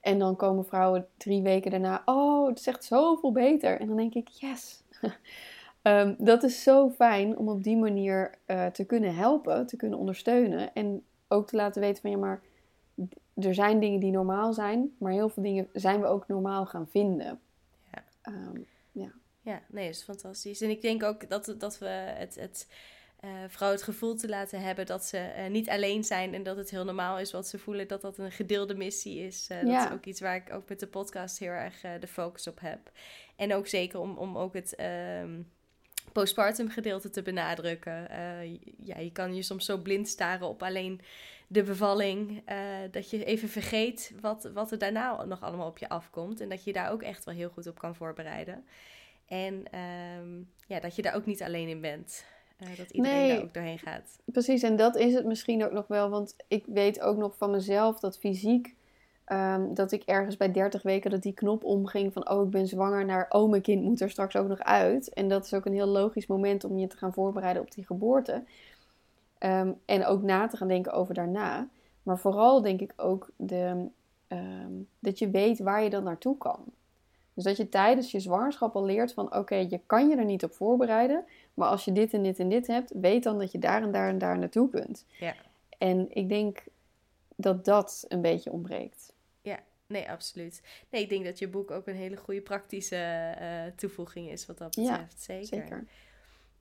En 0.00 0.18
dan 0.18 0.36
komen 0.36 0.64
vrouwen 0.64 1.06
drie 1.16 1.42
weken 1.42 1.70
daarna, 1.70 2.02
oh, 2.04 2.48
het 2.48 2.58
is 2.58 2.66
echt 2.66 2.84
zoveel 2.84 3.32
beter. 3.32 3.80
En 3.80 3.86
dan 3.86 3.96
denk 3.96 4.14
ik, 4.14 4.28
yes. 4.28 4.82
um, 5.82 6.16
dat 6.30 6.42
is 6.42 6.62
zo 6.62 6.90
fijn 6.90 7.36
om 7.36 7.48
op 7.48 7.62
die 7.62 7.76
manier 7.76 8.34
uh, 8.46 8.66
te 8.66 8.84
kunnen 8.84 9.14
helpen, 9.14 9.66
te 9.66 9.76
kunnen 9.76 9.98
ondersteunen. 9.98 10.74
En 10.74 11.04
ook 11.28 11.46
te 11.46 11.56
laten 11.56 11.80
weten 11.80 12.02
van, 12.02 12.10
ja, 12.10 12.16
maar 12.16 12.42
er 13.34 13.54
zijn 13.54 13.80
dingen 13.80 14.00
die 14.00 14.10
normaal 14.10 14.52
zijn. 14.52 14.94
Maar 14.98 15.12
heel 15.12 15.28
veel 15.28 15.42
dingen 15.42 15.68
zijn 15.72 16.00
we 16.00 16.06
ook 16.06 16.28
normaal 16.28 16.66
gaan 16.66 16.88
vinden. 16.88 17.40
Um, 18.28 18.66
ja. 19.46 19.62
nee, 19.68 19.86
dat 19.86 19.94
is 19.94 20.02
fantastisch. 20.02 20.60
En 20.60 20.70
ik 20.70 20.82
denk 20.82 21.02
ook 21.02 21.28
dat, 21.28 21.54
dat 21.58 21.78
we 21.78 21.86
het, 21.88 22.34
het 22.34 22.68
uh, 23.24 23.30
vrouw 23.48 23.70
het 23.70 23.82
gevoel 23.82 24.14
te 24.14 24.28
laten 24.28 24.60
hebben 24.60 24.86
dat 24.86 25.04
ze 25.04 25.32
uh, 25.38 25.46
niet 25.46 25.68
alleen 25.68 26.04
zijn 26.04 26.34
en 26.34 26.42
dat 26.42 26.56
het 26.56 26.70
heel 26.70 26.84
normaal 26.84 27.18
is 27.18 27.32
wat 27.32 27.48
ze 27.48 27.58
voelen, 27.58 27.88
dat 27.88 28.00
dat 28.00 28.18
een 28.18 28.32
gedeelde 28.32 28.74
missie 28.74 29.18
is. 29.18 29.48
Uh, 29.52 29.62
ja. 29.62 29.78
Dat 29.78 29.90
is 29.90 29.96
ook 29.96 30.04
iets 30.04 30.20
waar 30.20 30.36
ik 30.36 30.52
ook 30.52 30.68
met 30.68 30.80
de 30.80 30.86
podcast 30.86 31.38
heel 31.38 31.50
erg 31.50 31.80
de 32.00 32.06
focus 32.06 32.46
op 32.46 32.60
heb. 32.60 32.90
En 33.36 33.54
ook 33.54 33.66
zeker 33.66 34.00
om, 34.00 34.16
om 34.16 34.38
ook 34.38 34.54
het 34.54 34.80
um, 35.22 35.52
postpartum 36.12 36.68
gedeelte 36.68 37.10
te 37.10 37.22
benadrukken. 37.22 38.08
ja, 38.82 38.98
je 38.98 39.12
kan 39.12 39.34
je 39.34 39.42
soms 39.42 39.64
zo 39.64 39.78
blind 39.78 40.08
staren 40.08 40.46
op 40.46 40.62
alleen 40.62 41.00
de 41.46 41.62
bevalling, 41.62 42.42
uh, 42.48 42.56
dat 42.90 43.10
je 43.10 43.24
even 43.24 43.48
vergeet 43.48 44.12
wat, 44.20 44.50
wat 44.54 44.72
er 44.72 44.78
daarna 44.78 45.24
nog 45.24 45.42
allemaal 45.42 45.68
op 45.68 45.78
je 45.78 45.88
afkomt. 45.88 46.40
En 46.40 46.48
dat 46.48 46.64
je 46.64 46.72
daar 46.72 46.90
ook 46.90 47.02
echt 47.02 47.24
wel 47.24 47.34
heel 47.34 47.48
goed 47.48 47.66
op 47.66 47.78
kan 47.78 47.94
voorbereiden. 47.94 48.64
En 49.26 49.54
um, 49.54 50.50
ja, 50.66 50.80
dat 50.80 50.96
je 50.96 51.02
daar 51.02 51.14
ook 51.14 51.26
niet 51.26 51.42
alleen 51.42 51.68
in 51.68 51.80
bent. 51.80 52.24
Uh, 52.60 52.68
dat 52.76 52.90
iedereen 52.90 53.18
nee, 53.18 53.28
daar 53.34 53.42
ook 53.42 53.54
doorheen 53.54 53.78
gaat. 53.78 54.18
Precies, 54.24 54.62
en 54.62 54.76
dat 54.76 54.96
is 54.96 55.14
het 55.14 55.24
misschien 55.24 55.64
ook 55.64 55.72
nog 55.72 55.86
wel. 55.86 56.10
Want 56.10 56.36
ik 56.48 56.64
weet 56.66 57.00
ook 57.00 57.16
nog 57.16 57.36
van 57.36 57.50
mezelf 57.50 58.00
dat 58.00 58.18
fysiek... 58.18 58.74
Um, 59.32 59.74
dat 59.74 59.92
ik 59.92 60.02
ergens 60.02 60.36
bij 60.36 60.52
30 60.52 60.82
weken 60.82 61.10
dat 61.10 61.22
die 61.22 61.32
knop 61.32 61.64
omging 61.64 62.12
van... 62.12 62.30
oh, 62.30 62.44
ik 62.44 62.50
ben 62.50 62.66
zwanger 62.66 63.04
naar... 63.04 63.26
oh, 63.28 63.50
mijn 63.50 63.62
kind 63.62 63.82
moet 63.82 64.00
er 64.00 64.10
straks 64.10 64.36
ook 64.36 64.48
nog 64.48 64.60
uit. 64.60 65.12
En 65.12 65.28
dat 65.28 65.44
is 65.44 65.54
ook 65.54 65.66
een 65.66 65.72
heel 65.72 65.86
logisch 65.86 66.26
moment 66.26 66.64
om 66.64 66.78
je 66.78 66.86
te 66.86 66.96
gaan 66.96 67.12
voorbereiden 67.12 67.62
op 67.62 67.70
die 67.70 67.86
geboorte. 67.86 68.44
Um, 69.38 69.80
en 69.84 70.04
ook 70.04 70.22
na 70.22 70.46
te 70.46 70.56
gaan 70.56 70.68
denken 70.68 70.92
over 70.92 71.14
daarna. 71.14 71.68
Maar 72.02 72.18
vooral 72.18 72.62
denk 72.62 72.80
ik 72.80 72.92
ook 72.96 73.30
de, 73.36 73.88
um, 74.28 74.88
dat 74.98 75.18
je 75.18 75.30
weet 75.30 75.58
waar 75.58 75.82
je 75.82 75.90
dan 75.90 76.04
naartoe 76.04 76.38
kan. 76.38 76.64
Dus 77.36 77.44
dat 77.44 77.56
je 77.56 77.68
tijdens 77.68 78.10
je 78.10 78.20
zwangerschap 78.20 78.76
al 78.76 78.84
leert 78.84 79.12
van 79.12 79.26
oké, 79.26 79.36
okay, 79.36 79.66
je 79.70 79.80
kan 79.86 80.08
je 80.08 80.16
er 80.16 80.24
niet 80.24 80.44
op 80.44 80.52
voorbereiden. 80.52 81.24
Maar 81.54 81.68
als 81.68 81.84
je 81.84 81.92
dit 81.92 82.12
en 82.12 82.22
dit 82.22 82.38
en 82.38 82.48
dit 82.48 82.66
hebt, 82.66 82.92
weet 82.94 83.22
dan 83.22 83.38
dat 83.38 83.52
je 83.52 83.58
daar 83.58 83.82
en 83.82 83.92
daar 83.92 84.08
en 84.08 84.18
daar 84.18 84.38
naartoe 84.38 84.70
kunt. 84.70 85.06
Ja. 85.18 85.34
En 85.78 86.06
ik 86.10 86.28
denk 86.28 86.64
dat 87.36 87.64
dat 87.64 88.04
een 88.08 88.20
beetje 88.20 88.52
ontbreekt. 88.52 89.12
Ja, 89.42 89.58
nee, 89.86 90.10
absoluut. 90.10 90.62
Nee, 90.90 91.02
ik 91.02 91.08
denk 91.08 91.24
dat 91.24 91.38
je 91.38 91.48
boek 91.48 91.70
ook 91.70 91.86
een 91.86 91.94
hele 91.94 92.16
goede 92.16 92.40
praktische 92.40 93.34
uh, 93.40 93.72
toevoeging 93.76 94.30
is 94.30 94.46
wat 94.46 94.58
dat 94.58 94.68
betreft. 94.68 94.90
Ja, 94.90 95.08
zeker. 95.16 95.46
zeker. 95.46 95.86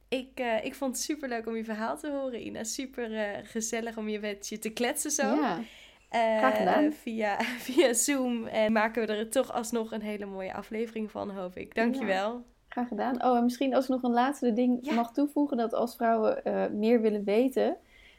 Ik, 0.07 0.39
uh, 0.39 0.65
ik 0.65 0.75
vond 0.75 0.95
het 0.95 1.03
super 1.03 1.29
leuk 1.29 1.47
om 1.47 1.55
je 1.55 1.63
verhaal 1.63 1.97
te 1.97 2.11
horen, 2.11 2.45
Ina. 2.45 2.63
Super 2.63 3.11
uh, 3.11 3.37
gezellig 3.43 3.97
om 3.97 4.09
je 4.09 4.19
met 4.19 4.47
je 4.47 4.59
te 4.59 4.69
kletsen 4.69 5.11
zo. 5.11 5.23
Ja, 5.23 5.63
uh, 6.11 6.37
graag 6.37 6.57
gedaan. 6.57 6.91
Via, 6.91 7.41
via 7.67 7.93
Zoom. 7.93 8.45
En 8.45 8.71
maken 8.71 9.07
we 9.07 9.13
er 9.13 9.29
toch 9.29 9.51
alsnog 9.51 9.91
een 9.91 10.01
hele 10.01 10.25
mooie 10.25 10.53
aflevering 10.53 11.11
van, 11.11 11.29
hoop 11.29 11.55
ik. 11.55 11.75
Dankjewel. 11.75 12.33
Ja, 12.33 12.43
graag 12.67 12.87
gedaan. 12.87 13.23
Oh, 13.23 13.37
en 13.37 13.43
misschien 13.43 13.75
als 13.75 13.83
ik 13.83 13.89
nog 13.89 14.03
een 14.03 14.11
laatste 14.11 14.53
ding 14.53 14.77
ja. 14.81 14.93
mag 14.93 15.11
toevoegen. 15.11 15.57
Dat 15.57 15.73
als 15.73 15.95
vrouwen 15.95 16.41
meer 16.79 17.01
willen 17.01 17.23
weten, 17.23 17.77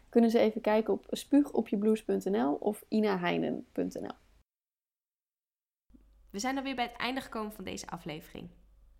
kunnen 0.08 0.30
ze 0.30 0.38
even 0.38 0.60
kijken 0.60 0.92
op 0.92 1.06
spuugopjebloes.nl 1.10 2.54
of 2.54 2.84
inaheinen.nl. 2.88 4.14
We 6.30 6.38
zijn 6.38 6.56
alweer 6.56 6.74
bij 6.74 6.84
het 6.84 6.96
einde 6.96 7.20
gekomen 7.20 7.52
van 7.52 7.64
deze 7.64 7.86
aflevering. 7.86 8.48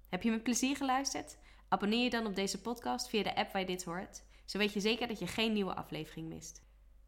Heb 0.08 0.22
je 0.22 0.30
met 0.30 0.42
plezier 0.42 0.76
geluisterd? 0.76 1.38
Abonneer 1.68 2.02
je 2.02 2.10
dan 2.10 2.26
op 2.26 2.34
deze 2.34 2.60
podcast 2.60 3.08
via 3.08 3.22
de 3.22 3.34
app 3.34 3.52
waar 3.52 3.60
je 3.60 3.66
dit 3.66 3.84
hoort. 3.84 4.24
Zo 4.44 4.58
weet 4.58 4.72
je 4.72 4.80
zeker 4.80 5.08
dat 5.08 5.18
je 5.18 5.26
geen 5.26 5.52
nieuwe 5.52 5.74
aflevering 5.74 6.28
mist. 6.28 6.65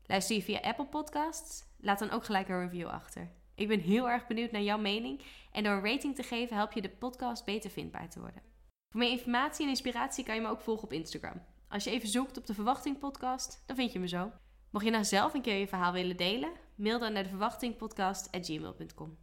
Luister 0.08 0.36
je 0.36 0.42
via 0.42 0.60
Apple 0.60 0.86
Podcasts? 0.86 1.64
Laat 1.80 1.98
dan 1.98 2.10
ook 2.10 2.24
gelijk 2.24 2.48
een 2.48 2.60
review 2.60 2.86
achter. 2.86 3.30
Ik 3.54 3.68
ben 3.68 3.80
heel 3.80 4.10
erg 4.10 4.26
benieuwd 4.26 4.50
naar 4.50 4.62
jouw 4.62 4.78
mening 4.78 5.22
en 5.52 5.62
door 5.64 5.72
een 5.72 5.84
rating 5.84 6.14
te 6.14 6.22
geven 6.22 6.56
help 6.56 6.72
je 6.72 6.82
de 6.82 6.90
podcast 6.90 7.44
beter 7.44 7.70
vindbaar 7.70 8.10
te 8.10 8.20
worden. 8.20 8.42
Voor 8.90 9.00
meer 9.00 9.10
informatie 9.10 9.64
en 9.64 9.70
inspiratie 9.70 10.24
kan 10.24 10.34
je 10.34 10.40
me 10.40 10.48
ook 10.48 10.60
volgen 10.60 10.84
op 10.84 10.92
Instagram. 10.92 11.42
Als 11.68 11.84
je 11.84 11.90
even 11.90 12.08
zoekt 12.08 12.36
op 12.36 12.46
de 12.46 12.54
Verwachting 12.54 12.98
Podcast, 12.98 13.62
dan 13.66 13.76
vind 13.76 13.92
je 13.92 13.98
me 13.98 14.08
zo. 14.08 14.32
Mocht 14.70 14.84
je 14.84 14.90
nou 14.90 15.04
zelf 15.04 15.34
een 15.34 15.42
keer 15.42 15.58
je 15.58 15.68
verhaal 15.68 15.92
willen 15.92 16.16
delen, 16.16 16.52
mail 16.74 16.98
dan 16.98 17.12
naar 17.12 17.22
de 17.22 17.28
verwachtingpodcast.gmail.com. 17.28 19.18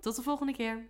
Tot 0.00 0.16
de 0.16 0.22
volgende 0.22 0.52
keer. 0.52 0.88